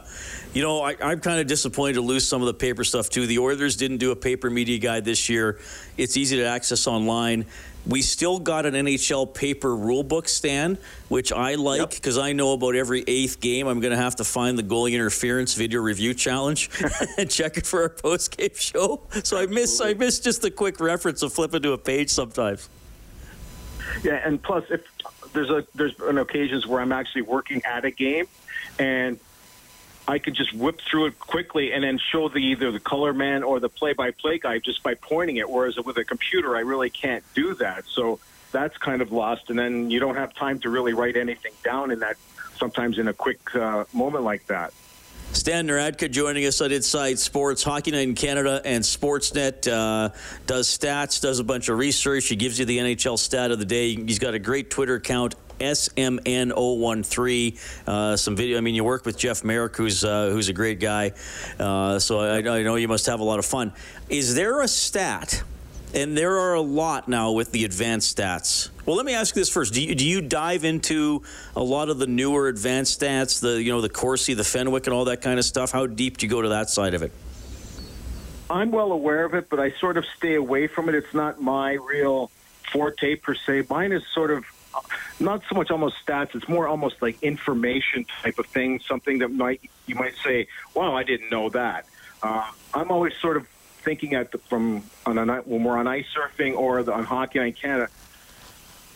You 0.53 0.63
know, 0.63 0.83
I, 0.83 0.95
am 1.01 1.19
kind 1.19 1.41
of 1.41 1.49
disappointed 1.49 1.95
to 1.95 2.01
lose 2.01 2.25
some 2.25 2.41
of 2.41 2.47
the 2.47 2.55
paper 2.55 2.85
stuff 2.85 3.11
too. 3.11 3.27
The 3.27 3.41
Oilers 3.41 3.75
didn't 3.75 3.97
do 3.97 4.13
a 4.13 4.17
paper 4.17 4.49
media 4.49 4.79
guide 4.79 5.05
this 5.05 5.29
year. 5.29 5.59
It's 5.97 6.17
easy 6.17 6.37
to 6.37 6.45
access 6.45 6.87
online. 6.87 7.47
We 7.85 8.01
still 8.01 8.39
got 8.39 8.67
an 8.67 8.75
NHL 8.75 9.35
paper 9.35 9.71
rulebook 9.71 10.29
stand, 10.29 10.79
which 11.09 11.33
I 11.33 11.57
like 11.57 11.91
because 11.91 12.17
yep. 12.17 12.27
I 12.27 12.33
know 12.35 12.53
about 12.53 12.77
every 12.77 13.03
eighth 13.09 13.41
game. 13.41 13.67
I'm 13.67 13.81
going 13.81 13.91
to 13.91 13.97
have 13.97 14.15
to 14.17 14.25
find 14.25 14.57
the 14.57 14.63
goalie 14.63 14.93
interference 14.93 15.55
video 15.55 15.81
review 15.81 16.15
challenge 16.15 16.71
and 17.19 17.29
check 17.29 17.57
it 17.57 17.67
for 17.67 17.83
our 17.83 17.89
post 17.89 18.37
game 18.37 18.51
show. 18.55 19.03
So 19.25 19.39
I 19.39 19.47
miss 19.47 19.81
I 19.81 19.95
miss 19.95 20.21
just 20.21 20.41
the 20.41 20.53
quick 20.53 20.79
reference 20.79 21.25
of 21.25 21.33
flipping 21.33 21.63
to 21.63 21.73
a 21.73 21.79
page 21.79 22.11
sometimes. 22.11 22.69
Yeah, 24.05 24.21
and 24.25 24.41
plus, 24.41 24.65
if 24.71 24.83
there's 25.33 25.51
a 25.51 25.67
there's 25.75 25.99
an 25.99 26.19
occasions 26.19 26.65
where 26.65 26.81
I'm 26.81 26.93
actually 26.93 27.23
working 27.23 27.61
at 27.67 27.85
a 27.85 27.91
game, 27.91 28.29
and 28.79 29.19
I 30.07 30.19
could 30.19 30.35
just 30.35 30.53
whip 30.53 30.81
through 30.81 31.07
it 31.07 31.19
quickly 31.19 31.73
and 31.73 31.83
then 31.83 31.99
show 31.99 32.29
the 32.29 32.39
either 32.39 32.71
the 32.71 32.81
color 32.81 33.15
man 33.15 33.43
or 33.43 33.59
the 33.59 33.71
play-by-play 33.71 34.39
guy 34.39 34.59
just 34.59 34.83
by 34.83 34.95
pointing 34.95 35.37
it. 35.37 35.49
Whereas 35.49 35.77
with 35.77 35.97
a 35.97 36.05
computer, 36.05 36.57
I 36.57 36.61
really 36.61 36.91
can't 36.91 37.25
do 37.35 37.55
that. 37.55 37.85
So 37.87 38.21
that's 38.53 38.77
kind 38.77 39.03
of 39.03 39.13
lost, 39.13 39.51
and 39.51 39.59
then 39.59 39.91
you 39.91 40.01
don't 40.01 40.17
have 40.17 40.35
time 40.35 40.59
to 40.61 40.71
really 40.71 40.93
write 40.93 41.17
anything 41.17 41.53
down 41.63 41.91
in 41.91 42.01
that. 42.01 42.17
Sometimes 42.57 42.99
in 42.99 43.09
a 43.09 43.13
quick 43.13 43.55
uh, 43.57 43.85
moment 43.93 44.23
like 44.23 44.47
that. 44.47 44.73
Stan 45.33 45.67
Narodka 45.67 46.09
joining 46.09 46.47
us 46.47 46.61
on 46.61 46.71
Inside 46.71 47.19
Sports, 47.19 47.65
Hockey 47.65 47.91
Night 47.91 48.07
in 48.07 48.15
Canada, 48.15 48.63
and 48.65 48.85
Sportsnet. 48.85 49.67
Uh, 49.67 50.11
does 50.47 50.69
stats, 50.69 51.21
does 51.21 51.41
a 51.41 51.45
bunch 51.45 51.69
of 51.69 51.77
research. 51.77 52.29
He 52.29 52.37
gives 52.37 52.59
you 52.59 52.65
the 52.65 52.79
NHL 52.79 53.19
stat 53.19 53.51
of 53.51 53.59
the 53.59 53.65
day. 53.65 53.97
He's 53.97 54.21
got 54.21 54.35
a 54.35 54.39
great 54.39 54.71
Twitter 54.71 54.95
account 54.95 55.35
SMN013. 55.59 57.59
Uh, 57.87 58.17
some 58.17 58.37
video. 58.37 58.59
I 58.59 58.61
mean, 58.61 58.75
you 58.75 58.85
work 58.85 59.05
with 59.05 59.19
Jeff 59.19 59.45
Marek, 59.45 59.77
who's 59.77 60.05
uh, 60.05 60.31
who's 60.31 60.49
a 60.49 60.53
great 60.53 60.81
guy. 60.81 61.13
Uh, 61.59 61.99
so 61.99 62.21
I, 62.21 62.39
I, 62.39 62.63
know 62.63 62.77
you 62.77 62.89
must 62.89 63.07
have 63.07 63.21
a 63.21 63.25
lot 63.25 63.39
of 63.39 63.47
fun. 63.47 63.73
Is 64.09 64.35
there 64.35 64.61
a 64.61 64.69
stat? 64.69 65.43
And 65.95 66.19
there 66.19 66.41
are 66.41 66.55
a 66.55 66.61
lot 66.61 67.07
now 67.07 67.31
with 67.31 67.53
the 67.53 67.65
advanced 67.65 68.19
stats. 68.19 68.71
Well, 68.85 68.97
let 68.97 69.07
me 69.07 69.15
ask 69.15 69.37
you 69.37 69.41
this 69.41 69.49
first: 69.49 69.75
Do 69.75 69.81
you, 69.81 69.95
do 69.95 70.05
you 70.05 70.21
dive 70.21 70.65
into 70.65 71.23
a 71.55 71.63
lot 71.63 71.89
of 71.89 72.01
the 72.01 72.09
newer 72.09 72.49
advanced 72.49 73.01
stats, 73.01 73.41
the 73.41 73.63
you 73.63 73.71
know 73.71 73.81
the 73.81 73.89
Corsi, 73.89 74.35
the 74.35 74.43
Fenwick, 74.43 74.89
and 74.89 74.95
all 74.95 75.05
that 75.05 75.23
kind 75.23 75.39
of 75.39 75.45
stuff? 75.45 75.71
How 75.71 75.87
deep 75.87 76.17
do 76.17 76.27
you 76.27 76.31
go 76.31 76.43
to 76.43 76.49
that 76.49 76.69
side 76.69 76.95
of 76.95 77.03
it? 77.03 77.13
I'm 78.51 78.71
well 78.71 78.93
aware 78.93 79.25
of 79.25 79.35
it, 79.35 79.49
but 79.49 79.59
I 79.59 79.71
sort 79.73 79.97
of 79.97 80.05
stay 80.17 80.35
away 80.35 80.67
from 80.67 80.89
it. 80.89 80.95
It's 80.95 81.15
not 81.15 81.41
my 81.41 81.75
real 81.75 82.31
forte 82.71 83.17
per 83.17 83.35
se. 83.35 83.65
Mine 83.71 83.93
is 83.93 84.03
sort 84.13 84.31
of 84.31 84.45
not 85.21 85.43
so 85.49 85.55
much 85.55 85.71
almost 85.71 85.97
stats. 86.05 86.35
It's 86.35 86.49
more 86.49 86.67
almost 86.67 87.01
like 87.01 87.23
information 87.23 88.07
type 88.23 88.39
of 88.39 88.47
thing. 88.47 88.81
Something 88.81 89.19
that 89.19 89.29
might 89.29 89.61
you 89.87 89.95
might 89.95 90.15
say, 90.25 90.49
"Wow, 90.75 90.97
I 90.97 91.03
didn't 91.03 91.31
know 91.31 91.49
that." 91.51 91.87
Uh, 92.23 92.51
I'm 92.73 92.91
always 92.91 93.13
sort 93.21 93.37
of 93.37 93.47
thinking 93.83 94.15
at 94.15 94.33
the, 94.33 94.39
from 94.39 94.83
on 95.07 95.19
a, 95.19 95.37
when 95.43 95.65
we're 95.65 95.77
on 95.77 95.87
ice 95.87 96.07
surfing 96.17 96.57
or 96.57 96.83
the, 96.83 96.93
on 96.93 97.05
hockey 97.05 97.39
in 97.39 97.53
Canada 97.53 97.91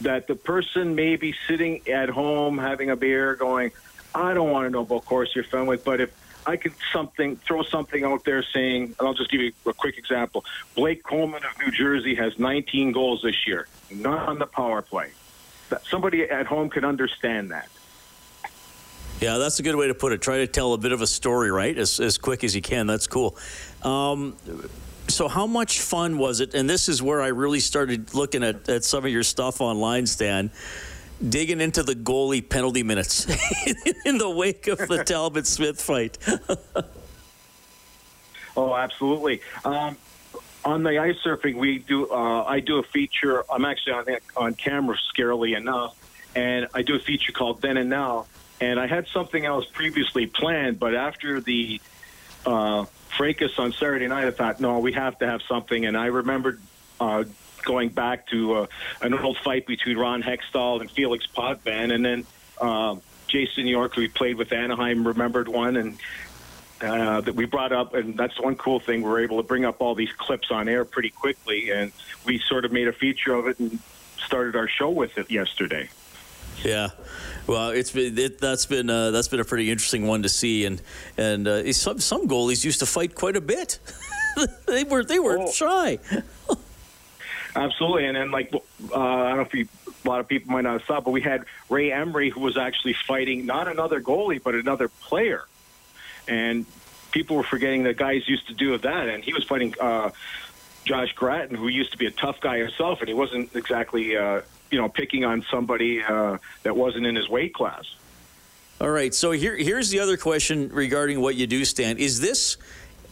that 0.01 0.27
the 0.29 0.35
person 0.35 0.95
may 0.95 1.17
be 1.17 1.35
sitting 1.47 1.87
at 1.89 2.09
home 2.09 2.57
having 2.57 2.89
a 2.91 2.97
beer, 2.97 3.35
going, 3.35 3.73
"I 4.15 4.35
don't 4.35 4.51
want 4.51 4.67
to 4.67 4.71
know 4.71 4.83
about 4.83 5.05
Corsi 5.05 5.41
or 5.41 5.45
Fenwick, 5.45 5.85
but 5.85 6.01
if 6.01 6.11
I 6.47 6.57
could 6.57 6.75
something 6.93 7.37
throw 7.37 7.63
something 7.63 8.05
out 8.05 8.25
there 8.25 8.43
saying, 8.43 8.95
and 8.99 9.09
I'll 9.09 9.15
just 9.15 9.31
give 9.31 9.41
you 9.41 9.53
a 9.67 9.75
quick 9.75 9.99
example. 9.99 10.45
Blake 10.75 11.03
Coleman 11.03 11.43
of 11.45 11.59
New 11.59 11.71
Jersey 11.71 12.15
has 12.15 12.39
19 12.39 12.93
goals 12.93 13.23
this 13.23 13.47
year, 13.47 13.69
not 13.91 14.29
on 14.29 14.39
the 14.39 14.47
power 14.47 14.81
play 14.81 15.11
somebody 15.89 16.23
at 16.23 16.47
home 16.47 16.71
can 16.71 16.85
understand 16.85 17.51
that. 17.51 17.69
Yeah, 19.21 19.39
that's 19.39 19.59
a 19.59 19.63
good 19.63 19.75
way 19.75 19.89
to 19.89 19.95
put 19.95 20.13
it. 20.13 20.23
Try 20.23 20.39
to 20.39 20.47
tell 20.47 20.75
a 20.75 20.79
bit 20.79 20.93
of 20.93 21.03
a 21.03 21.07
story, 21.07 21.51
right? 21.51 21.77
As, 21.77 21.99
as 21.99 22.19
quick 22.19 22.45
as 22.45 22.55
you 22.55 22.63
can. 22.63 22.87
That's 22.87 23.09
cool. 23.09 23.37
Um, 23.83 24.37
so, 25.09 25.27
how 25.27 25.47
much 25.47 25.81
fun 25.81 26.19
was 26.19 26.41
it? 26.41 26.55
And 26.55 26.71
this 26.71 26.89
is 26.89 27.03
where 27.03 27.21
I 27.21 27.29
really 27.29 27.61
started 27.61 28.15
looking 28.15 28.45
at, 28.45 28.69
at 28.69 28.85
some 28.85 29.05
of 29.05 29.11
your 29.11 29.25
stuff 29.25 29.61
online, 29.61 30.07
Stan, 30.07 30.53
digging 31.27 31.61
into 31.61 31.83
the 31.83 31.95
goalie 31.95 32.47
penalty 32.47 32.85
minutes 32.85 33.27
in 34.05 34.19
the 34.19 34.31
wake 34.31 34.69
of 34.69 34.79
the 34.79 35.03
Talbot 35.05 35.47
Smith 35.47 35.81
fight. 35.81 36.19
oh, 38.57 38.77
absolutely. 38.77 39.41
Um, 39.65 39.97
on 40.69 40.83
the 40.83 40.99
ice 40.99 41.17
surfing, 41.25 41.57
we 41.57 41.79
do. 41.79 42.11
Uh, 42.11 42.45
I 42.45 42.61
do 42.61 42.79
a 42.79 42.83
feature. 42.83 43.43
I'm 43.51 43.65
actually 43.65 43.93
on 43.95 44.07
on 44.37 44.55
camera, 44.55 44.97
scarily 45.15 45.57
enough, 45.57 45.97
and 46.37 46.69
I 46.75 46.83
do 46.83 46.95
a 46.97 46.99
feature 46.99 47.33
called 47.33 47.63
Then 47.63 47.79
and 47.79 47.89
Now. 47.89 48.27
And 48.61 48.79
I 48.79 48.87
had 48.87 49.07
something 49.09 49.45
else 49.47 49.65
previously 49.67 50.27
planned, 50.27 50.79
but 50.79 50.95
after 50.95 51.41
the 51.41 51.81
uh, 52.45 52.85
fracas 53.17 53.59
on 53.59 53.73
Saturday 53.73 54.09
night, 54.09 54.27
I 54.27 54.31
thought, 54.33 54.61
no, 54.61 54.81
we 54.81 54.93
have 54.93 55.19
to 55.21 55.27
have 55.27 55.43
something. 55.43 55.87
And 55.87 55.97
I 55.97 56.07
remembered 56.07 56.61
uh, 57.01 57.25
going 57.63 57.89
back 57.89 58.27
to 58.29 58.55
uh, 58.55 58.67
an 59.01 59.15
old 59.15 59.39
fight 59.39 59.67
between 59.67 59.97
Ron 59.97 60.23
Hextall 60.23 60.81
and 60.81 60.91
Felix 60.91 61.27
Potvin, 61.27 61.93
and 61.93 62.05
then 62.05 62.27
uh, 62.61 62.97
Jason 63.29 63.67
York, 63.67 63.95
who 63.95 64.03
we 64.03 64.09
played 64.09 64.37
with 64.37 64.53
Anaheim, 64.53 65.07
remembered 65.07 65.49
one, 65.49 65.77
and 65.77 65.99
uh, 66.81 67.21
that 67.21 67.35
we 67.35 67.45
brought 67.45 67.73
up, 67.73 67.95
and 67.95 68.17
that's 68.17 68.41
one 68.41 68.57
cool 68.57 68.81
thing. 68.81 69.03
We 69.03 69.11
are 69.11 69.19
able 69.19 69.39
to 69.39 69.43
bring 69.43 69.65
up 69.65 69.81
all 69.81 69.95
these 69.95 70.13
clips 70.13 70.51
on 70.51 70.69
air 70.69 70.85
pretty 70.85 71.11
quickly, 71.11 71.71
and 71.71 71.93
we 72.25 72.39
sort 72.39 72.65
of 72.65 72.73
made 72.73 72.89
a 72.89 72.93
feature 72.93 73.35
of 73.35 73.49
it 73.49 73.59
and 73.59 73.79
started 74.17 74.57
our 74.57 74.69
show 74.69 74.91
with 74.91 75.19
it 75.19 75.31
yesterday. 75.31 75.89
Yeah, 76.63 76.89
well, 77.47 77.71
it's 77.71 77.91
been 77.93 78.19
it, 78.19 78.41
that's 78.41 78.67
been 78.67 78.91
uh, 78.91 79.11
that's 79.11 79.29
been 79.29 79.41
a 79.41 79.45
pretty 79.45 79.71
interesting 79.71 80.07
one 80.07 80.23
to 80.23 80.29
see, 80.29 80.65
and 80.65 80.83
and 81.17 81.47
uh, 81.47 81.73
some 81.73 82.01
some 82.01 82.29
goalies 82.29 82.65
used 82.65 82.81
to 82.81 82.87
fight 82.87 83.15
quite 83.15 83.37
a 83.37 83.41
bit. 83.41 83.79
they 84.67 84.85
were 84.85 85.05
they 85.05 85.19
were 85.19 85.39
oh. 85.39 85.51
shy. 85.51 85.99
Absolutely, 87.57 88.07
and 88.07 88.17
then 88.17 88.31
like 88.31 88.53
uh, 88.55 88.59
I 88.97 89.29
don't 89.29 89.37
know 89.37 89.43
if 89.43 89.55
you, 89.55 89.69
a 90.05 90.09
lot 90.09 90.21
of 90.21 90.29
people 90.29 90.53
might 90.53 90.63
not 90.63 90.75
have 90.75 90.85
saw, 90.87 91.01
but 91.01 91.11
we 91.11 91.21
had 91.21 91.45
Ray 91.69 91.93
Emery 91.93 92.31
who 92.31 92.41
was 92.41 92.57
actually 92.57 92.93
fighting 92.93 93.47
not 93.47 93.69
another 93.69 94.01
goalie 94.01 94.43
but 94.43 94.55
another 94.55 94.89
player 94.89 95.45
and 96.29 96.67
people 97.11 97.37
were 97.37 97.43
forgetting 97.43 97.85
that 97.85 97.97
guys 97.97 98.29
used 98.29 98.47
to 98.49 98.55
do 98.55 98.77
that, 98.77 99.09
and 99.09 99.25
he 99.25 99.33
was 99.33 99.45
fighting 99.45 99.75
uh, 99.81 100.11
Josh 100.85 101.13
Gratton, 101.15 101.57
who 101.57 101.69
used 101.69 101.93
to 101.93 101.99
be 101.99 102.07
a 102.07 102.11
tough 102.11 102.41
guy 102.41 102.59
himself, 102.59 103.01
and 103.01 103.09
he 103.09 103.15
wasn't 103.15 103.55
exactly 103.55 104.17
uh, 104.17 104.43
you 104.71 104.79
know 104.79 104.89
picking 104.89 105.25
on 105.25 105.45
somebody 105.51 106.03
uh, 106.03 106.39
that 106.63 106.77
wasn't 106.77 107.07
in 107.07 107.17
his 107.17 107.29
weight 107.29 107.55
class. 107.55 107.85
All 108.81 108.91
right, 108.91 109.13
so 109.13 109.33
here 109.33 109.57
here's 109.57 109.91
the 109.91 110.01
other 110.01 110.17
question 110.17 110.69
regarding 110.69 111.21
what 111.21 111.35
you 111.35 111.47
do, 111.47 111.65
Stan. 111.65 111.99
Is 111.99 112.21
this 112.21 112.57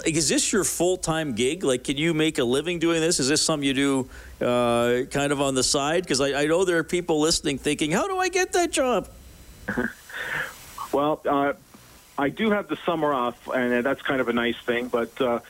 is 0.05 0.29
this 0.29 0.53
your 0.53 0.64
full 0.64 0.97
time 0.97 1.35
gig? 1.35 1.64
Like, 1.64 1.85
can 1.85 1.97
you 1.97 2.14
make 2.14 2.39
a 2.39 2.45
living 2.45 2.79
doing 2.79 3.01
this? 3.01 3.19
Is 3.19 3.29
this 3.29 3.43
something 3.43 3.67
you 3.67 3.75
do 3.75 4.47
uh, 4.47 5.05
kind 5.11 5.33
of 5.33 5.41
on 5.41 5.55
the 5.55 5.62
side? 5.62 6.03
Because 6.03 6.21
I, 6.21 6.43
I, 6.43 6.47
know 6.47 6.64
there 6.64 6.79
are 6.79 6.85
people 6.85 7.21
listening 7.21 7.59
thinking, 7.59 7.91
how 7.91 8.07
do 8.07 8.19
I 8.19 8.29
get 8.29 8.53
that 8.53 8.71
job? 8.71 9.09
well, 10.93 11.21
uh, 11.27 11.55
I 12.19 12.29
do 12.31 12.51
have 12.51 12.69
the 12.69 12.77
summer 12.77 13.12
off, 13.12 13.49
and 13.49 13.85
that's 13.85 14.03
kind 14.03 14.21
of 14.21 14.29
a 14.29 14.33
nice 14.33 14.57
thing. 14.59 14.89
But 14.89 15.21
uh, 15.21 15.41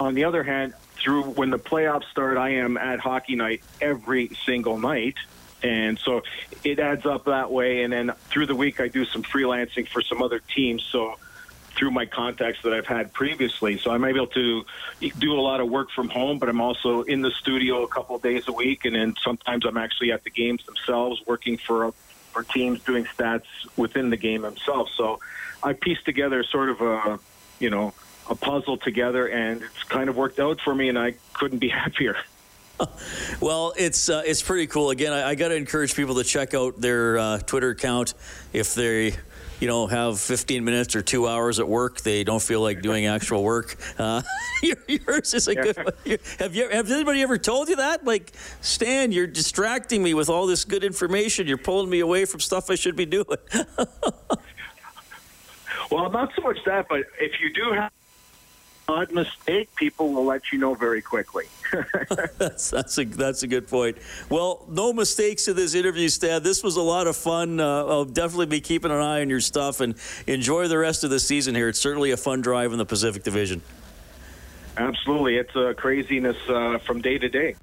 on 0.00 0.14
the 0.14 0.24
other 0.24 0.42
hand, 0.42 0.74
through 0.96 1.22
when 1.22 1.50
the 1.50 1.58
playoffs 1.58 2.10
start, 2.10 2.36
I 2.36 2.50
am 2.50 2.76
at 2.76 3.00
hockey 3.00 3.36
night 3.36 3.62
every 3.80 4.30
single 4.44 4.78
night. 4.78 5.16
And 5.62 5.98
so 5.98 6.22
it 6.62 6.78
adds 6.78 7.06
up 7.06 7.24
that 7.24 7.50
way. 7.50 7.82
And 7.82 7.92
then 7.92 8.12
through 8.28 8.46
the 8.46 8.54
week, 8.54 8.80
I 8.80 8.88
do 8.88 9.04
some 9.04 9.22
freelancing 9.22 9.88
for 9.88 10.02
some 10.02 10.22
other 10.22 10.40
teams. 10.40 10.82
So 10.82 11.16
through 11.74 11.90
my 11.90 12.06
contacts 12.06 12.62
that 12.62 12.72
I've 12.72 12.86
had 12.86 13.12
previously. 13.12 13.78
So 13.78 13.90
I'm 13.90 14.04
able 14.04 14.26
to 14.28 14.64
do 15.18 15.32
a 15.32 15.40
lot 15.40 15.60
of 15.60 15.68
work 15.68 15.90
from 15.90 16.08
home, 16.08 16.38
but 16.38 16.48
I'm 16.48 16.60
also 16.60 17.02
in 17.02 17.20
the 17.22 17.30
studio 17.30 17.82
a 17.82 17.88
couple 17.88 18.16
of 18.16 18.22
days 18.22 18.46
a 18.46 18.52
week. 18.52 18.84
And 18.84 18.94
then 18.94 19.14
sometimes 19.22 19.64
I'm 19.66 19.76
actually 19.76 20.12
at 20.12 20.22
the 20.24 20.30
games 20.30 20.64
themselves 20.66 21.20
working 21.26 21.58
for, 21.58 21.92
for 22.32 22.44
teams 22.44 22.80
doing 22.82 23.04
stats 23.04 23.46
within 23.76 24.10
the 24.10 24.16
game 24.16 24.42
themselves. 24.42 24.92
So 24.96 25.18
I 25.64 25.72
pieced 25.72 26.04
together 26.04 26.44
sort 26.44 26.68
of 26.68 26.80
a, 26.80 27.18
you 27.58 27.70
know, 27.70 27.94
a 28.28 28.34
puzzle 28.34 28.76
together, 28.76 29.26
and 29.26 29.62
it's 29.62 29.82
kind 29.84 30.08
of 30.08 30.16
worked 30.16 30.38
out 30.38 30.60
for 30.60 30.74
me, 30.74 30.88
and 30.88 30.98
I 30.98 31.14
couldn't 31.32 31.58
be 31.58 31.68
happier. 31.82 32.16
well, 33.40 33.72
it's 33.76 34.08
uh, 34.08 34.22
it's 34.26 34.42
pretty 34.42 34.66
cool. 34.66 34.90
Again, 34.90 35.12
I, 35.12 35.30
I 35.30 35.34
got 35.36 35.48
to 35.48 35.54
encourage 35.54 35.94
people 35.94 36.16
to 36.16 36.24
check 36.24 36.54
out 36.54 36.80
their 36.80 37.18
uh, 37.18 37.38
Twitter 37.38 37.70
account 37.70 38.14
if 38.52 38.74
they 38.74 39.14
you 39.60 39.68
know, 39.68 39.86
have 39.86 40.20
15 40.20 40.64
minutes 40.64 40.94
or 40.94 41.02
two 41.02 41.26
hours 41.26 41.58
at 41.58 41.68
work. 41.68 42.00
They 42.00 42.24
don't 42.24 42.42
feel 42.42 42.60
like 42.60 42.82
doing 42.82 43.06
actual 43.06 43.42
work. 43.42 43.76
Uh, 43.96 44.22
yours 44.88 45.34
is 45.34 45.46
a 45.46 45.54
good 45.54 45.76
one. 45.76 46.18
Have 46.40 46.54
you? 46.54 46.68
Have 46.68 46.90
anybody 46.90 47.22
ever 47.22 47.38
told 47.38 47.68
you 47.68 47.76
that? 47.76 48.04
Like, 48.04 48.32
Stan, 48.60 49.12
you're 49.12 49.28
distracting 49.28 50.02
me 50.02 50.14
with 50.14 50.28
all 50.28 50.46
this 50.46 50.64
good 50.64 50.82
information. 50.82 51.46
You're 51.46 51.58
pulling 51.58 51.88
me 51.88 52.00
away 52.00 52.24
from 52.24 52.40
stuff 52.40 52.70
I 52.70 52.74
should 52.74 52.96
be 52.96 53.06
doing. 53.06 53.26
Well, 55.94 56.10
not 56.10 56.32
so 56.34 56.42
much 56.42 56.58
that, 56.66 56.88
but 56.88 57.04
if 57.20 57.40
you 57.40 57.52
do 57.52 57.72
have 57.72 57.92
odd 58.88 59.12
mistake, 59.12 59.72
people 59.76 60.12
will 60.12 60.24
let 60.24 60.52
you 60.52 60.58
know 60.58 60.74
very 60.74 61.00
quickly. 61.00 61.44
that's 62.36 62.68
that's 62.68 62.98
a 62.98 63.04
that's 63.04 63.44
a 63.44 63.46
good 63.46 63.68
point. 63.68 63.98
Well, 64.28 64.66
no 64.68 64.92
mistakes 64.92 65.46
in 65.46 65.54
this 65.54 65.74
interview, 65.74 66.08
Stan. 66.08 66.42
This 66.42 66.64
was 66.64 66.76
a 66.76 66.82
lot 66.82 67.06
of 67.06 67.16
fun. 67.16 67.60
Uh, 67.60 67.84
I'll 67.84 68.04
definitely 68.04 68.46
be 68.46 68.60
keeping 68.60 68.90
an 68.90 68.98
eye 68.98 69.20
on 69.20 69.30
your 69.30 69.40
stuff 69.40 69.80
and 69.80 69.94
enjoy 70.26 70.66
the 70.66 70.78
rest 70.78 71.04
of 71.04 71.10
the 71.10 71.20
season 71.20 71.54
here. 71.54 71.68
It's 71.68 71.80
certainly 71.80 72.10
a 72.10 72.16
fun 72.16 72.40
drive 72.40 72.72
in 72.72 72.78
the 72.78 72.86
Pacific 72.86 73.22
Division. 73.22 73.62
Absolutely, 74.76 75.36
it's 75.36 75.54
a 75.54 75.74
craziness 75.74 76.36
uh, 76.48 76.78
from 76.78 77.00
day 77.00 77.18
to 77.18 77.28
day. 77.28 77.54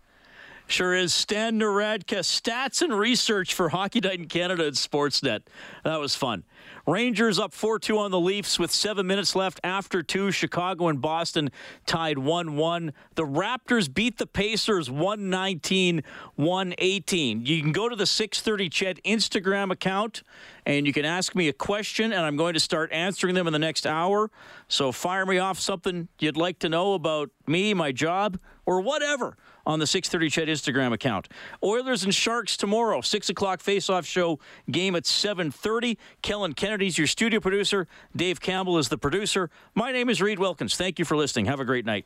Sure 0.67 0.95
is. 0.95 1.13
Stan 1.13 1.59
Narodka, 1.59 2.19
stats 2.19 2.81
and 2.81 2.97
research 2.97 3.53
for 3.53 3.67
Hockey 3.67 3.99
Night 3.99 4.19
in 4.19 4.27
Canada 4.27 4.67
and 4.67 4.75
Sportsnet. 4.75 5.41
That 5.83 5.99
was 5.99 6.15
fun. 6.15 6.45
Rangers 6.87 7.39
up 7.39 7.53
4 7.53 7.79
2 7.79 7.97
on 7.97 8.11
the 8.11 8.19
Leafs 8.19 8.57
with 8.57 8.71
seven 8.71 9.05
minutes 9.05 9.35
left 9.35 9.59
after 9.63 10.01
two. 10.01 10.31
Chicago 10.31 10.87
and 10.87 11.01
Boston 11.01 11.51
tied 11.85 12.17
1 12.17 12.55
1. 12.55 12.93
The 13.15 13.25
Raptors 13.25 13.93
beat 13.93 14.17
the 14.17 14.25
Pacers 14.25 14.89
119 14.89 16.03
118. 16.35 17.45
You 17.45 17.61
can 17.61 17.71
go 17.71 17.87
to 17.87 17.95
the 17.95 18.05
630 18.05 18.69
CHED 18.69 18.99
Instagram 19.05 19.71
account 19.71 20.23
and 20.65 20.85
you 20.85 20.93
can 20.93 21.05
ask 21.05 21.35
me 21.35 21.47
a 21.47 21.53
question, 21.53 22.13
and 22.13 22.23
I'm 22.23 22.37
going 22.37 22.53
to 22.53 22.59
start 22.59 22.91
answering 22.91 23.35
them 23.35 23.47
in 23.47 23.53
the 23.53 23.59
next 23.59 23.87
hour. 23.87 24.29
So 24.67 24.91
fire 24.91 25.25
me 25.25 25.39
off 25.39 25.59
something 25.59 26.07
you'd 26.19 26.37
like 26.37 26.59
to 26.59 26.69
know 26.69 26.93
about 26.93 27.31
me, 27.47 27.73
my 27.73 27.91
job, 27.91 28.39
or 28.65 28.81
whatever 28.81 29.35
on 29.65 29.79
the 29.79 29.87
630 29.87 30.29
CHED 30.29 30.47
Instagram 30.47 30.93
account. 30.93 31.27
Oilers 31.63 32.03
and 32.03 32.13
Sharks 32.13 32.57
tomorrow, 32.57 33.01
6 33.01 33.29
o'clock 33.29 33.61
face-off 33.61 34.05
show, 34.05 34.39
game 34.69 34.95
at 34.95 35.03
7.30. 35.03 35.97
Kellen 36.21 36.53
Kennedy's 36.53 36.97
your 36.97 37.07
studio 37.07 37.39
producer. 37.39 37.87
Dave 38.15 38.39
Campbell 38.39 38.77
is 38.77 38.89
the 38.89 38.97
producer. 38.97 39.49
My 39.75 39.91
name 39.91 40.09
is 40.09 40.21
Reid 40.21 40.39
Wilkins. 40.39 40.75
Thank 40.75 40.99
you 40.99 41.05
for 41.05 41.17
listening. 41.17 41.45
Have 41.45 41.59
a 41.59 41.65
great 41.65 41.85
night. 41.85 42.05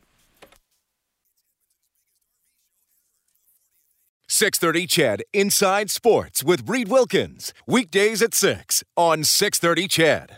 630 4.28 4.88
CHED 4.88 5.24
Inside 5.34 5.92
Sports 5.92 6.44
with 6.44 6.68
Reid 6.68 6.88
Wilkins. 6.88 7.54
Weekdays 7.68 8.22
at 8.22 8.34
6 8.34 8.84
on 8.98 9.24
630 9.24 9.88
CHED. 9.88 10.32